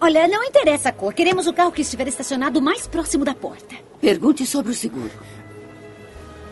Olha, 0.00 0.26
não 0.26 0.42
interessa 0.42 0.88
a 0.88 0.92
cor. 0.92 1.12
Queremos 1.12 1.46
o 1.46 1.52
carro 1.52 1.70
que 1.70 1.82
estiver 1.82 2.08
estacionado 2.08 2.60
mais 2.60 2.86
próximo 2.86 3.24
da 3.24 3.34
porta. 3.34 3.76
Pergunte 4.00 4.46
sobre 4.46 4.72
o 4.72 4.74
seguro. 4.74 5.10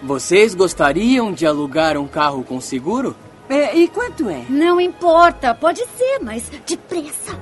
Vocês 0.03 0.55
gostariam 0.55 1.33
de 1.33 1.47
alugar 1.47 1.97
um 1.97 2.07
carro 2.07 2.45
com 2.45 2.61
seguro? 2.61 3.17
É, 3.49 3.77
e 3.77 3.89
quanto 3.89 4.29
é? 4.29 4.45
Não 4.49 4.81
importa, 4.81 5.55
pode 5.55 5.81
ser, 5.97 6.21
mas 6.23 6.49
depressa. 6.67 7.37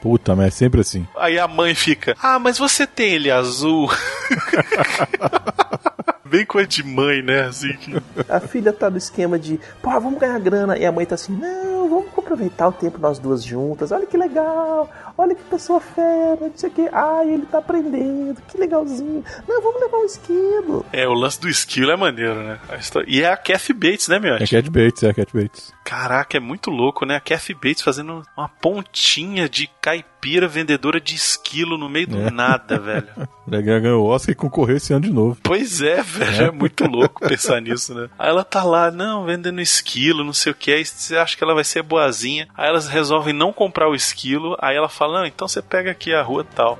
Puta, 0.00 0.34
mas 0.34 0.46
é 0.48 0.50
sempre 0.50 0.80
assim. 0.80 1.06
Aí 1.16 1.38
a 1.38 1.46
mãe 1.46 1.74
fica, 1.74 2.16
ah, 2.20 2.38
mas 2.38 2.58
você 2.58 2.86
tem 2.86 3.12
ele 3.12 3.30
azul. 3.30 3.90
Bem 6.24 6.46
coisa 6.46 6.68
de 6.68 6.84
mãe, 6.84 7.22
né? 7.22 7.40
Assim 7.46 7.72
que... 7.72 7.92
A 8.28 8.38
filha 8.38 8.72
tá 8.72 8.88
no 8.88 8.96
esquema 8.96 9.36
de, 9.36 9.58
pô, 9.82 9.90
vamos 9.90 10.20
ganhar 10.20 10.38
grana. 10.38 10.78
E 10.78 10.86
a 10.86 10.92
mãe 10.92 11.04
tá 11.04 11.16
assim, 11.16 11.32
não, 11.32 11.88
vamos 11.88 12.06
aproveitar 12.16 12.68
o 12.68 12.72
tempo 12.72 12.98
nós 13.00 13.18
duas 13.18 13.42
juntas. 13.42 13.90
Olha 13.90 14.06
que 14.06 14.16
legal. 14.16 14.88
Olha 15.18 15.34
que 15.34 15.42
pessoa 15.42 15.80
fera, 15.80 16.38
não 16.40 16.52
sei 16.54 16.70
o 16.70 16.72
que. 16.72 16.88
Ai, 16.92 17.30
ele 17.30 17.46
tá 17.46 17.58
aprendendo, 17.58 18.40
que 18.46 18.56
legalzinho. 18.56 19.24
Não, 19.48 19.60
vamos 19.60 19.80
levar 19.80 19.98
um 19.98 20.04
esquilo. 20.04 20.86
É, 20.92 21.08
o 21.08 21.14
lance 21.14 21.40
do 21.40 21.48
esquilo 21.48 21.90
é 21.90 21.96
maneiro, 21.96 22.36
né? 22.44 22.60
A 22.68 22.76
história- 22.76 23.08
E 23.10 23.22
é 23.22 23.26
a 23.32 23.36
Kathy 23.36 23.72
Bates, 23.72 24.06
né, 24.06 24.20
meu? 24.20 24.34
É 24.36 24.46
Cat 24.46 24.70
Bates, 24.70 25.02
é 25.02 25.12
Cat 25.12 25.32
Bates. 25.36 25.72
Caraca, 25.84 26.36
é 26.36 26.40
muito 26.40 26.70
louco, 26.70 27.04
né? 27.04 27.16
A 27.16 27.20
Kathy 27.20 27.54
Bates 27.54 27.82
fazendo 27.82 28.22
uma 28.36 28.48
pontinha 28.48 29.48
de 29.48 29.68
caipira 29.82 30.09
vendedora 30.48 31.00
de 31.00 31.14
esquilo 31.14 31.78
no 31.78 31.88
meio 31.88 32.06
do 32.06 32.18
É. 32.18 32.30
nada, 32.30 32.78
velho. 32.78 33.08
Ele 33.50 33.62
ganhou 33.62 34.04
o 34.04 34.08
Oscar 34.08 34.32
e 34.32 34.36
concorreu 34.36 34.76
esse 34.76 34.92
ano 34.92 35.06
de 35.06 35.12
novo. 35.12 35.36
Pois 35.42 35.82
é, 35.82 36.02
velho, 36.02 36.44
é 36.44 36.50
muito 36.52 36.86
louco 36.86 37.26
pensar 37.26 37.60
nisso, 37.60 37.92
né? 37.94 38.08
Aí 38.16 38.28
ela 38.28 38.44
tá 38.44 38.62
lá, 38.62 38.90
não, 38.92 39.24
vendendo 39.24 39.60
esquilo, 39.60 40.22
não 40.24 40.32
sei 40.32 40.52
o 40.52 40.54
que, 40.54 40.72
aí 40.72 40.84
você 40.84 41.16
acha 41.16 41.36
que 41.36 41.42
ela 41.42 41.54
vai 41.54 41.64
ser 41.64 41.82
boazinha. 41.82 42.48
Aí 42.56 42.68
elas 42.68 42.86
resolvem 42.86 43.32
não 43.34 43.52
comprar 43.52 43.88
o 43.88 43.94
esquilo, 43.94 44.56
aí 44.60 44.76
ela 44.76 44.88
fala, 44.88 45.20
não, 45.20 45.26
então 45.26 45.48
você 45.48 45.60
pega 45.60 45.90
aqui 45.90 46.14
a 46.14 46.22
rua 46.22 46.44
tal. 46.44 46.78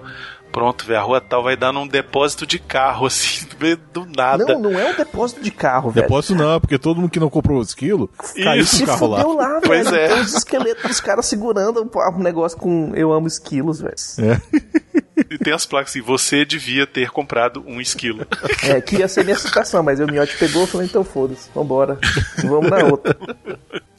Pronto, 0.52 0.84
velho, 0.84 0.98
a 0.98 1.02
rua 1.02 1.20
tal 1.20 1.42
vai 1.42 1.56
dar 1.56 1.72
num 1.72 1.86
depósito 1.86 2.46
de 2.46 2.58
carro, 2.58 3.06
assim, 3.06 3.46
no 3.52 3.58
meio 3.60 3.76
do 3.92 4.06
nada. 4.06 4.44
Não, 4.44 4.58
não 4.60 4.78
é 4.78 4.90
um 4.92 4.96
depósito 4.96 5.40
de 5.40 5.50
carro, 5.50 5.90
velho. 5.90 6.06
Depósito 6.06 6.34
não, 6.34 6.60
porque 6.60 6.78
todo 6.78 7.00
mundo 7.00 7.10
que 7.10 7.20
não 7.20 7.30
comprou 7.30 7.58
o 7.58 7.62
esquilo 7.62 8.08
caiu 8.34 8.64
com 8.64 8.70
Se 8.70 8.82
o 8.82 8.86
carro 8.86 9.06
lá. 9.06 9.22
lá, 9.24 9.60
Pois 9.64 9.88
velho. 9.90 10.02
é. 10.02 10.08
Tem 10.08 10.20
os 10.20 10.34
esqueletos 10.34 10.82
dos 10.84 11.00
caras 11.00 11.26
segurando 11.26 11.88
um 12.16 12.22
negócio 12.22 12.58
com 12.58 12.92
eu 12.94 13.12
amo 13.12 13.26
esquilos, 13.26 13.80
velho. 13.80 13.94
E 15.28 15.38
tem 15.38 15.52
as 15.52 15.66
placas 15.66 15.90
assim, 15.90 16.00
você 16.00 16.44
devia 16.44 16.86
ter 16.86 17.10
comprado 17.10 17.62
um 17.66 17.80
esquilo. 17.80 18.26
É, 18.62 18.80
que 18.80 18.96
ia 18.96 19.08
ser 19.08 19.24
minha 19.24 19.36
citação, 19.36 19.82
mas 19.82 20.00
o 20.00 20.06
miote 20.06 20.36
pegou 20.36 20.64
e 20.64 20.66
falou, 20.66 20.86
então 20.86 21.02
foda-se, 21.02 21.50
vambora. 21.54 21.98
Vamos 22.44 22.70
na 22.70 22.84
outra. 22.84 23.16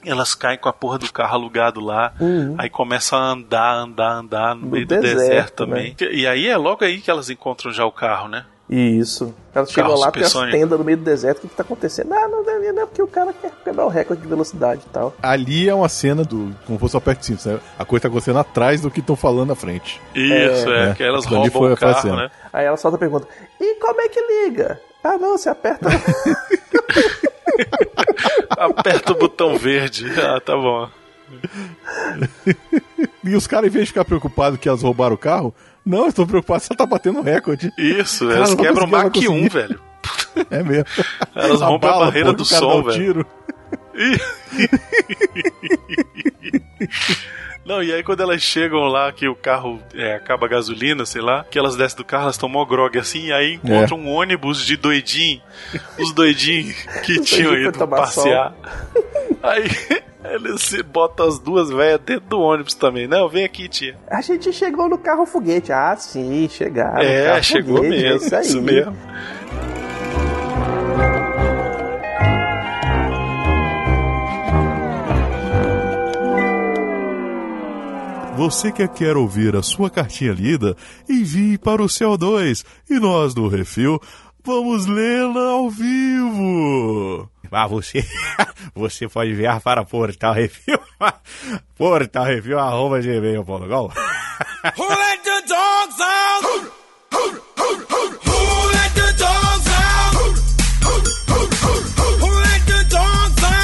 Elas 0.06 0.36
caem 0.36 0.58
com 0.58 0.70
a 0.70 0.74
porra 0.74 1.00
do 1.00 1.12
carro 1.12 1.34
alugado 1.34 1.80
lá, 1.80 2.14
aí 2.58 2.70
começam 2.70 3.18
a 3.18 3.32
andar, 3.32 3.74
andar, 3.76 4.12
andar 4.14 4.56
no, 4.56 4.68
meio 4.68 4.86
do 4.86 4.96
deserto, 4.96 5.18
deserto, 5.18 5.56
também. 5.56 5.96
né? 6.00 6.08
E 6.12 6.28
aí 6.28 6.48
é 6.48 6.56
logo 6.58 6.84
aí 6.84 7.02
que 7.02 7.10
elas 7.10 7.30
encontram 7.30 7.72
já 7.72 7.86
o 7.86 7.92
carro, 7.92 8.28
né? 8.28 8.46
Isso. 8.72 9.34
Ela 9.54 9.66
chegou 9.66 10.00
lá, 10.00 10.10
tem 10.12 10.24
as 10.24 10.32
tendas 10.32 10.80
no 10.80 10.86
meio 10.86 10.98
do 10.98 11.04
deserto, 11.04 11.40
o 11.40 11.42
que, 11.42 11.50
que 11.50 11.56
tá 11.56 11.62
acontecendo? 11.62 12.14
Ah, 12.14 12.26
não 12.30 12.42
não, 12.42 12.84
é 12.84 12.86
porque 12.86 13.02
o 13.02 13.08
cara 13.08 13.34
quer 13.34 13.52
quebrar 13.66 13.86
o 13.86 13.90
recorde 13.90 14.22
de 14.22 14.28
velocidade 14.30 14.82
e 14.88 14.90
tal. 14.94 15.14
Ali 15.22 15.68
é 15.68 15.76
uma 15.76 15.90
cena 15.90 16.24
do. 16.24 16.56
Como 16.66 16.80
fosse 16.80 16.96
o 16.96 17.02
Perto 17.02 17.26
Simples, 17.26 17.46
né? 17.46 17.60
A 17.78 17.84
coisa 17.84 18.04
tá 18.04 18.08
acontecendo 18.08 18.40
atrás 18.40 18.80
do 18.80 18.90
que 18.90 19.02
estão 19.02 19.18
falando 19.18 19.50
na 19.50 19.56
frente. 19.56 20.02
Isso, 20.16 20.72
é, 20.72 20.94
que 20.94 21.04
elas 21.04 21.26
Aquilo 21.26 21.42
ali 21.42 21.50
roubam 21.50 21.74
o 21.74 21.78
foi 21.78 21.90
a 21.90 21.94
carro, 21.94 22.02
cena. 22.02 22.16
né? 22.16 22.32
Aí 22.54 22.66
ela 22.66 22.78
solta 22.78 22.96
a 22.96 23.00
pergunta: 23.00 23.28
E 23.60 23.76
como 23.76 24.00
é 24.00 24.08
que 24.08 24.22
liga? 24.22 24.80
Ah, 25.04 25.18
não, 25.18 25.38
você 25.38 25.50
aperta. 25.50 25.90
Aperta 28.58 29.12
o 29.12 29.16
botão 29.16 29.58
verde. 29.58 30.08
Ah, 30.20 30.40
tá 30.40 30.56
bom. 30.56 30.88
E 33.24 33.36
os 33.36 33.46
caras, 33.46 33.68
em 33.68 33.70
vez 33.70 33.86
de 33.86 33.92
ficar 33.92 34.04
preocupados 34.04 34.60
que 34.60 34.68
elas 34.68 34.82
roubaram 34.82 35.14
o 35.14 35.18
carro, 35.18 35.54
não, 35.86 36.08
estão 36.08 36.26
preocupados 36.28 36.64
se 36.66 36.72
ela 36.72 36.78
tá 36.78 36.86
batendo 36.86 37.22
recorde. 37.22 37.72
Isso, 37.78 38.26
Cara, 38.28 38.38
elas 38.38 38.56
quebram 38.56 38.86
o 38.86 38.90
Mach 38.90 39.02
vai 39.02 39.10
1, 39.10 39.12
conseguir. 39.12 39.50
velho. 39.50 39.80
É 40.50 40.64
mesmo. 40.64 40.86
Elas 41.36 41.62
rompem 41.62 41.90
a 41.90 41.94
barreira 42.00 42.34
do 42.34 42.46
som, 42.46 42.84
velho. 42.84 42.98
tiro. 42.98 43.26
Não, 47.64 47.84
e 47.84 47.94
aí 47.94 48.02
quando 48.04 48.22
elas 48.22 48.42
chegam 48.42 48.80
lá, 48.88 49.12
que 49.12 49.28
o 49.28 49.36
carro 49.36 49.80
é, 49.94 50.16
acaba 50.16 50.48
a 50.48 50.50
gasolina, 50.50 51.06
sei 51.06 51.22
lá, 51.22 51.44
que 51.44 51.60
elas 51.60 51.76
descem 51.76 51.98
do 51.98 52.04
carro, 52.04 52.24
elas 52.24 52.38
tomam 52.38 52.66
grog 52.66 52.98
assim, 52.98 53.28
e 53.28 53.34
aí 53.34 53.54
encontram 53.56 54.00
um 54.00 54.10
ônibus 54.10 54.66
de 54.66 54.76
doidinho, 54.76 55.42
os 56.00 56.12
doidinhos 56.12 56.76
que 57.06 57.22
tinham 57.22 57.56
ido 57.56 57.88
passear. 57.88 58.54
Aí 59.44 59.70
eles 60.24 60.62
se 60.62 60.84
botam 60.84 61.28
as 61.28 61.40
duas 61.40 61.70
velhas 61.70 62.00
dentro 62.06 62.30
do 62.30 62.40
ônibus 62.40 62.74
também. 62.74 63.08
Não, 63.08 63.28
vem 63.28 63.44
aqui, 63.44 63.68
tia. 63.68 63.98
A 64.08 64.22
gente 64.22 64.52
chegou 64.54 64.88
no 64.88 64.98
carro 64.98 65.26
foguete. 65.26 65.72
Ah, 65.72 65.96
sim, 65.96 66.48
chegaram. 66.50 67.02
é, 67.02 67.28
carro 67.28 67.44
chegou 67.44 67.78
foguete, 67.78 68.04
mesmo, 68.04 68.14
é 68.14 68.16
isso 68.16 68.36
aí. 68.36 68.42
isso 68.42 68.62
mesmo. 68.62 68.98
Você 78.36 78.72
que 78.72 78.88
quer 78.88 79.16
ouvir 79.16 79.56
a 79.56 79.62
sua 79.62 79.88
cartinha 79.88 80.34
lida, 80.34 80.76
envie 81.08 81.60
para 81.60 81.84
o 81.84 81.86
CO2 81.86 82.66
e 82.90 83.00
nós 83.00 83.36
do 83.36 83.48
Refil 83.48 84.00
vamos 84.44 84.88
lê-la 84.88 85.52
ao 85.52 85.70
vivo. 85.70 87.31
Ah, 87.52 87.68
você, 87.68 88.06
você 88.74 89.08
pode 89.10 89.32
enviar 89.32 89.60
para 89.60 89.84
Portal 89.84 90.34
Refil, 90.34 90.80
Portal 91.78 92.24
Refil, 92.24 92.58
arroba 92.58 93.02
gmail.com. 93.02 93.88
Let 93.88 95.24
the 95.24 95.42
dogs 95.48 96.00
out? 96.02 96.72
Who 102.20 102.32
let 102.32 102.66
the 102.66 102.84
dogs 102.88 103.44
out? 103.44 103.62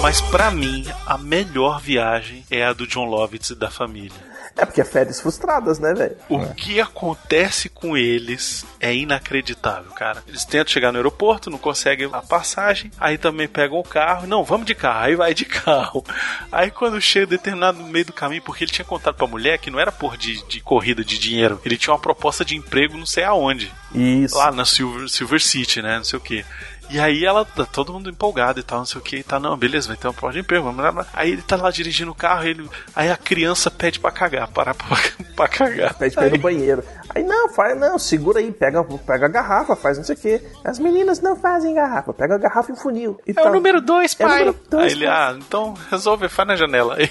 Mas 0.00 0.20
pra 0.20 0.50
mim, 0.50 0.84
a 1.06 1.18
melhor 1.18 1.80
viagem 1.80 2.44
é 2.50 2.64
a 2.64 2.72
do 2.72 2.86
John 2.86 3.06
Lovitz 3.06 3.50
e 3.50 3.54
da 3.54 3.70
família. 3.70 4.33
É 4.56 4.64
porque 4.64 4.80
é 4.80 4.84
férias 4.84 5.20
frustradas, 5.20 5.78
né, 5.80 5.92
velho? 5.94 6.16
O 6.28 6.54
que 6.54 6.80
acontece 6.80 7.68
com 7.68 7.96
eles 7.96 8.64
é 8.78 8.94
inacreditável, 8.94 9.90
cara. 9.92 10.22
Eles 10.28 10.44
tentam 10.44 10.72
chegar 10.72 10.92
no 10.92 10.98
aeroporto, 10.98 11.50
não 11.50 11.58
conseguem 11.58 12.08
a 12.12 12.22
passagem, 12.22 12.90
aí 12.98 13.18
também 13.18 13.48
pegam 13.48 13.78
o 13.78 13.82
carro. 13.82 14.26
Não, 14.26 14.44
vamos 14.44 14.66
de 14.66 14.74
carro, 14.74 15.04
aí 15.04 15.16
vai 15.16 15.34
de 15.34 15.44
carro. 15.44 16.04
Aí 16.52 16.70
quando 16.70 17.00
chega 17.00 17.26
determinado 17.26 17.78
no 17.78 17.88
meio 17.88 18.04
do 18.04 18.12
caminho, 18.12 18.42
porque 18.42 18.62
ele 18.62 18.70
tinha 18.70 18.84
contado 18.84 19.16
pra 19.16 19.26
mulher 19.26 19.58
que 19.58 19.70
não 19.70 19.80
era 19.80 19.90
por 19.90 20.16
de, 20.16 20.46
de 20.46 20.60
corrida 20.60 21.04
de 21.04 21.18
dinheiro, 21.18 21.60
ele 21.64 21.76
tinha 21.76 21.92
uma 21.92 22.00
proposta 22.00 22.44
de 22.44 22.56
emprego 22.56 22.96
não 22.96 23.06
sei 23.06 23.24
aonde. 23.24 23.72
Isso. 23.94 24.36
Lá 24.36 24.50
na 24.50 24.64
Silver, 24.64 25.08
Silver 25.08 25.40
City, 25.40 25.80
né? 25.80 25.96
Não 25.96 26.04
sei 26.04 26.18
o 26.18 26.22
que. 26.22 26.44
E 26.90 27.00
aí 27.00 27.24
ela 27.24 27.44
tá 27.44 27.64
todo 27.64 27.92
mundo 27.92 28.10
empolgado 28.10 28.60
e 28.60 28.62
tal, 28.62 28.78
não 28.78 28.86
sei 28.86 29.00
o 29.00 29.04
que, 29.04 29.16
e 29.16 29.22
tá, 29.22 29.40
não, 29.40 29.56
beleza, 29.56 29.88
vai 29.88 29.96
ter 29.96 30.06
uma 30.06 30.12
prova 30.14 30.32
de 30.34 30.40
emprego, 30.40 30.64
vamos 30.64 30.82
lá. 30.82 31.06
Aí 31.12 31.30
ele 31.32 31.42
tá 31.42 31.56
lá 31.56 31.70
dirigindo 31.70 32.10
o 32.10 32.14
carro, 32.14 32.46
ele, 32.46 32.68
aí 32.94 33.10
a 33.10 33.16
criança 33.16 33.70
pede 33.70 33.98
pra 33.98 34.10
cagar, 34.10 34.48
parar 34.48 34.74
pra, 34.76 34.96
pra 35.34 35.48
cagar. 35.48 35.94
Pede 35.94 36.14
pra 36.14 36.26
ir 36.26 36.32
no 36.32 36.38
banheiro. 36.38 36.84
Aí 37.14 37.22
não, 37.22 37.48
faz, 37.48 37.78
não, 37.78 37.98
segura 37.98 38.38
aí, 38.38 38.52
pega, 38.52 38.84
pega 38.84 39.26
a 39.26 39.28
garrafa, 39.28 39.74
faz 39.74 39.96
não 39.98 40.04
sei 40.04 40.14
o 40.14 40.18
quê. 40.18 40.42
As 40.64 40.78
meninas 40.78 41.20
não 41.20 41.34
fazem 41.36 41.74
garrafa, 41.74 42.12
pega 42.12 42.34
a 42.34 42.38
garrafa 42.38 42.72
e 42.72 42.76
funil. 42.76 43.18
E 43.26 43.32
É 43.36 43.42
o 43.42 43.52
número 43.52 43.80
dois, 43.80 44.14
É 44.18 44.24
o 44.24 44.28
pai. 44.28 44.38
número 44.44 44.58
dois, 44.70 44.84
Aí 44.92 44.98
ele, 44.98 45.06
pai. 45.06 45.14
ah, 45.14 45.36
então 45.38 45.74
resolve, 45.90 46.28
faz 46.28 46.46
na 46.48 46.56
janela. 46.56 46.96
Aí 46.96 47.10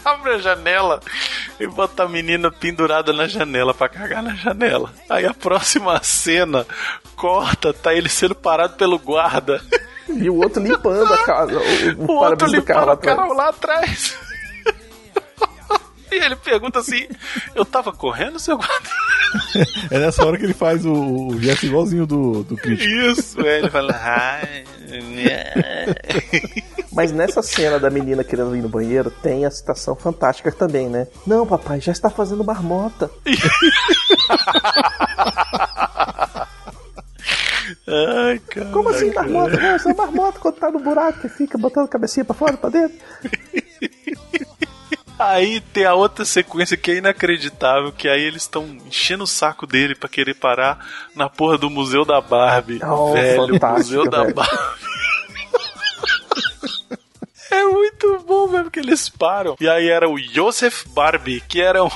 abre 0.04 0.32
a 0.32 0.38
janela 0.38 1.00
e 1.58 1.66
bota 1.66 2.04
a 2.04 2.08
menina 2.08 2.50
pendurada 2.50 3.12
na 3.12 3.26
janela 3.26 3.74
pra 3.74 3.88
cagar 3.88 4.22
na 4.22 4.34
janela. 4.34 4.92
Aí 5.08 5.26
a 5.26 5.34
próxima 5.34 6.02
cena 6.02 6.66
corta, 7.16 7.72
tá 7.72 7.94
ele 7.94 8.08
sendo 8.08 8.34
parado 8.34 8.76
pelo 8.76 8.98
guarda. 8.98 9.62
E 10.08 10.28
o 10.28 10.36
outro 10.36 10.62
limpando 10.62 11.12
a 11.12 11.24
casa, 11.24 11.58
o, 11.58 12.02
o, 12.02 12.10
O 12.10 12.14
outro 12.14 12.36
para-brisa 12.38 12.56
do 12.56 12.62
carro 12.62 12.80
limpando 12.80 12.86
lá 12.86 12.94
o 12.94 12.98
carro 12.98 13.32
lá 13.34 13.48
atrás. 13.48 14.16
E 16.12 16.16
ele 16.16 16.34
pergunta 16.34 16.80
assim: 16.80 17.06
Eu 17.54 17.64
tava 17.64 17.92
correndo, 17.92 18.36
seu 18.40 18.56
guarda? 18.56 18.88
É 19.92 19.98
nessa 20.00 20.26
hora 20.26 20.36
que 20.36 20.44
ele 20.44 20.54
faz 20.54 20.84
o, 20.84 20.92
o 20.92 21.40
gesto 21.40 21.66
igualzinho 21.66 22.04
do, 22.04 22.42
do 22.42 22.56
crítico. 22.56 22.90
Isso, 22.90 23.40
aí 23.40 23.58
ele 23.58 23.70
fala: 23.70 23.92
Ai, 23.94 24.64
né." 24.88 25.44
Mas 26.92 27.12
nessa 27.12 27.42
cena 27.42 27.78
da 27.78 27.88
menina 27.88 28.24
querendo 28.24 28.56
ir 28.56 28.62
no 28.62 28.68
banheiro, 28.68 29.10
tem 29.10 29.46
a 29.46 29.50
citação 29.50 29.94
fantástica 29.94 30.50
também, 30.50 30.88
né? 30.88 31.06
Não, 31.26 31.46
papai, 31.46 31.80
já 31.80 31.92
está 31.92 32.10
fazendo 32.10 32.44
marmota. 32.44 33.10
Ai, 37.86 38.38
cara. 38.40 38.70
Como 38.70 38.88
assim 38.88 39.12
marmota? 39.12 39.56
Não, 39.56 39.76
isso 39.76 39.88
é 39.88 39.94
marmota 39.94 40.38
quando 40.40 40.56
tá 40.56 40.70
no 40.70 40.80
buraco 40.80 41.20
que 41.20 41.28
fica 41.28 41.56
botando 41.56 41.86
a 41.86 41.88
cabecinha 41.88 42.24
pra 42.24 42.34
fora, 42.34 42.56
pra 42.56 42.70
dentro. 42.70 42.98
Aí 45.18 45.60
tem 45.60 45.84
a 45.84 45.94
outra 45.94 46.24
sequência 46.24 46.76
que 46.76 46.90
é 46.90 46.96
inacreditável, 46.96 47.92
que 47.92 48.08
aí 48.08 48.22
eles 48.22 48.42
estão 48.42 48.64
enchendo 48.86 49.24
o 49.24 49.26
saco 49.26 49.66
dele 49.66 49.94
pra 49.94 50.08
querer 50.08 50.34
parar 50.34 50.84
na 51.14 51.28
porra 51.28 51.58
do 51.58 51.68
Museu 51.68 52.04
da 52.04 52.20
Barbie. 52.20 52.80
Oh, 52.82 53.12
velho, 53.12 53.60
Museu 53.76 54.08
da 54.08 54.22
velho. 54.22 54.34
Barbie. 54.34 54.99
É 57.60 57.64
muito 57.64 58.24
bom 58.26 58.48
mesmo 58.48 58.70
que 58.70 58.78
eles 58.78 59.08
param. 59.08 59.56
E 59.60 59.68
aí 59.68 59.88
era 59.88 60.08
o 60.08 60.18
Joseph 60.18 60.84
Barbie, 60.88 61.42
que 61.46 61.60
era 61.60 61.82
um, 61.82 61.90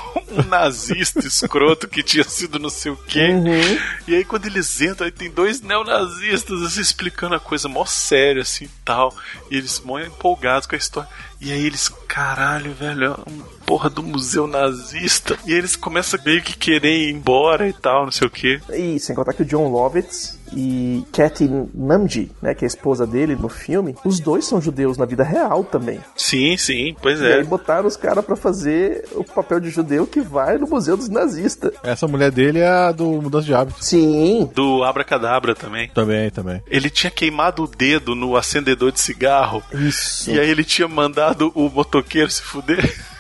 nazista 0.49 1.21
escroto 1.21 1.87
que 1.87 2.03
tinha 2.03 2.25
sido 2.25 2.59
não 2.59 2.69
sei 2.69 2.93
o 2.93 2.97
quê. 2.97 3.29
Uhum. 3.29 3.79
E 4.09 4.17
aí 4.17 4.25
quando 4.25 4.47
eles 4.47 4.81
entram, 4.81 5.07
aí 5.07 5.13
tem 5.13 5.31
dois 5.31 5.61
neonazistas 5.61 6.63
assim, 6.63 6.81
explicando 6.81 7.35
a 7.37 7.41
coisa 7.41 7.69
mó 7.69 7.85
séria 7.85 8.43
assim 8.43 8.65
e 8.65 8.71
tal. 8.85 9.15
E 9.51 9.57
eles 9.57 9.81
mó 9.81 9.99
empolgados 10.01 10.67
com 10.67 10.75
a 10.75 10.79
história. 10.79 11.09
E 11.41 11.53
aí 11.53 11.67
eles, 11.67 11.89
caralho, 12.09 12.73
velho, 12.73 13.05
é 13.05 13.31
um 13.31 13.43
porra 13.67 13.91
do 13.91 14.03
museu 14.03 14.47
nazista. 14.47 15.39
E 15.47 15.53
eles 15.53 15.77
começam 15.77 16.19
meio 16.25 16.43
que 16.43 16.57
querer 16.57 17.09
ir 17.09 17.11
embora 17.11 17.69
e 17.69 17.73
tal, 17.73 18.05
não 18.05 18.13
sei 18.13 18.27
o 18.27 18.31
quê. 18.31 18.61
E 18.73 18.99
sem 18.99 19.15
contar 19.15 19.35
que 19.35 19.43
o 19.43 19.45
John 19.45 19.69
Lovitz 19.69 20.39
e 20.57 21.05
Kathy 21.13 21.51
Namji, 21.75 22.31
né, 22.41 22.55
que 22.55 22.65
é 22.65 22.67
a 22.67 22.69
esposa 22.69 23.07
dele 23.07 23.37
no 23.37 23.49
filme, 23.49 23.95
os 24.05 24.21
dois 24.21 24.45
são 24.47 24.61
judeus 24.61 24.97
na 24.97 25.05
vida 25.05 25.23
real 25.25 25.65
também. 25.65 26.01
Sim, 26.17 26.57
sim, 26.57 26.97
pois 27.01 27.21
E 27.21 27.27
é. 27.27 27.35
aí 27.35 27.45
botaram 27.45 27.87
os 27.87 27.97
caras 27.97 28.25
pra 28.25 28.37
fazer 28.37 29.05
o 29.13 29.25
papel 29.25 29.61
de 29.61 29.71
judeu 29.71 30.07
que 30.07 30.21
vai 30.21 30.59
no 30.59 30.67
Museu 30.67 30.97
dos 30.97 31.09
Nazistas. 31.09 31.73
Essa 31.83 32.07
mulher 32.07 32.31
dele 32.31 32.61
é 32.61 32.69
a 32.69 32.93
do 32.93 33.05
Mudança 33.23 33.47
de 33.47 33.55
Hábito. 33.55 33.85
Sim. 33.85 34.51
Do 34.55 34.83
Abracadabra 34.85 35.55
também. 35.55 35.89
Também, 35.89 36.31
também. 36.31 36.63
Ele 36.69 36.91
tinha 36.91 37.11
queimado 37.11 37.65
o 37.65 37.69
dedo 37.69 38.15
no 38.15 38.37
acendedor 38.37 38.93
de 38.93 39.01
cigarro. 39.01 39.63
Isso. 39.73 40.31
E 40.31 40.39
aí 40.39 40.49
ele 40.49 40.65
tinha 40.65 40.89
mandado 40.89 41.51
o 41.55 41.69
motoqueiro 41.69 42.31
se 42.31 42.43
fuder. 42.43 42.95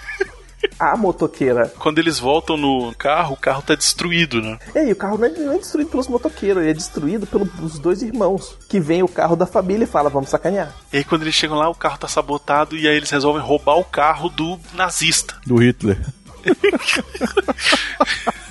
A 0.79 0.97
motoqueira. 0.97 1.73
Quando 1.79 1.99
eles 1.99 2.19
voltam 2.19 2.57
no 2.57 2.95
carro, 2.97 3.35
o 3.35 3.37
carro 3.37 3.63
tá 3.63 3.75
destruído, 3.75 4.41
né? 4.41 4.59
E 4.75 4.79
aí, 4.79 4.93
o 4.93 4.97
carro 4.97 5.19
não 5.19 5.27
é, 5.27 5.31
não 5.31 5.53
é 5.53 5.59
destruído 5.59 5.91
pelos 5.91 6.09
motoqueiros, 6.09 6.63
ele 6.63 6.71
é 6.71 6.75
destruído 6.75 7.27
pelos 7.27 7.79
dois 7.79 8.03
irmãos. 8.03 8.57
Que 8.69 8.81
vem 8.81 9.03
o 9.03 9.09
carro 9.09 9.37
da 9.37 9.47
família 9.47 9.85
e 9.85 9.89
fala, 9.89 10.11
vamos 10.11 10.31
sacanear. 10.31 10.75
E 10.93 10.99
aí 10.99 11.05
quando 11.05 11.23
eles 11.23 11.35
chegam 11.35 11.57
lá, 11.57 11.69
o 11.69 11.75
carro 11.75 11.99
tá 11.99 12.09
sabotado 12.09 12.77
e 12.77 12.89
aí 12.89 12.97
eles 12.97 13.11
resolvem 13.11 13.43
roubar 13.43 13.79
o 13.79 13.85
carro 13.85 14.29
do 14.29 14.59
nazista. 14.75 15.37
Do 15.47 15.57
Hitler. 15.57 15.99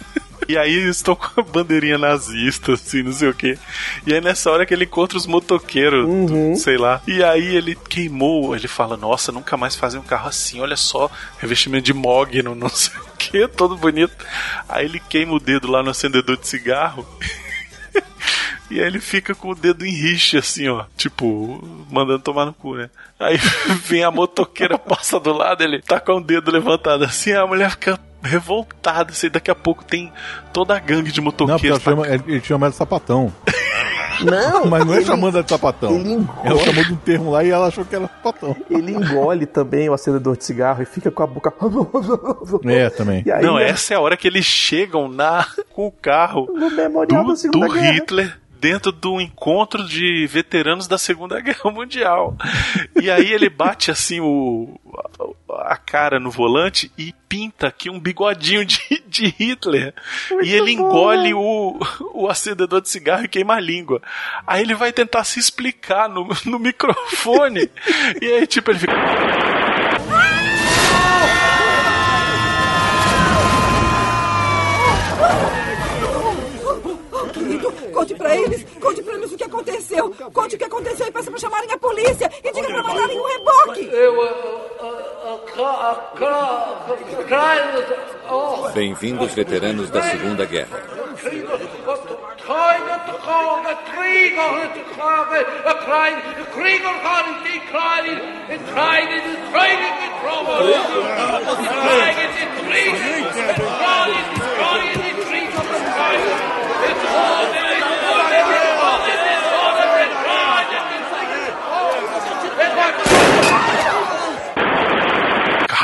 E 0.47 0.57
aí 0.57 0.89
estão 0.89 1.15
com 1.15 1.39
a 1.39 1.43
bandeirinha 1.43 1.97
nazista, 1.97 2.73
assim, 2.73 3.03
não 3.03 3.11
sei 3.13 3.29
o 3.29 3.33
quê. 3.33 3.57
E 4.05 4.13
aí 4.13 4.21
nessa 4.21 4.51
hora 4.51 4.65
que 4.65 4.73
ele 4.73 4.85
encontra 4.85 5.17
os 5.17 5.25
motoqueiros, 5.27 6.05
do- 6.05 6.55
sei 6.57 6.77
lá. 6.77 7.01
E 7.07 7.23
aí 7.23 7.55
ele 7.55 7.75
queimou, 7.75 8.55
ele 8.55 8.67
fala, 8.67 8.97
nossa, 8.97 9.31
nunca 9.31 9.55
mais 9.57 9.75
fazem 9.75 9.99
um 9.99 10.03
carro 10.03 10.27
assim, 10.29 10.59
olha 10.61 10.75
só, 10.77 11.09
revestimento 11.39 11.85
de 11.85 11.93
mogno, 11.93 12.55
não 12.55 12.69
sei 12.69 12.93
o 12.99 13.17
que, 13.17 13.47
todo 13.47 13.77
bonito. 13.77 14.13
Aí 14.67 14.85
ele 14.85 14.99
queima 14.99 15.33
o 15.33 15.39
dedo 15.39 15.69
lá 15.71 15.81
no 15.83 15.89
acendedor 15.91 16.37
de 16.37 16.47
cigarro. 16.47 17.05
E 18.71 18.79
aí 18.79 18.87
ele 18.87 18.99
fica 18.99 19.35
com 19.35 19.49
o 19.49 19.55
dedo 19.55 19.85
em 19.85 19.91
rixa, 19.91 20.39
assim, 20.39 20.67
ó. 20.67 20.85
Tipo, 20.97 21.61
mandando 21.91 22.23
tomar 22.23 22.45
no 22.45 22.53
cu, 22.53 22.75
né? 22.75 22.89
Aí 23.19 23.37
vem 23.85 24.03
a 24.03 24.09
motoqueira, 24.09 24.79
passa 24.79 25.19
do 25.19 25.31
lado, 25.31 25.61
ele 25.63 25.79
tá 25.81 25.99
com 25.99 26.13
o 26.13 26.23
dedo 26.23 26.49
levantado 26.49 27.03
assim, 27.03 27.33
a 27.33 27.45
mulher 27.45 27.69
fica 27.71 27.99
revoltada, 28.23 29.11
assim, 29.11 29.29
daqui 29.29 29.51
a 29.51 29.55
pouco 29.55 29.83
tem 29.83 30.11
toda 30.51 30.75
a 30.75 30.79
gangue 30.79 31.11
de 31.11 31.19
Não, 31.21 31.31
porque 31.31 31.45
motoqueiros. 31.45 31.81
chama, 31.83 32.07
ele, 32.07 32.23
ele 32.27 32.41
chama 32.41 32.65
ela 32.67 32.71
de 32.71 32.77
sapatão. 32.77 33.33
Não, 34.23 34.67
Mas 34.67 34.85
não 34.85 34.93
é 34.93 34.97
ele- 34.97 35.05
chamando 35.05 35.35
ela 35.35 35.43
de 35.43 35.49
sapatão. 35.49 35.91
ele 35.95 36.11
engole. 36.13 36.39
Ela 36.43 36.59
chamou 36.59 36.83
de 36.85 36.93
um 36.93 36.97
termo 36.97 37.31
lá 37.31 37.43
e 37.43 37.49
ela 37.49 37.67
achou 37.67 37.83
que 37.83 37.95
era 37.95 38.05
sapatão. 38.07 38.55
Ele 38.69 38.91
engole 38.91 39.45
também 39.47 39.89
o 39.89 39.93
acendedor 39.93 40.37
de 40.37 40.45
cigarro 40.45 40.83
e 40.83 40.85
fica 40.85 41.09
com 41.09 41.23
a 41.23 41.27
boca. 41.27 41.51
É, 42.65 42.89
também. 42.91 43.23
Aí, 43.31 43.43
não, 43.43 43.55
né, 43.55 43.69
essa 43.69 43.93
é 43.93 43.97
a 43.97 43.99
hora 43.99 44.15
que 44.15 44.27
eles 44.27 44.45
chegam 44.45 45.07
na 45.07 45.45
com 45.73 45.87
o 45.87 45.91
carro 45.91 46.47
no 46.53 46.69
memorial 46.69 47.23
do, 47.25 47.33
do 47.33 47.59
Guerra. 47.73 48.05
Dentro 48.63 48.93
do 48.93 49.19
encontro 49.19 49.85
de 49.85 50.25
veteranos 50.25 50.87
da 50.87 50.97
Segunda 50.97 51.37
Guerra 51.43 51.69
Mundial. 51.69 52.37
E 52.95 53.11
aí 53.11 53.33
ele 53.33 53.49
bate 53.49 53.91
assim 53.91 54.21
o 54.21 54.79
a 55.49 55.75
cara 55.75 56.17
no 56.17 56.31
volante 56.31 56.89
e 56.97 57.13
pinta 57.27 57.67
aqui 57.67 57.89
um 57.89 57.99
bigodinho 57.99 58.63
de, 58.63 58.79
de 59.05 59.25
Hitler. 59.37 59.93
e 60.41 60.53
ele 60.53 60.71
engole 60.71 61.33
o, 61.33 61.77
o 62.13 62.29
acendedor 62.29 62.79
de 62.79 62.87
cigarro 62.87 63.25
e 63.25 63.27
queima 63.27 63.55
a 63.55 63.59
língua. 63.59 64.01
Aí 64.47 64.61
ele 64.61 64.75
vai 64.75 64.93
tentar 64.93 65.25
se 65.25 65.39
explicar 65.39 66.07
no, 66.07 66.25
no 66.45 66.57
microfone. 66.57 67.69
e 68.21 68.25
aí, 68.25 68.47
tipo, 68.47 68.71
ele 68.71 68.79
fica. 68.79 68.93
Conte 78.03 78.15
pra 78.15 78.35
eles, 78.35 78.65
conte 78.81 79.01
pra 79.01 79.13
eles 79.13 79.31
o 79.31 79.37
que 79.37 79.43
aconteceu. 79.43 80.13
Conte 80.33 80.55
o 80.55 80.57
que 80.57 80.65
aconteceu 80.65 81.07
e 81.07 81.11
peça 81.11 81.31
pra 81.31 81.39
chamarem 81.39 81.71
a 81.71 81.77
polícia. 81.77 82.29
E 82.43 82.51
diga 82.51 82.67
pra 82.67 82.83
mandarem 82.83 83.19
um 83.19 83.25
reboque. 83.25 83.89
Bem-vindos, 88.73 89.33
veteranos 89.33 89.89
da 89.89 90.01
Segunda 90.03 90.45
Guerra. 90.45 90.81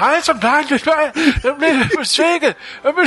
Ah, 0.02 0.16
é 0.16 0.32
abaixo, 0.32 0.76
eu 1.44 1.58
me 1.58 2.06
chega, 2.06 2.56
eu 2.84 2.94
me... 2.94 3.04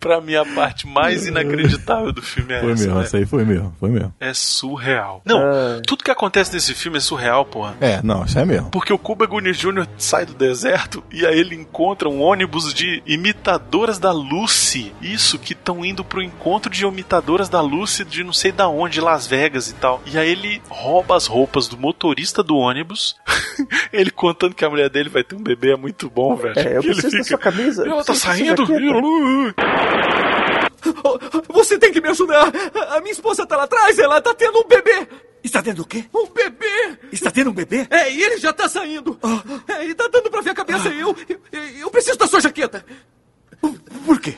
Pra 0.00 0.20
mim, 0.20 0.34
a 0.34 0.46
parte 0.46 0.86
mais 0.86 1.26
inacreditável 1.26 2.10
do 2.10 2.22
filme 2.22 2.54
é 2.54 2.60
Foi 2.60 2.72
essa. 2.72 2.82
mesmo, 2.84 2.98
né? 2.98 3.04
essa 3.04 3.16
aí 3.18 3.26
foi 3.26 3.44
mesmo, 3.44 3.76
foi 3.78 3.90
mesmo. 3.90 4.14
É 4.18 4.32
surreal. 4.32 5.20
Não, 5.26 5.38
tudo 5.86 6.02
que 6.02 6.10
acontece 6.10 6.52
nesse 6.54 6.74
filme 6.74 6.96
é 6.96 7.00
surreal, 7.00 7.44
porra. 7.44 7.76
É, 7.80 8.00
não, 8.02 8.24
isso 8.24 8.38
é 8.38 8.44
mesmo. 8.46 8.70
Porque 8.70 8.92
o 8.92 8.98
Cuba 8.98 9.26
Gooding 9.26 9.52
Jr. 9.52 9.86
sai 9.98 10.24
do 10.24 10.32
deserto 10.32 11.04
e 11.12 11.26
aí 11.26 11.38
ele 11.38 11.54
encontra 11.54 12.08
um 12.08 12.22
ônibus 12.22 12.72
de 12.72 13.02
imitadoras 13.06 13.98
da 13.98 14.10
Lucy. 14.10 14.92
Isso, 15.02 15.38
que 15.38 15.52
estão 15.52 15.84
indo 15.84 16.02
pro 16.02 16.22
encontro 16.22 16.70
de 16.70 16.84
imitadoras 16.84 17.48
da 17.48 17.60
Lucy 17.60 18.04
de 18.04 18.24
não 18.24 18.32
sei 18.32 18.52
da 18.52 18.68
onde, 18.68 18.94
de 18.94 19.00
Las 19.00 19.26
Vegas 19.26 19.68
e 19.68 19.74
tal. 19.74 20.02
E 20.06 20.18
aí 20.18 20.30
ele 20.30 20.62
rouba 20.68 21.16
as 21.16 21.26
roupas 21.26 21.68
do 21.68 21.76
motorista 21.76 22.42
do 22.42 22.56
ônibus. 22.56 23.16
ele 23.92 24.10
contando 24.10 24.54
que 24.54 24.64
a 24.64 24.70
mulher 24.70 24.88
dele 24.88 25.08
vai 25.08 25.22
ter 25.22 25.36
um 25.36 25.42
bebê 25.42 25.72
é 25.72 25.76
muito 25.76 26.08
bom, 26.08 26.34
velho. 26.36 26.58
É, 26.58 26.76
eu 26.76 26.82
ele 26.82 26.92
preciso 26.94 27.16
da 27.18 27.24
sua 27.24 27.38
camisa. 27.38 27.86
Ela 27.86 28.02
tá 28.02 28.14
saindo. 28.14 28.64
Jaqueta. 29.90 31.52
Você 31.52 31.78
tem 31.78 31.92
que 31.92 32.00
me 32.00 32.08
ajudar. 32.08 32.50
A 32.90 33.00
minha 33.00 33.12
esposa 33.12 33.46
tá 33.46 33.56
lá 33.56 33.64
atrás, 33.64 33.98
ela 33.98 34.20
tá 34.20 34.34
tendo 34.34 34.58
um 34.58 34.66
bebê. 34.66 35.06
Está 35.42 35.62
tendo 35.62 35.82
o 35.82 35.86
quê? 35.86 36.04
Um 36.14 36.26
bebê! 36.26 36.98
Está 37.10 37.30
tendo 37.30 37.50
um 37.50 37.54
bebê? 37.54 37.86
É, 37.90 38.12
e 38.12 38.22
ele 38.22 38.36
já 38.36 38.52
tá 38.52 38.68
saindo. 38.68 39.18
É, 39.66 39.86
e 39.86 39.94
tá 39.94 40.06
dando 40.08 40.30
pra 40.30 40.42
ver 40.42 40.50
a 40.50 40.54
cabeça 40.54 40.90
e 40.90 41.00
eu, 41.00 41.16
eu. 41.28 41.40
Eu 41.80 41.90
preciso 41.90 42.18
da 42.18 42.26
sua 42.26 42.40
jaqueta. 42.40 42.84
Por 44.04 44.20
quê? 44.20 44.36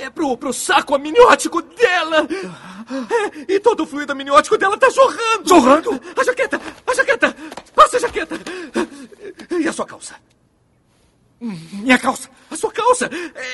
É 0.00 0.10
pro, 0.10 0.36
pro 0.36 0.52
saco 0.52 0.94
amniótico 0.94 1.62
dela. 1.62 2.26
É, 2.28 3.54
e 3.54 3.60
todo 3.60 3.84
o 3.84 3.86
fluido 3.86 4.12
amniótico 4.12 4.58
dela 4.58 4.76
tá 4.76 4.90
jorrando. 4.90 5.48
Jorrando? 5.48 6.00
A 6.14 6.24
jaqueta! 6.24 6.60
A 6.86 6.94
jaqueta! 6.94 7.36
Passa 7.74 7.96
a 7.96 8.00
jaqueta! 8.00 8.38
E 9.58 9.66
a 9.66 9.72
sua 9.72 9.86
calça? 9.86 10.16
Minha 11.42 11.98
calça. 11.98 12.30
A 12.50 12.56
sua 12.56 12.70
calça 12.70 13.10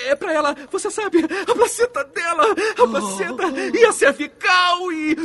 é 0.07 0.15
pra 0.15 0.33
ela, 0.33 0.55
você 0.71 0.91
sabe, 0.91 1.25
a 1.25 1.55
placenta 1.55 2.05
dela, 2.05 2.45
a 2.53 2.87
placenta 2.87 3.45
e 3.75 3.85
a 3.85 3.93
cervical 3.93 4.93
e. 4.93 5.17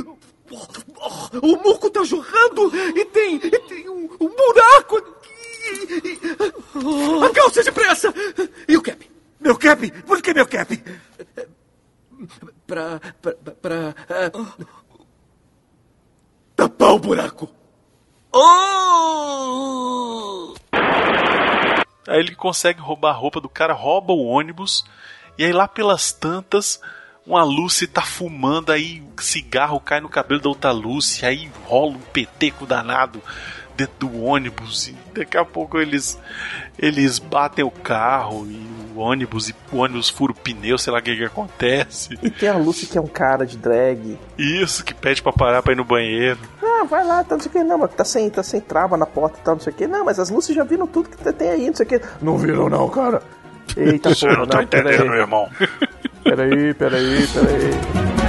O 1.42 1.58
muco 1.58 1.90
tá 1.90 2.04
jorrando 2.04 2.72
e 2.96 3.06
tem, 3.06 3.36
e 3.36 3.60
tem 3.60 3.90
um, 3.90 4.08
um 4.20 4.30
buraco 4.30 4.98
aqui. 4.98 6.20
A 7.26 7.30
calça 7.34 7.64
depressa! 7.64 8.14
E 8.68 8.78
o 8.78 8.82
cap? 8.82 9.10
Meu 9.40 9.58
cap? 9.58 9.92
Por 10.04 10.22
que 10.22 10.34
meu 10.34 10.48
cap? 10.48 10.84
Pra. 12.68 13.02
pra. 13.22 13.34
pra. 13.34 13.96
ah, 14.10 14.32
tapar 16.56 16.94
o 16.94 17.00
buraco. 17.00 17.50
Oh! 18.32 19.84
Aí 22.08 22.20
ele 22.20 22.36
consegue 22.36 22.82
roubar 22.82 23.12
a 23.12 23.18
roupa 23.18 23.40
do 23.40 23.50
cara, 23.50 23.74
rouba 23.74 24.14
o 24.14 24.26
ônibus, 24.26 24.86
e 25.38 25.46
aí 25.46 25.54
lá 25.54 25.68
pelas 25.68 26.12
tantas, 26.12 26.82
uma 27.26 27.44
Lucy 27.44 27.88
tá 27.88 28.02
fumando, 28.02 28.72
aí 28.72 29.02
cigarro 29.20 29.80
cai 29.80 30.02
no 30.02 30.10
cabelo 30.10 30.42
da 30.42 30.50
outra 30.50 30.72
Lucy, 30.72 31.26
aí 31.26 31.50
rola 31.66 31.94
um 31.94 32.00
peteco 32.00 32.66
danado 32.66 33.22
dentro 33.76 34.08
do 34.08 34.24
ônibus, 34.24 34.88
e 34.88 34.96
daqui 35.14 35.38
a 35.38 35.46
pouco 35.46 35.78
eles 35.80 36.18
eles 36.78 37.20
batem 37.20 37.64
o 37.64 37.72
carro 37.72 38.46
e 38.48 38.74
o 38.96 39.00
ônibus, 39.00 39.50
e 39.50 39.56
o 39.72 39.78
ônibus 39.78 40.10
fura 40.10 40.32
o 40.32 40.36
pneu, 40.36 40.78
sei 40.78 40.94
lá 40.94 41.00
o 41.00 41.02
que, 41.02 41.16
que 41.16 41.26
acontece. 41.26 42.18
E 42.22 42.30
tem 42.30 42.50
a 42.50 42.58
Lucy 42.58 42.86
que 42.86 42.98
é 42.98 43.02
um 43.02 43.08
cara 43.08 43.46
de 43.46 43.58
drag. 43.58 44.18
Isso, 44.38 44.84
que 44.84 44.94
pede 44.94 45.22
pra 45.22 45.34
parar 45.34 45.64
pra 45.64 45.74
ir 45.74 45.76
no 45.76 45.84
banheiro. 45.84 46.40
Ah, 46.62 46.84
vai 46.84 47.04
lá, 47.06 47.24
tá 47.24 47.36
não 47.36 47.42
sei 47.42 47.50
o 47.50 47.54
que. 47.54 47.64
Não, 47.64 47.78
mas 47.78 47.94
tá 47.94 48.06
sem, 48.06 48.30
tá 48.30 48.44
sem 48.44 48.62
trava 48.62 48.96
na 48.98 49.06
porta 49.06 49.40
e 49.40 49.44
tal, 49.44 49.56
não 49.56 49.62
sei 49.62 49.74
o 49.74 49.76
que. 49.76 49.88
Não, 49.88 50.06
mas 50.06 50.20
as 50.20 50.30
Lucy 50.30 50.54
já 50.54 50.64
viram 50.64 50.86
tudo 50.88 51.10
que 51.10 51.34
tem 51.34 51.50
aí, 51.50 51.68
não 51.68 51.76
sei 51.76 51.86
o 51.86 51.90
que. 51.90 52.02
Não 52.22 52.38
viram 52.38 52.70
não, 52.70 52.88
cara. 52.90 53.22
Eita 53.76 54.14
porra, 54.16 54.38
não 54.38 54.48
tá 54.48 54.64
pera 54.64 54.64
entendendo, 54.64 55.04
aí. 55.04 55.10
meu 55.10 55.20
irmão. 55.20 55.50
Peraí, 56.24 56.74
peraí, 56.74 57.28
peraí. 57.28 58.23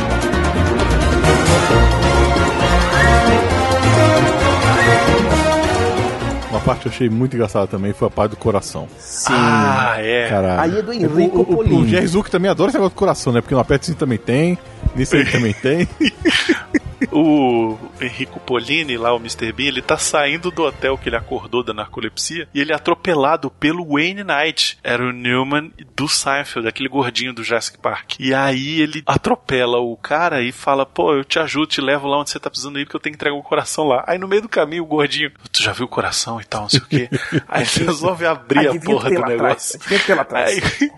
Parte 6.65 6.83
que 6.83 6.89
eu 6.89 6.93
achei 6.93 7.11
muito 7.11 7.35
engraçada 7.35 7.67
também 7.67 7.93
foi 7.93 8.09
a 8.09 8.11
parte 8.11 8.31
do 8.31 8.37
coração. 8.37 8.89
Sim. 8.99 9.33
Ah, 9.33 9.97
é. 9.99 10.29
Caralho. 10.29 10.61
Aí 10.61 10.79
é 10.79 10.83
do 10.83 10.93
Enrico 10.93 11.39
o, 11.39 11.41
o, 11.41 11.43
o, 11.43 11.57
Polini. 11.57 11.83
o 11.83 11.87
Jerry 11.87 12.07
Zuck 12.07 12.31
também 12.31 12.51
adora 12.51 12.71
esse 12.71 12.79
negócio 12.79 12.95
do 12.95 12.99
coração, 12.99 13.33
né? 13.33 13.41
Porque 13.41 13.55
no 13.55 13.61
Sim 13.61 13.95
também 13.97 14.19
tem, 14.19 14.59
nesse 14.97 15.17
aí 15.17 15.31
também 15.31 15.53
tem. 15.53 15.89
o 17.13 17.77
Enrico 18.01 18.41
Polini, 18.41 18.97
lá 18.97 19.13
o 19.13 19.19
Mr. 19.19 19.53
Bean, 19.53 19.69
ele 19.69 19.83
tá 19.83 19.97
saindo 19.97 20.51
do 20.51 20.63
hotel 20.63 20.99
que 20.99 21.09
ele 21.09 21.17
acordou 21.17 21.63
da 21.63 21.73
narcolepsia 21.73 22.49
e 22.55 22.61
ele 22.61 22.73
é 22.73 22.75
atropelado 22.75 23.51
pelo 23.51 23.85
Wayne 23.95 24.25
Knight. 24.25 24.79
Era 24.83 25.03
o 25.03 25.13
Newman 25.13 25.73
do 25.95 26.09
Seinfeld, 26.09 26.69
aquele 26.69 26.89
gordinho 26.89 27.33
do 27.33 27.43
Jurassic 27.43 27.79
Park. 27.79 28.15
E 28.19 28.35
aí 28.35 28.81
ele 28.81 29.03
atropela 29.07 29.79
o 29.79 29.97
cara 29.97 30.43
e 30.43 30.53
fala: 30.53 30.87
Pô, 30.87 31.15
eu 31.15 31.25
te 31.25 31.39
ajudo, 31.39 31.67
te 31.67 31.81
levo 31.81 32.07
lá 32.07 32.21
onde 32.21 32.31
você 32.31 32.41
tá 32.41 32.51
precisando 32.51 32.79
ir 32.79 32.85
porque 32.85 32.97
eu 32.97 33.01
tenho 33.01 33.15
que 33.15 33.19
entregar 33.19 33.37
o 33.37 33.43
coração 33.43 33.85
lá. 33.85 34.05
Aí 34.07 34.19
no 34.19 34.29
meio 34.29 34.43
do 34.43 34.49
caminho 34.49 34.83
o 34.83 34.87
gordinho, 34.87 35.31
tu 35.53 35.63
já 35.63 35.73
viu 35.73 35.87
o 35.87 35.89
coração 35.89 36.41
e 36.41 36.45
tal, 36.45 36.63
não 36.63 36.69
sei 36.69 36.81
o 36.81 36.87
quê. 36.87 37.09
Aí 37.49 37.63
ele 37.77 37.87
resolve 37.87 38.27
abrir 38.27 38.69
a 38.69 38.81
porra 38.81 39.11
do 39.11 39.21
negócio. 39.21 39.81
atrás. 40.21 40.55
Aí, 40.81 40.91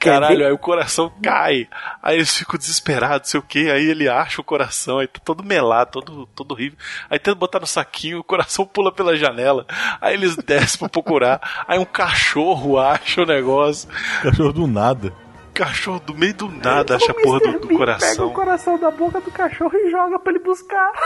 Caralho, 0.00 0.46
aí 0.46 0.52
o 0.52 0.58
coração 0.58 1.12
cai. 1.22 1.68
Aí 2.02 2.16
eles 2.16 2.36
ficam 2.36 2.58
desesperados, 2.58 3.30
sei 3.30 3.38
o 3.38 3.42
que. 3.42 3.70
Aí 3.70 3.84
ele 3.84 4.08
acha 4.08 4.40
o 4.40 4.44
coração, 4.44 4.98
aí 4.98 5.06
tá 5.06 5.20
todo 5.22 5.44
melado, 5.44 5.90
todo, 5.92 6.26
todo 6.34 6.52
horrível. 6.52 6.78
Aí 7.10 7.18
tenta 7.18 7.34
botar 7.34 7.60
no 7.60 7.66
saquinho, 7.66 8.20
o 8.20 8.24
coração 8.24 8.64
pula 8.66 8.90
pela 8.90 9.16
janela. 9.16 9.66
Aí 10.00 10.14
eles 10.14 10.36
descem 10.36 10.78
pra 10.78 10.88
procurar. 10.88 11.64
Aí 11.68 11.78
um 11.78 11.84
cachorro 11.84 12.78
acha 12.78 13.22
o 13.22 13.26
negócio. 13.26 13.88
Cachorro 14.22 14.52
do 14.52 14.66
nada. 14.66 15.12
Cachorro 15.52 16.00
do 16.00 16.14
meio 16.14 16.32
do 16.32 16.48
nada 16.48 16.96
acha 16.96 17.10
a 17.10 17.14
porra 17.14 17.40
do, 17.40 17.52
do 17.52 17.58
Pega 17.60 17.74
o 17.74 17.76
coração. 17.76 18.30
coração 18.30 18.78
da 18.78 18.90
boca 18.90 19.20
do 19.20 19.30
cachorro 19.30 19.72
e 19.74 19.90
joga 19.90 20.18
pra 20.18 20.32
ele 20.32 20.42
buscar. 20.42 20.90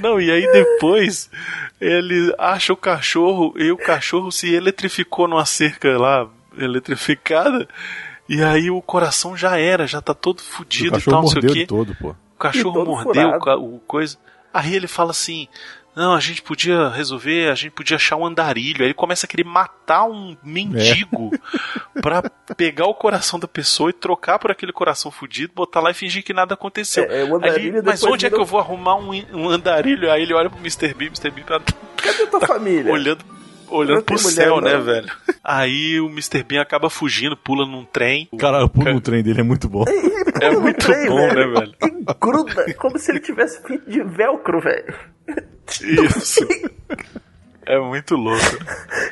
Não, 0.00 0.20
e 0.20 0.30
aí 0.30 0.50
depois 0.52 1.30
ele 1.80 2.34
acha 2.38 2.72
o 2.72 2.76
cachorro 2.76 3.54
e 3.56 3.70
o 3.70 3.76
cachorro 3.76 4.30
se 4.30 4.52
eletrificou 4.52 5.28
numa 5.28 5.44
cerca 5.44 5.96
lá 5.96 6.28
eletrificada. 6.56 7.68
E 8.28 8.42
aí 8.42 8.70
o 8.70 8.82
coração 8.82 9.36
já 9.36 9.58
era, 9.58 9.86
já 9.86 10.02
tá 10.02 10.12
todo 10.12 10.40
O 10.40 10.42
fudido 10.42 10.88
e 10.88 10.90
cachorro 10.90 11.10
tal, 11.12 11.22
não 11.22 11.28
sei 11.28 11.38
o 11.38 11.42
mordeu 11.42 11.54
quê. 11.54 11.60
de 11.60 11.66
todo, 11.66 11.94
pô. 11.94 12.10
O 12.10 12.38
cachorro 12.38 12.84
mordeu 12.84 13.32
furado. 13.32 13.64
o 13.64 13.78
coisa. 13.80 14.18
Aí 14.52 14.74
ele 14.74 14.86
fala 14.86 15.12
assim: 15.12 15.48
Não, 15.98 16.14
a 16.14 16.20
gente 16.20 16.40
podia 16.40 16.88
resolver, 16.90 17.50
a 17.50 17.56
gente 17.56 17.72
podia 17.72 17.96
achar 17.96 18.14
um 18.14 18.24
andarilho. 18.24 18.82
Aí 18.82 18.86
ele 18.86 18.94
começa 18.94 19.26
a 19.26 19.28
querer 19.28 19.42
matar 19.42 20.04
um 20.04 20.36
mendigo 20.44 21.32
pra 22.00 22.22
pegar 22.56 22.86
o 22.86 22.94
coração 22.94 23.36
da 23.36 23.48
pessoa 23.48 23.90
e 23.90 23.92
trocar 23.92 24.38
por 24.38 24.48
aquele 24.48 24.72
coração 24.72 25.10
fudido, 25.10 25.52
botar 25.52 25.80
lá 25.80 25.90
e 25.90 25.94
fingir 25.94 26.22
que 26.22 26.32
nada 26.32 26.54
aconteceu. 26.54 27.02
É, 27.02 27.22
é, 27.22 27.54
ele, 27.56 27.82
mas 27.82 28.04
onde 28.04 28.24
é 28.24 28.28
vira 28.28 28.36
que 28.36 28.40
eu 28.40 28.46
vou 28.46 28.60
arrumar 28.60 28.94
um, 28.94 29.10
um 29.32 29.48
andarilho? 29.48 30.08
Aí 30.08 30.22
ele 30.22 30.32
olha 30.34 30.48
pro 30.48 30.60
Mr. 30.60 30.94
Bean, 30.94 31.08
Mr. 31.08 31.32
Bean 31.32 31.44
tá 31.44 31.60
Cadê 31.96 32.26
tua 32.26 32.46
família? 32.46 32.92
olhando 32.92 33.24
olhando 33.68 34.02
pro 34.02 34.18
céu, 34.18 34.54
mulher, 34.54 34.70
né, 34.70 34.78
não. 34.78 34.84
velho? 34.84 35.12
Aí 35.42 36.00
o 36.00 36.06
Mr. 36.06 36.44
Bean 36.44 36.62
acaba 36.62 36.88
fugindo, 36.88 37.36
pula 37.36 37.66
num 37.66 37.84
trem. 37.84 38.28
Cara, 38.38 38.64
o 38.64 38.68
pulo 38.68 38.94
no 38.94 39.00
trem 39.00 39.20
dele 39.20 39.40
é 39.40 39.44
muito 39.44 39.68
bom. 39.68 39.84
É 40.40 40.50
muito 40.52 40.78
trem, 40.78 41.08
bom, 41.08 41.26
né, 41.26 41.34
velho. 41.34 41.52
velho? 41.52 41.74
Gruda, 42.20 42.74
como 42.74 42.96
se 42.98 43.10
ele 43.10 43.18
tivesse 43.18 43.60
feito 43.66 43.90
de 43.90 44.00
velcro, 44.04 44.60
velho. 44.60 44.94
Isso. 45.82 46.46
É 47.68 47.78
muito 47.78 48.14
louco. 48.16 48.42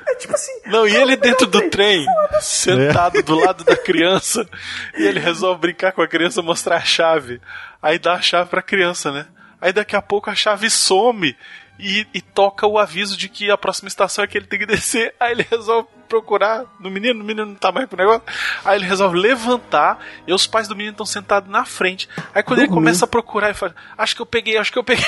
É 0.08 0.14
tipo 0.14 0.34
assim. 0.34 0.52
Não, 0.64 0.88
e 0.88 0.96
ele 0.96 1.14
dentro 1.14 1.46
do 1.46 1.68
trem, 1.68 2.06
sentado 2.40 3.22
do 3.22 3.34
lado 3.34 3.62
da 3.64 3.76
criança, 3.76 4.48
e 4.96 5.02
ele 5.04 5.20
resolve 5.20 5.60
brincar 5.60 5.92
com 5.92 6.00
a 6.00 6.08
criança, 6.08 6.40
mostrar 6.40 6.76
a 6.76 6.84
chave. 6.84 7.38
Aí 7.82 7.98
dá 7.98 8.14
a 8.14 8.22
chave 8.22 8.48
pra 8.48 8.62
criança, 8.62 9.12
né? 9.12 9.26
Aí 9.60 9.74
daqui 9.74 9.94
a 9.94 10.00
pouco 10.00 10.30
a 10.30 10.34
chave 10.34 10.70
some 10.70 11.36
e, 11.78 12.06
e 12.14 12.20
toca 12.22 12.66
o 12.66 12.78
aviso 12.78 13.16
de 13.16 13.28
que 13.28 13.50
a 13.50 13.58
próxima 13.58 13.88
estação 13.88 14.24
é 14.24 14.26
que 14.26 14.38
ele 14.38 14.46
tem 14.46 14.58
que 14.58 14.66
descer. 14.66 15.14
Aí 15.20 15.32
ele 15.32 15.46
resolve 15.50 15.88
procurar 16.08 16.64
no 16.80 16.90
menino, 16.90 17.20
o 17.20 17.24
menino 17.24 17.46
não 17.46 17.54
tá 17.54 17.70
mais 17.70 17.86
pro 17.86 17.98
negócio. 17.98 18.22
Aí 18.64 18.78
ele 18.78 18.86
resolve 18.86 19.18
levantar 19.18 19.98
e 20.26 20.32
os 20.32 20.46
pais 20.46 20.66
do 20.66 20.74
menino 20.74 20.92
estão 20.92 21.04
sentados 21.04 21.50
na 21.50 21.64
frente. 21.64 22.08
Aí 22.34 22.42
quando 22.42 22.60
ele 22.60 22.68
Dormindo. 22.68 22.84
começa 22.84 23.04
a 23.04 23.08
procurar, 23.08 23.48
ele 23.48 23.58
fala: 23.58 23.74
Acho 23.98 24.16
que 24.16 24.22
eu 24.22 24.26
peguei, 24.26 24.56
acho 24.56 24.72
que 24.72 24.78
eu 24.78 24.84
peguei. 24.84 25.04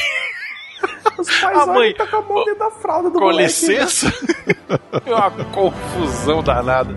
Os 1.18 1.40
pais 1.40 1.58
A 1.58 1.66
mãe, 1.66 1.90
e 1.90 1.94
tá 1.94 2.06
com 2.06 2.16
a 2.16 2.22
mão 2.22 2.44
dentro 2.44 2.60
da 2.60 2.70
fralda 2.70 3.10
do 3.10 3.18
Com 3.18 3.26
moleque, 3.26 3.42
licença? 3.48 4.12
É 5.04 5.14
uma 5.14 5.30
confusão 5.46 6.42
danada. 6.42 6.94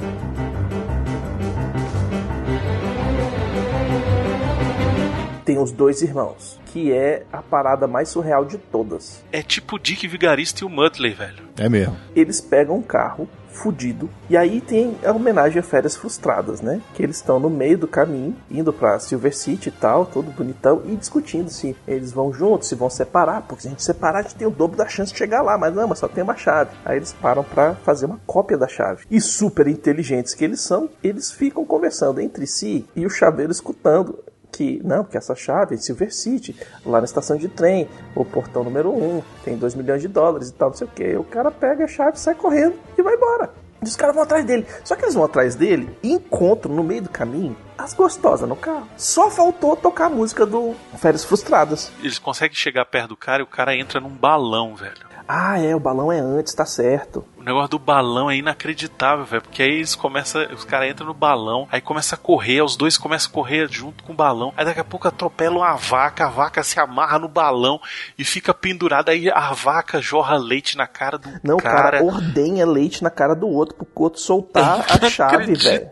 Tem 5.44 5.58
os 5.58 5.72
dois 5.72 6.02
irmãos, 6.02 6.60
que 6.68 6.94
é 6.94 7.26
a 7.32 7.42
parada 7.42 7.88
mais 7.88 8.10
surreal 8.10 8.46
de 8.46 8.58
todas. 8.58 9.24
É 9.32 9.42
tipo 9.42 9.76
o 9.76 9.80
Dick 9.80 10.08
Vigarista 10.08 10.64
e 10.64 10.68
o 10.68 10.70
Muttley, 10.70 11.14
velho. 11.14 11.44
É 11.58 11.68
mesmo. 11.68 11.98
Eles 12.16 12.40
pegam 12.40 12.76
um 12.78 12.82
carro 12.82 13.28
fudido 13.52 14.10
e 14.30 14.38
aí 14.38 14.62
tem 14.62 14.98
a 15.04 15.12
homenagem 15.12 15.60
a 15.60 15.64
férias 15.64 15.96
frustradas, 15.96 16.62
né? 16.62 16.82
Que 16.94 17.04
eles 17.04 17.18
estão 17.18 17.40
no 17.40 17.50
meio 17.50 17.78
do 17.78 17.88
caminho, 17.88 18.36
indo 18.50 18.72
pra 18.72 19.00
Silver 19.00 19.36
City 19.36 19.70
e 19.70 19.72
tal, 19.72 20.06
todo 20.06 20.32
bonitão, 20.32 20.82
e 20.86 20.96
discutindo 20.96 21.50
se 21.50 21.76
eles 21.88 22.12
vão 22.12 22.34
juntos, 22.34 22.68
se 22.68 22.76
vão 22.76 22.90
separar, 22.90 23.42
porque 23.42 23.64
se 23.64 23.68
a 23.68 23.72
gente 23.72 23.84
separar 23.84 24.20
a 24.20 24.22
gente 24.24 24.36
tem 24.36 24.48
o 24.48 24.52
dobro 24.52 24.78
da 24.78 24.88
chance 24.88 25.12
de 25.12 25.18
chegar 25.18 25.42
lá, 25.42 25.58
mas 25.58 25.74
não, 25.74 25.88
mas 25.88 26.00
só 26.00 26.08
tem 26.08 26.24
uma 26.24 26.36
chave. 26.36 26.72
Aí 26.86 26.98
eles 26.98 27.14
param 27.14 27.44
pra 27.44 27.76
fazer 27.76 28.06
uma 28.06 28.20
cópia 28.26 28.58
da 28.58 28.68
chave. 28.68 29.06
E 29.10 29.20
super 29.20 29.68
inteligentes 29.68 30.34
que 30.34 30.44
eles 30.44 30.62
são, 30.62 30.90
eles 31.04 31.32
ficam 31.32 31.66
conversando 31.66 32.22
entre 32.22 32.48
si 32.48 32.86
e 32.96 33.06
o 33.06 33.10
chaveiro 33.10 33.52
escutando 33.52 34.20
que 34.52 34.82
não, 34.84 35.04
que 35.04 35.18
essa 35.18 35.36
chave 35.36 35.76
é 35.76 35.78
Silver 35.78 36.14
City, 36.14 36.56
lá 36.86 37.00
na 37.00 37.06
estação 37.06 37.38
de 37.38 37.48
trem, 37.48 37.88
o 38.16 38.26
portão 38.26 38.64
número 38.64 38.92
1, 38.92 39.22
tem 39.44 39.58
2 39.58 39.76
milhões 39.76 40.02
de 40.02 40.08
dólares 40.08 40.50
e 40.50 40.54
tal, 40.54 40.70
não 40.70 40.78
sei 40.78 40.88
o 40.88 40.90
que. 40.90 41.16
O 41.16 41.24
cara 41.24 41.50
pega 41.52 41.86
a 41.86 41.88
chave, 41.88 42.20
sai 42.20 42.36
correndo 42.36 42.76
e 42.98 43.02
vai 43.02 43.16
embora. 43.16 43.50
E 43.84 43.88
os 43.88 43.96
caras 43.96 44.14
vão 44.14 44.24
atrás 44.24 44.46
dele. 44.46 44.66
Só 44.84 44.96
que 44.96 45.04
eles 45.04 45.16
vão 45.16 45.24
atrás 45.24 45.56
dele 45.56 45.90
e 46.04 46.12
encontram 46.14 46.74
no 46.76 46.84
meio 46.84 47.02
do 47.02 47.10
caminho 47.10 47.58
as 47.76 47.96
gostosas 47.96 48.48
no 48.48 48.56
carro. 48.56 48.88
Só 48.96 49.32
faltou 49.32 49.76
tocar 49.76 50.06
a 50.06 50.10
música 50.10 50.46
do 50.46 50.76
Férias 50.98 51.26
Frustradas. 51.26 51.92
Eles 52.00 52.20
conseguem 52.20 52.56
chegar 52.56 52.86
perto 52.86 53.10
do 53.10 53.18
cara 53.18 53.42
e 53.42 53.44
o 53.44 53.48
cara 53.48 53.76
entra 53.76 54.00
num 54.00 54.10
balão, 54.10 54.76
velho. 54.76 55.12
Ah, 55.28 55.60
é, 55.60 55.76
o 55.76 55.80
balão 55.80 56.12
é 56.12 56.20
antes, 56.20 56.54
tá 56.54 56.66
certo. 56.66 57.26
O 57.42 57.44
negócio 57.44 57.70
do 57.70 57.80
balão 57.80 58.30
é 58.30 58.36
inacreditável, 58.36 59.26
velho. 59.26 59.42
Porque 59.42 59.64
aí 59.64 59.72
eles 59.72 59.96
começam. 59.96 60.46
Os 60.54 60.64
caras 60.64 60.92
entram 60.92 61.08
no 61.08 61.14
balão, 61.14 61.68
aí 61.72 61.82
começa 61.82 62.14
a 62.16 62.18
correr, 62.18 62.62
os 62.62 62.76
dois 62.76 62.98
começam 62.98 63.30
a 63.32 63.34
correr 63.34 63.68
junto 63.72 64.04
com 64.04 64.14
o 64.14 64.16
balão. 64.16 64.54
Aí 64.56 64.64
daqui 64.64 64.80
a 64.80 64.84
pouco 64.84 65.08
atropelam 65.08 65.58
uma 65.58 65.76
vaca, 65.76 66.26
a 66.26 66.30
vaca 66.30 66.62
se 66.64 66.80
amarra 66.80 67.18
no 67.18 67.28
balão 67.28 67.82
e 68.18 68.24
fica 68.24 68.54
pendurada. 68.54 69.12
Aí 69.12 69.30
a 69.30 69.54
vaca 69.54 70.00
jorra 70.02 70.38
leite 70.38 70.78
na 70.78 70.86
cara 70.86 71.18
do 71.18 71.30
Não, 71.44 71.56
o 71.56 71.62
cara, 71.62 71.92
cara. 71.92 72.04
ordenha 72.04 72.66
leite 72.66 73.04
na 73.04 73.10
cara 73.10 73.36
do 73.36 73.48
outro 73.48 73.76
pro 73.76 73.88
outro 73.96 74.20
soltar 74.20 74.86
a 74.88 75.10
chave, 75.10 75.54
velho. 75.56 75.90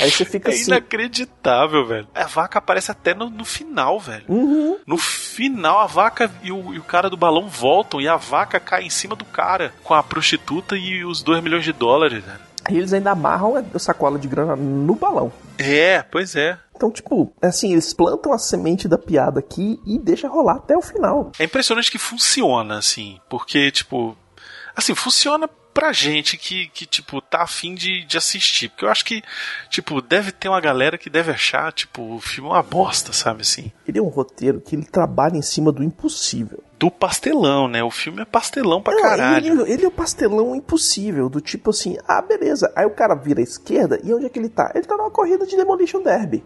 Aí 0.00 0.10
você 0.10 0.24
fica 0.24 0.50
É 0.50 0.54
assim. 0.54 0.70
inacreditável, 0.70 1.86
velho. 1.86 2.08
A 2.14 2.26
vaca 2.26 2.58
aparece 2.58 2.90
até 2.90 3.14
no, 3.14 3.28
no 3.30 3.44
final, 3.44 3.98
velho. 4.00 4.24
Uhum. 4.28 4.76
No 4.86 4.96
final, 4.96 5.78
a 5.80 5.86
vaca 5.86 6.30
e 6.42 6.50
o, 6.52 6.74
e 6.74 6.78
o 6.78 6.82
cara 6.84 7.10
do 7.10 7.16
balão 7.16 7.48
voltam 7.48 8.00
e 8.00 8.08
a 8.08 8.16
vaca 8.16 8.58
cai 8.60 8.82
em 8.84 8.90
cima 8.90 9.14
do 9.16 9.24
cara 9.24 9.72
com 9.84 9.94
a 9.94 10.02
prostituta 10.02 10.76
e 10.76 11.04
os 11.04 11.22
2 11.22 11.42
milhões 11.42 11.64
de 11.64 11.72
dólares, 11.72 12.24
velho. 12.24 12.40
E 12.70 12.76
eles 12.76 12.92
ainda 12.92 13.12
amarram 13.12 13.54
a 13.74 13.78
sacola 13.78 14.18
de 14.18 14.28
grana 14.28 14.54
no 14.54 14.94
balão. 14.94 15.32
É, 15.58 16.02
pois 16.02 16.36
é. 16.36 16.58
Então, 16.76 16.90
tipo, 16.90 17.32
assim, 17.42 17.72
eles 17.72 17.92
plantam 17.92 18.32
a 18.32 18.38
semente 18.38 18.86
da 18.88 18.96
piada 18.98 19.40
aqui 19.40 19.78
e 19.86 19.98
deixa 19.98 20.28
rolar 20.28 20.56
até 20.56 20.76
o 20.76 20.82
final. 20.82 21.32
É 21.38 21.44
impressionante 21.44 21.90
que 21.90 21.98
funciona, 21.98 22.78
assim, 22.78 23.18
porque, 23.28 23.70
tipo. 23.70 24.16
Assim, 24.76 24.94
funciona 24.94 25.48
pra 25.72 25.92
gente 25.92 26.36
que, 26.36 26.68
que 26.68 26.86
tipo, 26.86 27.20
tá 27.20 27.42
afim 27.42 27.74
de, 27.74 28.04
de 28.04 28.16
assistir. 28.16 28.68
Porque 28.68 28.84
eu 28.84 28.90
acho 28.90 29.04
que, 29.04 29.22
tipo, 29.68 30.00
deve 30.00 30.32
ter 30.32 30.48
uma 30.48 30.60
galera 30.60 30.98
que 30.98 31.10
deve 31.10 31.30
achar, 31.30 31.72
tipo, 31.72 32.16
o 32.16 32.20
filme 32.20 32.50
uma 32.50 32.62
bosta, 32.62 33.12
sabe 33.12 33.42
assim? 33.42 33.72
Ele 33.86 33.98
é 33.98 34.02
um 34.02 34.08
roteiro 34.08 34.60
que 34.60 34.74
ele 34.74 34.84
trabalha 34.84 35.36
em 35.36 35.42
cima 35.42 35.72
do 35.72 35.82
impossível. 35.82 36.62
Do 36.78 36.90
pastelão, 36.90 37.68
né? 37.68 37.82
O 37.82 37.90
filme 37.90 38.22
é 38.22 38.24
pastelão 38.24 38.80
pra 38.82 38.94
Não, 38.94 39.02
caralho. 39.02 39.62
Ele, 39.62 39.72
ele 39.72 39.84
é 39.84 39.88
o 39.88 39.92
pastelão 39.92 40.54
impossível, 40.54 41.28
do 41.28 41.40
tipo 41.40 41.70
assim, 41.70 41.98
ah, 42.08 42.22
beleza. 42.22 42.72
Aí 42.74 42.86
o 42.86 42.90
cara 42.90 43.14
vira 43.14 43.40
à 43.40 43.42
esquerda 43.42 44.00
e 44.02 44.12
onde 44.14 44.26
é 44.26 44.28
que 44.28 44.38
ele 44.38 44.48
tá? 44.48 44.72
Ele 44.74 44.86
tá 44.86 44.96
numa 44.96 45.10
corrida 45.10 45.46
de 45.46 45.56
Demolition 45.56 46.02
Derby. 46.02 46.42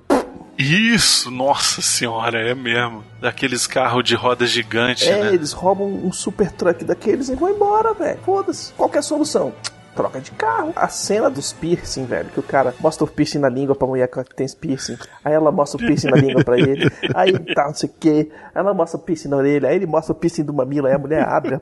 Isso, 0.58 1.30
nossa 1.30 1.82
senhora, 1.82 2.38
é 2.38 2.54
mesmo. 2.54 3.02
Daqueles 3.20 3.66
carros 3.66 4.04
de 4.04 4.14
roda 4.14 4.46
gigante, 4.46 5.08
É, 5.08 5.20
né? 5.24 5.34
eles 5.34 5.52
roubam 5.52 5.86
um 5.88 6.12
super 6.12 6.50
truck 6.50 6.84
daqueles 6.84 7.28
e 7.28 7.34
vão 7.34 7.50
embora, 7.50 7.92
velho. 7.94 8.18
Foda-se. 8.24 8.72
Qual 8.74 8.90
é 8.94 8.98
a 8.98 9.02
solução? 9.02 9.52
Troca 9.94 10.20
de 10.20 10.32
carro. 10.32 10.72
A 10.74 10.88
cena 10.88 11.30
dos 11.30 11.52
piercing, 11.52 12.04
velho, 12.04 12.28
que 12.30 12.40
o 12.40 12.42
cara 12.42 12.74
mostra 12.80 13.04
o 13.04 13.06
piercing 13.08 13.38
na 13.38 13.48
língua 13.48 13.76
pra 13.76 13.86
mulher 13.86 14.08
que 14.08 14.34
tem 14.34 14.46
piercing. 14.48 14.96
Aí 15.24 15.32
ela 15.32 15.52
mostra 15.52 15.80
o 15.80 15.86
piercing 15.86 16.08
na 16.08 16.16
língua 16.16 16.42
pra 16.42 16.58
ele. 16.58 16.90
Aí 17.14 17.32
tá, 17.54 17.66
não 17.66 17.74
sei 17.74 17.88
o 17.88 17.92
que. 17.92 18.30
Ela 18.54 18.74
mostra 18.74 18.98
o 18.98 19.02
piercing 19.02 19.28
na 19.28 19.36
orelha. 19.36 19.68
Aí 19.68 19.76
ele 19.76 19.86
mostra 19.86 20.12
o 20.12 20.16
piercing 20.16 20.42
do 20.44 20.52
mamilo. 20.52 20.88
Aí 20.88 20.94
a 20.94 20.98
mulher 20.98 21.22
abre 21.28 21.54
a, 21.54 21.60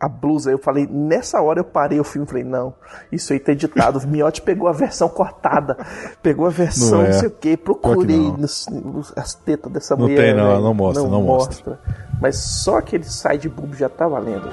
a 0.00 0.08
blusa. 0.08 0.50
Eu 0.50 0.58
falei, 0.58 0.88
nessa 0.90 1.40
hora 1.42 1.60
eu 1.60 1.64
parei 1.64 2.00
o 2.00 2.04
filme. 2.04 2.26
Falei, 2.26 2.42
não, 2.44 2.72
isso 3.12 3.32
aí 3.34 3.38
tá 3.38 3.52
editado. 3.52 3.98
O 3.98 4.08
Miotti 4.08 4.40
pegou 4.40 4.66
a 4.66 4.72
versão 4.72 5.08
cortada. 5.08 5.76
Pegou 6.22 6.46
a 6.46 6.50
versão, 6.50 6.90
Não 6.92 6.98
não, 7.02 7.06
é. 7.06 7.12
sei 7.12 7.28
o 7.28 7.30
que. 7.30 7.56
Procurei 7.56 8.16
não. 8.16 8.36
nos- 8.38 8.66
nos- 8.68 9.12
as 9.14 9.34
tetas 9.34 9.70
dessa 9.70 9.94
Não 9.94 10.04
mulher. 10.04 10.16
tem, 10.16 10.34
não, 10.34 10.48
velho. 10.48 10.62
não 10.62 10.74
mostra, 10.74 11.02
não 11.08 11.22
mostra. 11.22 11.78
Mas 12.20 12.36
só 12.36 12.78
aquele 12.78 13.04
side 13.04 13.48
boob 13.48 13.76
já 13.76 13.88
tá 13.88 14.08
valendo. 14.08 14.48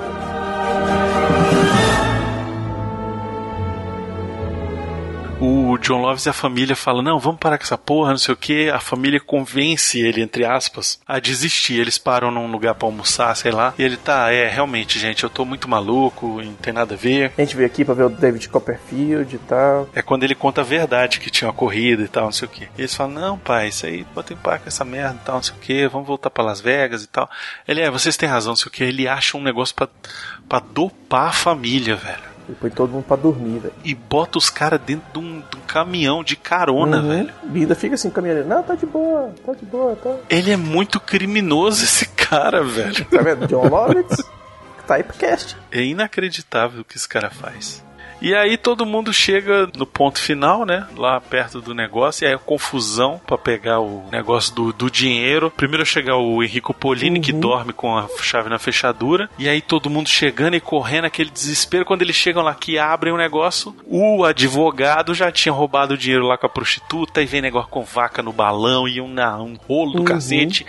O 5.40 5.78
John 5.78 6.02
Loves 6.02 6.26
e 6.26 6.30
a 6.30 6.34
família 6.34 6.76
falam: 6.76 7.04
Não, 7.04 7.20
vamos 7.20 7.40
parar 7.40 7.60
com 7.60 7.64
essa 7.64 7.78
porra, 7.78 8.10
não 8.10 8.18
sei 8.18 8.34
o 8.34 8.38
que. 8.38 8.72
A 8.72 8.80
família 8.80 9.20
convence 9.20 10.00
ele, 10.00 10.20
entre 10.20 10.44
aspas, 10.44 11.00
a 11.08 11.20
desistir. 11.20 11.80
Eles 11.80 12.00
param 12.00 12.32
num 12.32 12.50
lugar 12.50 12.74
pra 12.74 12.88
almoçar, 12.88 13.36
sei 13.36 13.52
lá. 13.52 13.72
E 13.78 13.84
ele 13.84 13.98
tá, 13.98 14.32
é, 14.32 14.48
realmente, 14.48 14.98
gente, 14.98 15.24
eu 15.24 15.30
tô 15.30 15.46
muito 15.46 15.70
maluco, 15.70 16.42
não 16.42 16.54
tem 16.54 16.74
nada 16.74 16.96
a 16.96 16.98
ver. 16.98 17.32
A 17.38 17.42
gente 17.42 17.56
veio 17.56 17.68
aqui 17.68 17.86
pra 17.86 17.94
ver 17.94 18.06
o 18.06 18.10
David 18.10 18.50
Copperfield 18.50 19.36
e 19.36 19.40
tal. 19.40 19.88
É 19.94 20.02
quando 20.02 20.24
ele 20.24 20.34
conta 20.34 20.62
a 20.62 20.64
verdade 20.64 21.20
que 21.20 21.30
tinha 21.30 21.48
uma 21.48 21.54
corrida 21.54 22.02
e 22.02 22.08
tal, 22.08 22.26
não 22.26 22.32
sei 22.32 22.48
o 22.48 22.52
que. 22.52 22.64
E 22.64 22.80
eles 22.80 22.96
falam: 22.96 23.14
Não, 23.14 23.38
pai, 23.38 23.68
isso 23.68 23.86
aí, 23.86 24.08
bota 24.16 24.34
em 24.34 24.38
paz 24.38 24.64
com 24.64 24.70
essa 24.70 24.84
merda 24.84 25.20
e 25.22 25.26
tal, 25.26 25.36
não 25.36 25.44
sei 25.44 25.56
o 25.56 25.60
que. 25.60 25.88
Vamos 25.88 26.08
voltar 26.08 26.32
pra 26.32 26.44
Las 26.44 26.62
Vegas 26.62 27.04
e 27.04 27.08
tal. 27.08 27.30
Ele 27.68 27.82
é, 27.82 27.92
vocês 27.92 28.18
têm 28.18 28.28
razão, 28.28 28.54
não 28.54 28.58
sei 28.58 28.70
o 28.70 28.72
que. 28.72 28.84
Ele 28.84 29.08
acha 29.08 29.38
um 29.38 29.44
negócio 29.44 29.76
pra, 29.76 29.88
pra 30.50 30.58
dopar 30.60 31.28
a 31.28 31.32
família, 31.32 31.96
velho. 31.96 32.37
E 32.50 32.54
põe 32.54 32.70
todo 32.70 32.92
mundo 32.92 33.04
pra 33.04 33.18
dormir, 33.18 33.60
velho. 33.60 33.74
E 33.84 33.94
bota 33.94 34.38
os 34.38 34.50
caras 34.50 34.80
dentro 34.80 35.06
de 35.12 35.20
um, 35.20 35.40
de 35.40 35.58
um 35.58 35.62
caminhão 35.68 36.24
de 36.24 36.36
carona, 36.38 37.02
Uhum. 37.02 37.10
velho. 37.10 37.34
E 37.54 37.60
ainda 37.60 37.76
fica 37.76 37.96
assim 37.96 38.10
caminhando. 38.10 38.46
Não, 38.48 38.64
tá 38.64 38.76
de 38.76 38.86
boa, 38.86 39.34
tá 39.46 39.54
de 39.54 39.66
boa, 39.66 39.96
tá. 39.98 40.16
Ele 40.30 40.52
é 40.52 40.58
muito 40.58 41.00
criminoso, 41.00 41.84
esse 41.86 42.08
cara, 42.10 42.64
velho. 42.64 43.04
Tá 43.06 43.22
vendo? 43.22 43.48
John 43.48 43.68
Lovitz, 43.68 44.24
Typecast. 44.88 45.58
É 45.72 45.82
inacreditável 45.84 46.82
o 46.82 46.86
que 46.86 46.96
esse 46.98 47.08
cara 47.10 47.30
faz. 47.30 47.84
E 48.22 48.34
aí 48.34 48.58
todo 48.58 48.86
mundo 48.86 49.14
chega 49.14 49.70
no 49.76 49.86
ponto 49.86 50.20
final, 50.20 50.66
né? 50.66 50.88
Lá 50.96 51.22
perto 51.22 51.62
do 51.62 51.74
negócio, 51.74 52.24
e 52.24 52.28
aí 52.28 52.34
a 52.34 52.38
confusão 52.40 53.22
pra 53.28 53.38
pegar 53.38 53.80
o 53.80 54.06
negócio 54.12 54.54
do, 54.56 54.74
do 54.74 54.90
dinheiro. 54.90 55.52
Primeiro 55.56 55.86
chega 55.86 56.16
o 56.16 56.44
Henrico 56.44 56.74
Polini, 56.74 57.20
que 57.20 57.32
dorme 57.32 57.74
com 57.74 57.96
a 57.98 58.08
chave 58.22 58.50
na 58.50 58.58
fechadura. 58.58 59.30
E 59.38 59.48
aí 59.48 59.62
todo 59.62 59.90
mundo 59.90 60.10
chegando 60.10 60.56
e 60.56 60.60
correndo, 60.60 61.06
aquele 61.06 61.30
desespero. 61.30 61.86
Quando 61.86 62.02
eles 62.02 62.16
chegam 62.16 62.42
lá 62.44 62.56
que 62.56 62.80
abrem 62.80 63.14
o 63.14 63.18
negócio, 63.18 63.76
o 63.86 64.24
advogado 64.24 65.14
já 65.14 65.32
tinha 65.32 65.54
roubado 65.54 65.94
o 65.94 65.98
dinheiro 65.98 66.26
lá 66.26 66.38
com 66.38 66.46
a 66.48 66.50
prostituta. 66.50 67.22
E 67.22 67.26
vem 67.26 67.42
negócio 67.42 67.70
com 67.70 67.84
vaca 67.84 68.24
no 68.24 68.34
balão 68.34 68.88
e 68.88 69.00
um, 69.00 69.08
na- 69.14 69.38
um 69.38 69.56
rolo 69.68 69.92
do 69.94 70.00
Uhum. 70.00 70.06
cacete. 70.06 70.66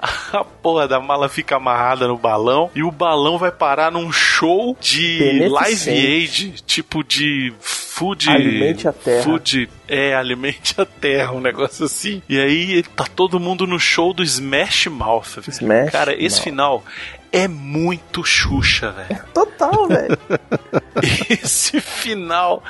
A 0.32 0.44
porra 0.44 0.86
da 0.86 1.00
mala 1.00 1.28
fica 1.28 1.56
amarrada 1.56 2.06
no 2.06 2.16
balão 2.16 2.70
e 2.74 2.82
o 2.82 2.90
balão 2.90 3.38
vai 3.38 3.50
parar 3.50 3.90
num 3.90 4.12
show 4.12 4.76
de 4.80 5.48
live 5.48 5.90
aid, 5.90 6.62
tipo 6.66 7.02
de 7.02 7.52
food. 7.60 8.28
Alimente 8.28 8.88
a 8.88 8.92
terra. 8.92 9.22
Food, 9.22 9.68
é, 9.88 10.14
alimente 10.14 10.80
a 10.80 10.84
terra, 10.84 11.32
um 11.32 11.40
negócio 11.40 11.84
assim. 11.86 12.22
E 12.28 12.38
aí 12.38 12.82
tá 12.82 13.04
todo 13.04 13.40
mundo 13.40 13.66
no 13.66 13.78
show 13.78 14.12
do 14.12 14.22
Smash 14.22 14.86
Mouth. 14.88 15.38
Smash 15.48 15.90
Cara, 15.90 16.12
esse 16.12 16.36
Mouth. 16.36 16.44
final 16.44 16.84
é 17.36 17.46
muito 17.46 18.24
Xuxa, 18.24 18.92
velho. 18.92 19.22
Total, 19.34 19.86
velho. 19.86 20.18
Esse 21.28 21.80
final 21.80 22.62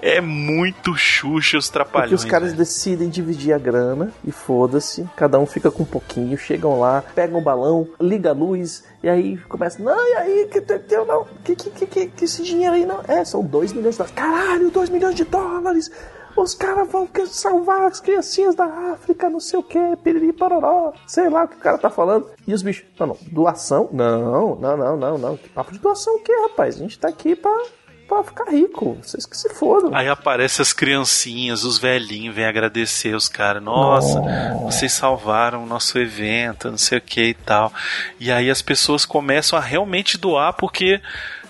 é 0.00 0.20
muito 0.20 0.96
Xuxa 0.96 1.58
os 1.58 1.66
Porque 1.66 1.72
trapalhões. 1.72 2.12
os 2.12 2.24
caras 2.24 2.54
decidem 2.54 3.10
dividir 3.10 3.52
a 3.52 3.58
grana 3.58 4.10
e 4.24 4.32
foda-se, 4.32 5.06
cada 5.14 5.38
um 5.38 5.44
fica 5.44 5.70
com 5.70 5.82
um 5.82 5.86
pouquinho, 5.86 6.38
chegam 6.38 6.80
lá, 6.80 7.04
pegam 7.14 7.38
o 7.38 7.42
balão, 7.42 7.86
liga 8.00 8.30
a 8.30 8.32
luz, 8.32 8.84
e 9.02 9.08
aí 9.08 9.36
começa, 9.48 9.82
não, 9.82 10.08
e 10.08 10.14
aí, 10.14 10.48
que 10.50 10.60
teu, 10.62 11.04
não, 11.04 11.26
que, 11.44 11.54
que, 11.54 11.70
que, 11.70 11.86
que, 11.86 12.06
que 12.06 12.24
esse 12.24 12.42
dinheiro 12.42 12.74
aí 12.74 12.86
não. 12.86 13.00
É, 13.06 13.24
são 13.24 13.44
2 13.44 13.74
milhões 13.74 13.96
de 13.96 13.98
dólares. 13.98 14.16
Caralho, 14.16 14.70
2 14.70 14.88
milhões 14.88 15.14
de 15.14 15.24
dólares! 15.24 15.90
Os 16.36 16.54
caras 16.54 16.90
vão 16.90 17.06
que- 17.06 17.26
salvar 17.26 17.82
as 17.86 17.98
criancinhas 18.00 18.54
da 18.54 18.66
África, 18.92 19.30
não 19.30 19.40
sei 19.40 19.58
o 19.58 19.62
que, 19.62 19.78
piriri 20.04 20.32
pororó, 20.32 20.92
sei 21.06 21.28
lá 21.30 21.44
o 21.44 21.48
que 21.48 21.56
o 21.56 21.60
cara 21.60 21.78
tá 21.78 21.88
falando. 21.88 22.28
E 22.46 22.52
os 22.52 22.62
bichos, 22.62 22.84
não, 22.98 23.06
não, 23.08 23.16
doação? 23.32 23.88
Não, 23.92 24.54
não, 24.56 24.76
não, 24.76 24.96
não, 24.96 25.18
não. 25.18 25.36
Que 25.36 25.48
papo 25.48 25.72
de 25.72 25.78
doação 25.78 26.16
o 26.16 26.20
quê, 26.20 26.32
rapaz? 26.42 26.76
A 26.76 26.78
gente 26.78 26.98
tá 26.98 27.08
aqui 27.08 27.34
pra, 27.34 27.62
pra 28.06 28.22
ficar 28.22 28.50
rico. 28.50 28.98
Vocês 29.02 29.24
que 29.24 29.36
se 29.36 29.48
fodam. 29.54 29.94
Aí 29.94 30.08
aparecem 30.08 30.62
as 30.62 30.72
criancinhas, 30.74 31.64
os 31.64 31.78
velhinhos, 31.78 32.34
vêm 32.34 32.44
agradecer 32.44 33.14
os 33.16 33.28
caras. 33.28 33.62
Nossa, 33.62 34.20
vocês 34.62 34.92
salvaram 34.92 35.62
o 35.64 35.66
nosso 35.66 35.98
evento, 35.98 36.70
não 36.70 36.78
sei 36.78 36.98
o 36.98 37.02
que 37.02 37.22
e 37.28 37.34
tal. 37.34 37.72
E 38.20 38.30
aí 38.30 38.50
as 38.50 38.60
pessoas 38.60 39.06
começam 39.06 39.58
a 39.58 39.62
realmente 39.62 40.18
doar 40.18 40.52
porque 40.52 41.00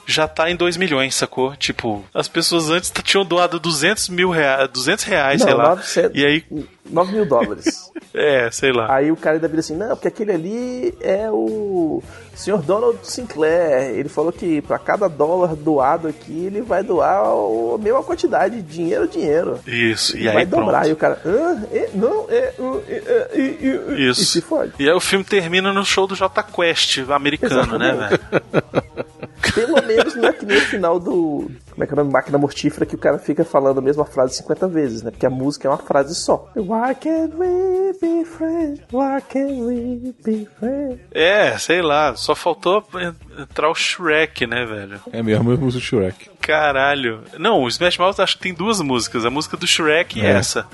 já 0.06 0.28
tá 0.28 0.50
em 0.50 0.56
2 0.56 0.76
milhões, 0.76 1.14
sacou? 1.14 1.54
Tipo, 1.56 2.04
as 2.14 2.28
pessoas 2.28 2.70
antes 2.70 2.92
tinham 3.02 3.24
doado 3.24 3.58
200 3.58 4.08
mil 4.08 4.30
reais, 4.30 4.68
200 4.70 5.04
reais, 5.04 5.42
sei 5.42 5.50
Não, 5.50 5.58
lá. 5.58 5.68
900. 5.70 6.16
E 6.16 6.24
aí, 6.24 6.44
9 6.90 7.12
mil 7.12 7.26
dólares. 7.26 7.90
é, 8.14 8.50
sei 8.50 8.72
lá. 8.72 8.94
Aí 8.94 9.10
o 9.10 9.16
cara 9.16 9.36
ainda 9.36 9.48
vira 9.48 9.60
assim, 9.60 9.76
não, 9.76 9.90
porque 9.90 10.08
aquele 10.08 10.32
ali 10.32 10.94
é 11.00 11.30
o 11.30 12.02
Sr. 12.34 12.58
Donald 12.58 12.98
Sinclair. 13.02 13.90
Ele 13.96 14.08
falou 14.08 14.32
que 14.32 14.60
pra 14.62 14.78
cada 14.78 15.08
dólar 15.08 15.54
doado 15.54 16.08
aqui, 16.08 16.46
ele 16.46 16.60
vai 16.62 16.82
doar 16.82 17.22
a 17.24 17.78
mesma 17.78 18.02
quantidade 18.02 18.56
de 18.56 18.62
dinheiro, 18.62 19.08
dinheiro. 19.08 19.58
Isso, 19.66 20.16
Ele 20.16 20.24
e 20.24 20.28
aí 20.28 20.34
vai 20.34 20.46
dobrar. 20.46 20.80
pronto. 20.80 20.88
E 20.88 20.92
o 20.92 20.96
cara, 20.96 21.20
ah, 21.24 21.62
é, 21.72 21.90
não, 21.94 22.26
é, 22.28 22.54
é, 22.88 23.02
é, 23.32 23.98
Isso. 23.98 24.22
E 24.22 24.24
se 24.26 24.40
fode. 24.40 24.72
E 24.78 24.88
aí 24.88 24.94
o 24.94 25.00
filme 25.00 25.24
termina 25.24 25.72
no 25.72 25.84
show 25.84 26.06
do 26.06 26.14
J 26.14 26.42
Quest 26.42 26.98
americano, 27.10 27.78
né, 27.78 27.92
Exatamente. 27.92 28.20
velho? 28.30 28.86
Pelo 29.54 29.82
menos 29.86 30.14
não 30.14 30.28
é 30.28 30.32
que 30.32 30.44
nem 30.46 30.56
o 30.58 30.60
final 30.62 30.98
do. 30.98 31.50
Como 31.76 31.84
é 31.84 31.86
que 31.86 31.92
é 31.92 31.94
o 31.94 31.96
nome? 31.98 32.10
Máquina 32.10 32.38
Mortífera, 32.38 32.86
que 32.86 32.94
o 32.94 32.98
cara 32.98 33.18
fica 33.18 33.44
falando 33.44 33.76
a 33.78 33.82
mesma 33.82 34.06
frase 34.06 34.34
50 34.36 34.66
vezes, 34.66 35.02
né? 35.02 35.10
Porque 35.10 35.26
a 35.26 35.30
música 35.30 35.68
é 35.68 35.70
uma 35.70 35.76
frase 35.76 36.14
só. 36.14 36.50
Why 36.56 36.94
can't 36.98 37.34
we 37.36 37.92
be 38.00 38.24
friends? 38.24 38.80
Why 38.90 39.20
can't 39.28 39.60
we 39.60 40.14
be 40.24 40.48
friends? 40.58 41.00
É, 41.12 41.58
sei 41.58 41.82
lá, 41.82 42.16
só 42.16 42.34
faltou 42.34 42.82
entrar 43.38 43.68
o 43.70 43.74
Shrek, 43.74 44.46
né, 44.46 44.64
velho? 44.64 44.98
É 45.12 45.22
mesmo, 45.22 45.52
eu 45.52 45.60
uso 45.62 45.76
o 45.76 45.80
Shrek. 45.80 46.30
Caralho. 46.40 47.22
Não, 47.38 47.62
o 47.62 47.68
Smash 47.68 47.98
Mouth 47.98 48.20
acho 48.20 48.36
que 48.36 48.42
tem 48.44 48.54
duas 48.54 48.80
músicas, 48.80 49.26
a 49.26 49.30
música 49.30 49.56
do 49.56 49.66
Shrek 49.66 50.18
e 50.18 50.24
É. 50.24 50.30
essa. 50.30 50.66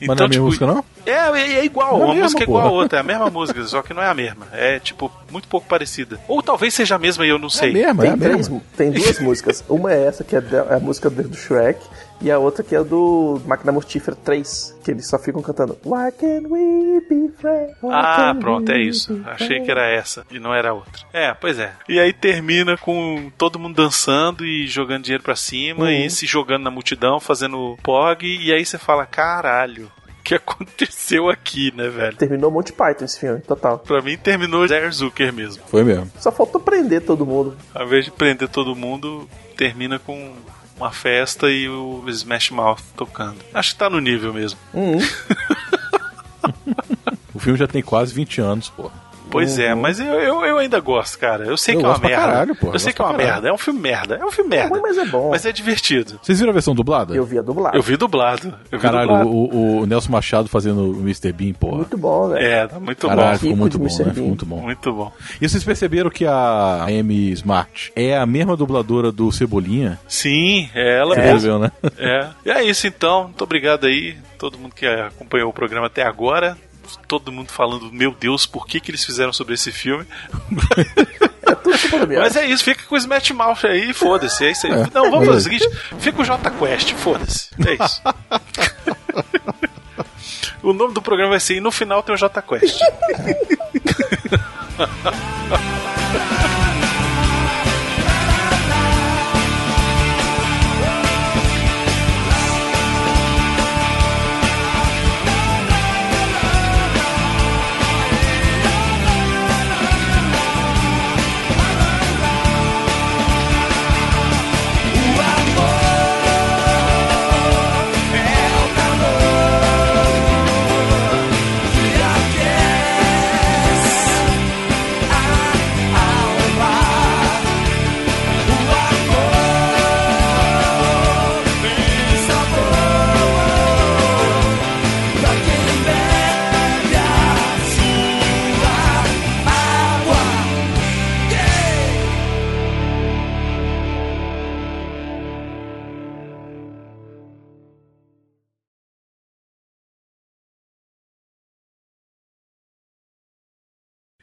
Mas 0.00 0.08
não 0.16 0.24
é 0.24 0.26
a 0.26 0.28
mesma 0.28 0.44
música, 0.44 0.66
não? 0.66 0.84
É, 1.04 1.10
é, 1.12 1.52
é 1.60 1.64
igual, 1.64 1.92
Não 1.92 2.02
é 2.02 2.04
uma 2.04 2.06
mesmo, 2.14 2.22
música 2.24 2.42
é 2.42 2.44
igual 2.44 2.66
a 2.66 2.70
outra, 2.70 2.98
é 2.98 3.00
a 3.00 3.04
mesma 3.04 3.30
música, 3.30 3.62
só 3.64 3.82
que 3.82 3.92
não 3.94 4.02
é 4.02 4.08
a 4.08 4.14
mesma. 4.14 4.46
É, 4.52 4.78
tipo, 4.78 5.10
muito 5.30 5.48
pouco 5.48 5.66
parecida. 5.66 6.18
Ou 6.28 6.42
talvez 6.42 6.74
seja 6.74 6.94
a 6.96 6.98
mesma 6.98 7.24
e 7.26 7.28
eu 7.28 7.38
não 7.38 7.48
sei. 7.50 7.72
tem, 7.72 8.18
três, 8.18 8.50
tem 8.76 8.90
duas 8.90 9.18
músicas. 9.20 9.64
Uma 9.68 9.92
é 9.92 10.04
essa, 10.06 10.22
que 10.24 10.36
é 10.36 10.40
é 10.54 10.74
a 10.74 10.80
música 10.80 11.08
do 11.10 11.34
Shrek, 11.36 11.80
e 12.20 12.30
a 12.30 12.38
outra 12.38 12.64
que 12.64 12.74
é 12.74 12.82
do 12.82 13.40
Máquina 13.46 13.70
Mortífera 13.72 14.16
3, 14.16 14.78
que 14.82 14.90
eles 14.90 15.06
só 15.06 15.18
ficam 15.18 15.42
cantando 15.42 15.76
Why 15.84 16.10
can't 16.18 16.46
we 16.46 17.00
be 17.08 17.30
friends? 17.38 17.76
Why 17.82 17.92
Ah, 17.92 18.34
pronto, 18.38 18.70
é 18.72 18.78
isso. 18.80 19.20
Achei 19.26 19.46
friends?" 19.48 19.64
que 19.66 19.70
era 19.70 19.86
essa 19.86 20.24
e 20.30 20.38
não 20.38 20.54
era 20.54 20.72
outra. 20.72 21.02
É, 21.12 21.34
pois 21.34 21.58
é. 21.58 21.72
E 21.88 22.00
aí 22.00 22.12
termina 22.14 22.76
com 22.78 23.30
todo 23.36 23.58
mundo 23.58 23.74
dançando 23.76 24.46
e 24.46 24.66
jogando 24.66 25.02
dinheiro 25.04 25.22
pra 25.22 25.36
cima 25.36 25.84
Uhum. 25.84 25.90
e 25.90 26.08
se 26.10 26.24
jogando 26.26 26.62
na 26.64 26.70
multidão, 26.70 27.20
fazendo 27.20 27.76
POG, 27.82 28.26
e 28.26 28.52
aí 28.52 28.64
você 28.64 28.78
fala, 28.78 29.04
caralho. 29.04 29.90
O 30.26 30.28
que 30.28 30.34
aconteceu 30.34 31.30
aqui, 31.30 31.72
né, 31.76 31.88
velho? 31.88 32.16
Terminou 32.16 32.50
Monty 32.50 32.72
Python 32.72 33.04
esse 33.04 33.20
filme, 33.20 33.40
total. 33.42 33.78
Pra 33.78 34.02
mim 34.02 34.16
terminou 34.16 34.66
Zé 34.66 34.90
Zucker 34.90 35.32
mesmo. 35.32 35.62
Foi 35.68 35.84
mesmo. 35.84 36.10
Só 36.18 36.32
faltou 36.32 36.60
prender 36.60 37.02
todo 37.02 37.24
mundo. 37.24 37.56
Ao 37.72 37.86
invés 37.86 38.06
de 38.06 38.10
prender 38.10 38.48
todo 38.48 38.74
mundo, 38.74 39.28
termina 39.56 40.00
com 40.00 40.34
uma 40.76 40.90
festa 40.90 41.48
e 41.48 41.68
o 41.68 42.02
Smash 42.08 42.50
Mouth 42.50 42.80
tocando. 42.96 43.36
Acho 43.54 43.74
que 43.74 43.78
tá 43.78 43.88
no 43.88 44.00
nível 44.00 44.34
mesmo. 44.34 44.58
Uhum. 44.74 44.98
O 47.32 47.38
filme 47.38 47.58
já 47.58 47.68
tem 47.68 47.82
quase 47.82 48.14
20 48.14 48.40
anos, 48.40 48.70
pô. 48.70 48.90
Pois 49.30 49.58
é, 49.58 49.74
mas 49.74 49.98
eu, 50.00 50.06
eu, 50.06 50.44
eu 50.44 50.58
ainda 50.58 50.78
gosto, 50.80 51.18
cara. 51.18 51.44
Eu 51.44 51.56
sei 51.56 51.74
Eu 51.74 51.80
que 51.80 51.84
é 51.84 51.88
uma 51.88 51.98
merda. 51.98 52.16
caralho, 52.16 52.54
pô. 52.56 52.66
Eu 52.68 52.72
Eu 52.74 52.78
sei 52.78 52.92
que 52.92 53.02
é 53.02 53.04
uma 53.04 53.12
caralho. 53.12 53.32
merda. 53.32 53.48
É 53.48 53.52
um 53.52 53.58
filme 53.58 53.80
merda. 53.80 54.14
É 54.16 54.24
um 54.24 54.30
filme 54.30 54.50
merda. 54.50 54.80
mas 54.80 54.96
é 54.98 55.04
bom. 55.04 55.30
Mas 55.30 55.44
é 55.44 55.52
divertido. 55.52 56.18
Vocês 56.22 56.38
viram 56.38 56.50
a 56.50 56.52
versão 56.52 56.74
dublada? 56.74 57.14
Eu 57.14 57.24
vi 57.24 57.38
a 57.38 57.42
dublada. 57.42 57.76
Eu 57.76 57.82
vi 57.82 57.96
dublado. 57.96 58.54
Eu 58.70 58.78
vi 58.78 58.82
Caralho, 58.82 59.08
dublado. 59.08 59.28
o, 59.30 59.80
o 59.82 59.86
Nelson 59.86 60.12
Machado 60.12 60.48
fazendo 60.48 60.92
o 60.92 61.00
Mr. 61.00 61.32
Bean, 61.32 61.52
porra. 61.52 61.76
Muito 61.78 61.98
bom, 61.98 62.28
velho. 62.28 62.44
É, 62.46 62.66
tá 62.66 62.78
muito 62.80 63.06
Caralho, 63.08 63.32
bom. 63.32 63.38
ficou 63.38 63.56
muito 63.56 63.78
bom, 63.78 63.84
né? 63.84 63.90
Ficou 64.14 64.26
muito 64.28 64.46
bom. 64.46 64.60
Muito 64.60 64.92
bom. 64.92 65.12
E 65.40 65.48
vocês 65.48 65.62
perceberam 65.64 66.08
que 66.10 66.24
a 66.26 66.84
Amy 66.84 67.32
Smart 67.32 67.92
é 67.96 68.16
a 68.16 68.24
mesma 68.26 68.56
dubladora 68.56 69.10
do 69.12 69.30
Cebolinha? 69.32 69.98
Sim, 70.08 70.68
é 70.74 70.98
ela 70.98 71.14
Você 71.14 71.20
mesmo. 71.20 71.58
né? 71.58 71.72
É. 71.98 72.28
E 72.44 72.50
é 72.50 72.62
isso 72.64 72.86
então. 72.86 73.24
Muito 73.24 73.42
obrigado 73.42 73.86
aí, 73.86 74.16
todo 74.38 74.58
mundo 74.58 74.74
que 74.74 74.86
acompanhou 74.86 75.50
o 75.50 75.52
programa 75.52 75.86
até 75.88 76.02
agora. 76.02 76.56
Todo 77.06 77.32
mundo 77.32 77.52
falando, 77.52 77.92
meu 77.92 78.12
Deus, 78.12 78.46
por 78.46 78.66
que, 78.66 78.80
que 78.80 78.90
eles 78.90 79.04
fizeram 79.04 79.32
sobre 79.32 79.54
esse 79.54 79.70
filme? 79.72 80.06
Mas 82.18 82.36
é 82.36 82.46
isso, 82.46 82.64
fica 82.64 82.84
com 82.84 82.94
o 82.94 82.98
Smash 82.98 83.30
Mouth 83.30 83.64
aí, 83.64 83.92
foda-se. 83.92 84.44
É 84.44 84.50
isso 84.52 84.66
aí. 84.66 84.72
É, 84.72 84.86
Não, 84.92 85.10
vamos 85.10 85.26
fazer 85.26 85.38
o 85.38 85.40
seguinte: 85.40 85.68
fica 85.98 86.22
o 86.22 86.24
J 86.24 86.50
Quest, 86.50 86.92
foda-se. 86.94 87.50
É 87.66 87.84
isso. 87.84 88.02
o 90.62 90.72
nome 90.72 90.94
do 90.94 91.02
programa 91.02 91.30
vai 91.30 91.40
ser 91.40 91.56
e 91.56 91.60
no 91.60 91.70
final 91.70 92.02
tem 92.02 92.14
o 92.14 92.18
J 92.18 92.42
Quest. 92.42 92.78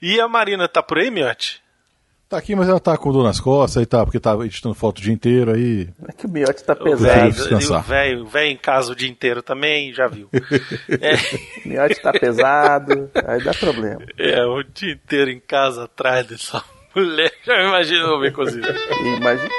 E 0.05 0.19
a 0.19 0.27
Marina 0.27 0.67
tá 0.67 0.83
por 0.83 0.97
aí, 0.97 1.09
Miotti? 1.09 1.63
Tá 2.27 2.37
aqui, 2.37 2.53
mas 2.57 2.67
ela 2.67 2.77
tá 2.77 2.97
com 2.97 3.09
dor 3.09 3.23
nas 3.23 3.39
costas 3.39 3.77
aí 3.77 3.85
tá, 3.85 4.03
porque 4.03 4.19
tá 4.19 4.35
editando 4.43 4.75
foto 4.75 4.97
o 4.97 5.01
dia 5.01 5.13
inteiro 5.13 5.53
aí. 5.53 5.87
É 6.05 6.11
que 6.11 6.25
o 6.25 6.29
miote 6.29 6.61
tá 6.61 6.75
pesado. 6.75 7.87
velho, 7.87 8.23
o 8.23 8.25
velho 8.25 8.51
em 8.51 8.57
casa 8.57 8.91
o 8.91 8.95
dia 8.97 9.07
inteiro 9.07 9.41
também, 9.41 9.93
já 9.93 10.07
viu. 10.07 10.27
É. 10.99 11.15
O 11.63 11.69
miote 11.69 12.01
tá 12.01 12.11
pesado. 12.11 13.09
Aí 13.25 13.41
dá 13.41 13.53
problema. 13.53 14.01
É, 14.17 14.43
o 14.43 14.61
dia 14.61 14.91
inteiro 14.91 15.31
em 15.31 15.39
casa 15.39 15.85
atrás 15.85 16.27
dessa 16.27 16.61
mulher. 16.93 17.31
Já 17.45 17.55
me 17.55 17.69
imagino 17.69 18.19
ver 18.19 18.33
cozido. 18.33 18.67
Imaginei. 19.17 19.49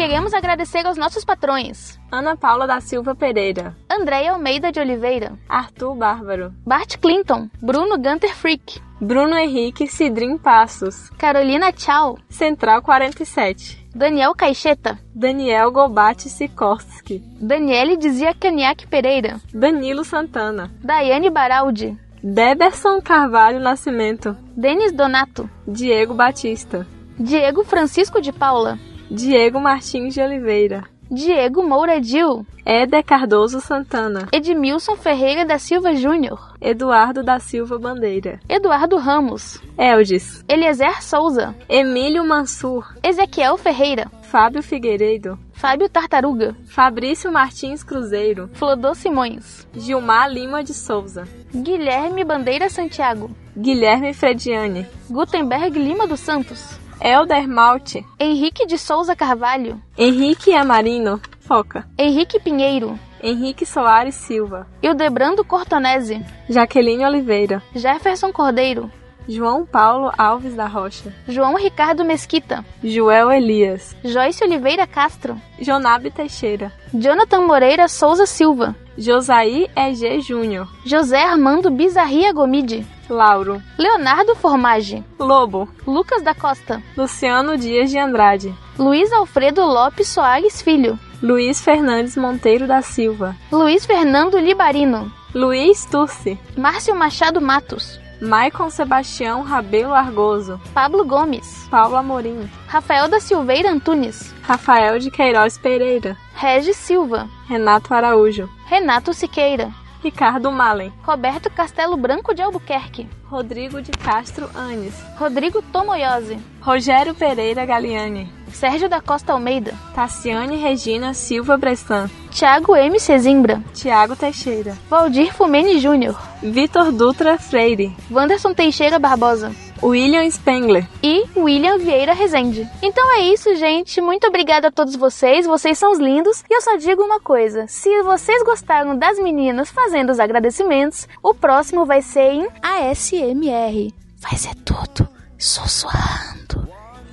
Queremos 0.00 0.32
agradecer 0.32 0.86
aos 0.86 0.96
nossos 0.96 1.26
patrões: 1.26 2.00
Ana 2.10 2.34
Paula 2.34 2.66
da 2.66 2.80
Silva 2.80 3.14
Pereira, 3.14 3.76
Andréia 3.86 4.32
Almeida 4.32 4.72
de 4.72 4.80
Oliveira, 4.80 5.34
Arthur 5.46 5.94
Bárbaro, 5.94 6.54
Bart 6.64 6.96
Clinton, 6.96 7.50
Bruno 7.60 7.98
Gunter 7.98 8.34
Freak, 8.34 8.80
Bruno 8.98 9.36
Henrique 9.36 9.86
Cidrim 9.86 10.38
Passos, 10.38 11.10
Carolina 11.18 11.70
Tchau, 11.70 12.16
Central 12.30 12.80
47, 12.80 13.90
Daniel 13.94 14.34
Caixeta, 14.34 14.98
Daniel 15.14 15.70
Gobate 15.70 16.30
Sikorski, 16.30 17.22
Daniele 17.38 17.98
dizia 17.98 18.32
Caniac 18.32 18.86
Pereira, 18.86 19.38
Danilo 19.52 20.02
Santana, 20.02 20.70
Daiane 20.82 21.28
Baraldi, 21.28 21.94
Deberson 22.24 23.02
Carvalho 23.02 23.60
Nascimento, 23.60 24.34
Denis 24.56 24.92
Donato, 24.92 25.46
Diego 25.68 26.14
Batista, 26.14 26.86
Diego 27.18 27.62
Francisco 27.64 28.18
de 28.18 28.32
Paula, 28.32 28.78
Diego 29.10 29.58
Martins 29.58 30.14
de 30.14 30.20
Oliveira, 30.22 30.84
Diego 31.10 31.64
Moura 31.64 32.00
Dil, 32.00 32.46
Éder 32.64 33.02
Cardoso 33.02 33.60
Santana, 33.60 34.28
Edmilson 34.32 34.94
Ferreira 34.94 35.44
da 35.44 35.58
Silva 35.58 35.92
Júnior, 35.96 36.54
Eduardo 36.60 37.20
da 37.24 37.40
Silva 37.40 37.76
Bandeira, 37.76 38.38
Eduardo 38.48 38.96
Ramos, 38.98 39.60
Eldes, 39.76 40.44
Eliezer 40.48 41.02
Souza, 41.02 41.56
Emílio 41.68 42.24
Mansur, 42.24 42.94
Ezequiel 43.02 43.56
Ferreira, 43.58 44.08
Fábio 44.22 44.62
Figueiredo, 44.62 45.36
Fábio 45.52 45.88
Tartaruga, 45.88 46.54
Fabrício 46.66 47.32
Martins 47.32 47.82
Cruzeiro, 47.82 48.48
Flodô 48.52 48.94
Simões, 48.94 49.66
Gilmar 49.74 50.30
Lima 50.30 50.62
de 50.62 50.72
Souza, 50.72 51.24
Guilherme 51.52 52.22
Bandeira 52.22 52.70
Santiago, 52.70 53.28
Guilherme 53.56 54.14
Frediani, 54.14 54.86
Gutenberg 55.10 55.76
Lima 55.76 56.06
dos 56.06 56.20
Santos, 56.20 56.78
Elder 57.00 57.48
Malte, 57.48 58.04
Henrique 58.18 58.66
de 58.66 58.76
Souza 58.76 59.16
Carvalho, 59.16 59.80
Henrique 59.96 60.52
Amarino, 60.52 61.18
Foca, 61.40 61.86
Henrique 61.98 62.38
Pinheiro, 62.38 62.98
Henrique 63.22 63.64
Soares 63.64 64.14
Silva, 64.14 64.66
Hildebrando 64.82 65.42
Cortonese, 65.44 66.22
Jaqueline 66.48 67.04
Oliveira, 67.06 67.62
Jefferson 67.74 68.30
Cordeiro, 68.30 68.90
João 69.26 69.64
Paulo 69.64 70.12
Alves 70.18 70.54
da 70.54 70.66
Rocha, 70.66 71.14
João 71.26 71.54
Ricardo 71.54 72.04
Mesquita, 72.04 72.64
Joel 72.82 73.30
Elias, 73.32 73.96
Joyce 74.04 74.44
Oliveira 74.44 74.86
Castro, 74.86 75.40
Jonabe 75.58 76.10
Teixeira, 76.10 76.70
Jonathan 76.92 77.46
Moreira 77.46 77.88
Souza 77.88 78.26
Silva, 78.26 78.76
Josaí 78.98 79.68
EG 79.74 80.20
Júnior, 80.20 80.68
José 80.84 81.22
Armando 81.22 81.70
Bizarria 81.70 82.32
Gomide, 82.32 82.84
Lauro, 83.10 83.60
Leonardo 83.76 84.34
Formage, 84.34 85.04
Lobo, 85.18 85.68
Lucas 85.86 86.22
da 86.22 86.34
Costa, 86.34 86.82
Luciano 86.96 87.56
Dias 87.56 87.90
de 87.90 87.98
Andrade, 87.98 88.54
Luiz 88.78 89.12
Alfredo 89.12 89.64
Lopes 89.64 90.08
Soares 90.08 90.62
Filho, 90.62 90.98
Luiz 91.22 91.60
Fernandes 91.60 92.16
Monteiro 92.16 92.66
da 92.66 92.80
Silva, 92.80 93.36
Luiz 93.52 93.84
Fernando 93.84 94.38
Libarino, 94.38 95.12
Luiz 95.34 95.84
Turci, 95.84 96.38
Márcio 96.56 96.94
Machado 96.94 97.40
Matos, 97.40 98.00
Maicon 98.20 98.68
Sebastião 98.70 99.42
Rabelo 99.42 99.94
Argoso, 99.94 100.60
Pablo 100.74 101.04
Gomes, 101.04 101.66
Paulo 101.70 101.96
Amorim, 101.96 102.48
Rafael 102.66 103.08
da 103.08 103.18
Silveira 103.18 103.70
Antunes, 103.70 104.34
Rafael 104.42 104.98
de 104.98 105.10
Queiroz 105.10 105.56
Pereira, 105.56 106.16
Regis 106.34 106.76
Silva, 106.76 107.28
Renato 107.48 107.94
Araújo, 107.94 108.48
Renato 108.66 109.12
Siqueira, 109.14 109.70
Ricardo 110.02 110.50
Malen, 110.50 110.92
Roberto 111.06 111.50
Castelo 111.50 111.96
Branco 111.96 112.32
de 112.34 112.42
Albuquerque, 112.42 113.06
Rodrigo 113.30 113.80
de 113.82 113.92
Castro 113.92 114.48
Anes, 114.54 114.94
Rodrigo 115.18 115.62
Tomoyose, 115.62 116.38
Rogério 116.60 117.14
Pereira 117.14 117.64
Galiani, 117.66 118.32
Sérgio 118.52 118.88
da 118.88 119.00
Costa 119.00 119.32
Almeida, 119.32 119.72
Tassiane 119.94 120.56
Regina 120.56 121.14
Silva 121.14 121.56
Bressan, 121.56 122.08
Thiago 122.30 122.74
M. 122.74 122.98
Cezimbra, 122.98 123.62
Tiago 123.72 124.16
Teixeira, 124.16 124.76
Valdir 124.88 125.32
Fumene 125.32 125.78
Júnior, 125.78 126.18
Vitor 126.42 126.90
Dutra 126.90 127.38
Freire, 127.38 127.92
Wanderson 128.10 128.54
Teixeira 128.54 128.98
Barbosa, 128.98 129.52
William 129.82 130.28
Spengler 130.30 130.86
e 131.02 131.24
William 131.36 131.78
Vieira 131.78 132.12
Rezende. 132.12 132.68
Então 132.82 133.16
é 133.16 133.22
isso, 133.22 133.54
gente. 133.56 134.00
Muito 134.00 134.26
obrigada 134.26 134.68
a 134.68 134.72
todos 134.72 134.96
vocês. 134.96 135.46
Vocês 135.46 135.78
são 135.78 135.92
os 135.92 135.98
lindos. 135.98 136.44
E 136.48 136.54
eu 136.54 136.60
só 136.60 136.76
digo 136.76 137.02
uma 137.02 137.20
coisa: 137.20 137.66
se 137.66 138.02
vocês 138.02 138.42
gostaram 138.42 138.96
das 138.96 139.18
meninas 139.18 139.70
fazendo 139.70 140.10
os 140.10 140.20
agradecimentos, 140.20 141.08
o 141.22 141.34
próximo 141.34 141.84
vai 141.86 142.02
ser 142.02 142.32
em 142.32 142.48
ASMR. 142.62 143.92
Vai 144.18 144.36
ser 144.36 144.54
tudo 144.56 145.08
sussurrando. 145.38 146.68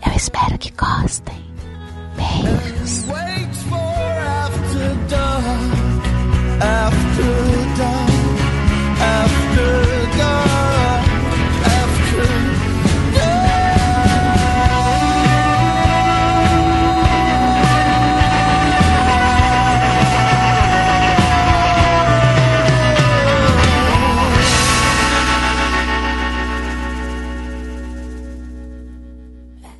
Eu 0.05 0.13
espero 0.13 0.57
que 0.57 0.71
gostem. 0.71 1.47
Beijos. 2.15 3.07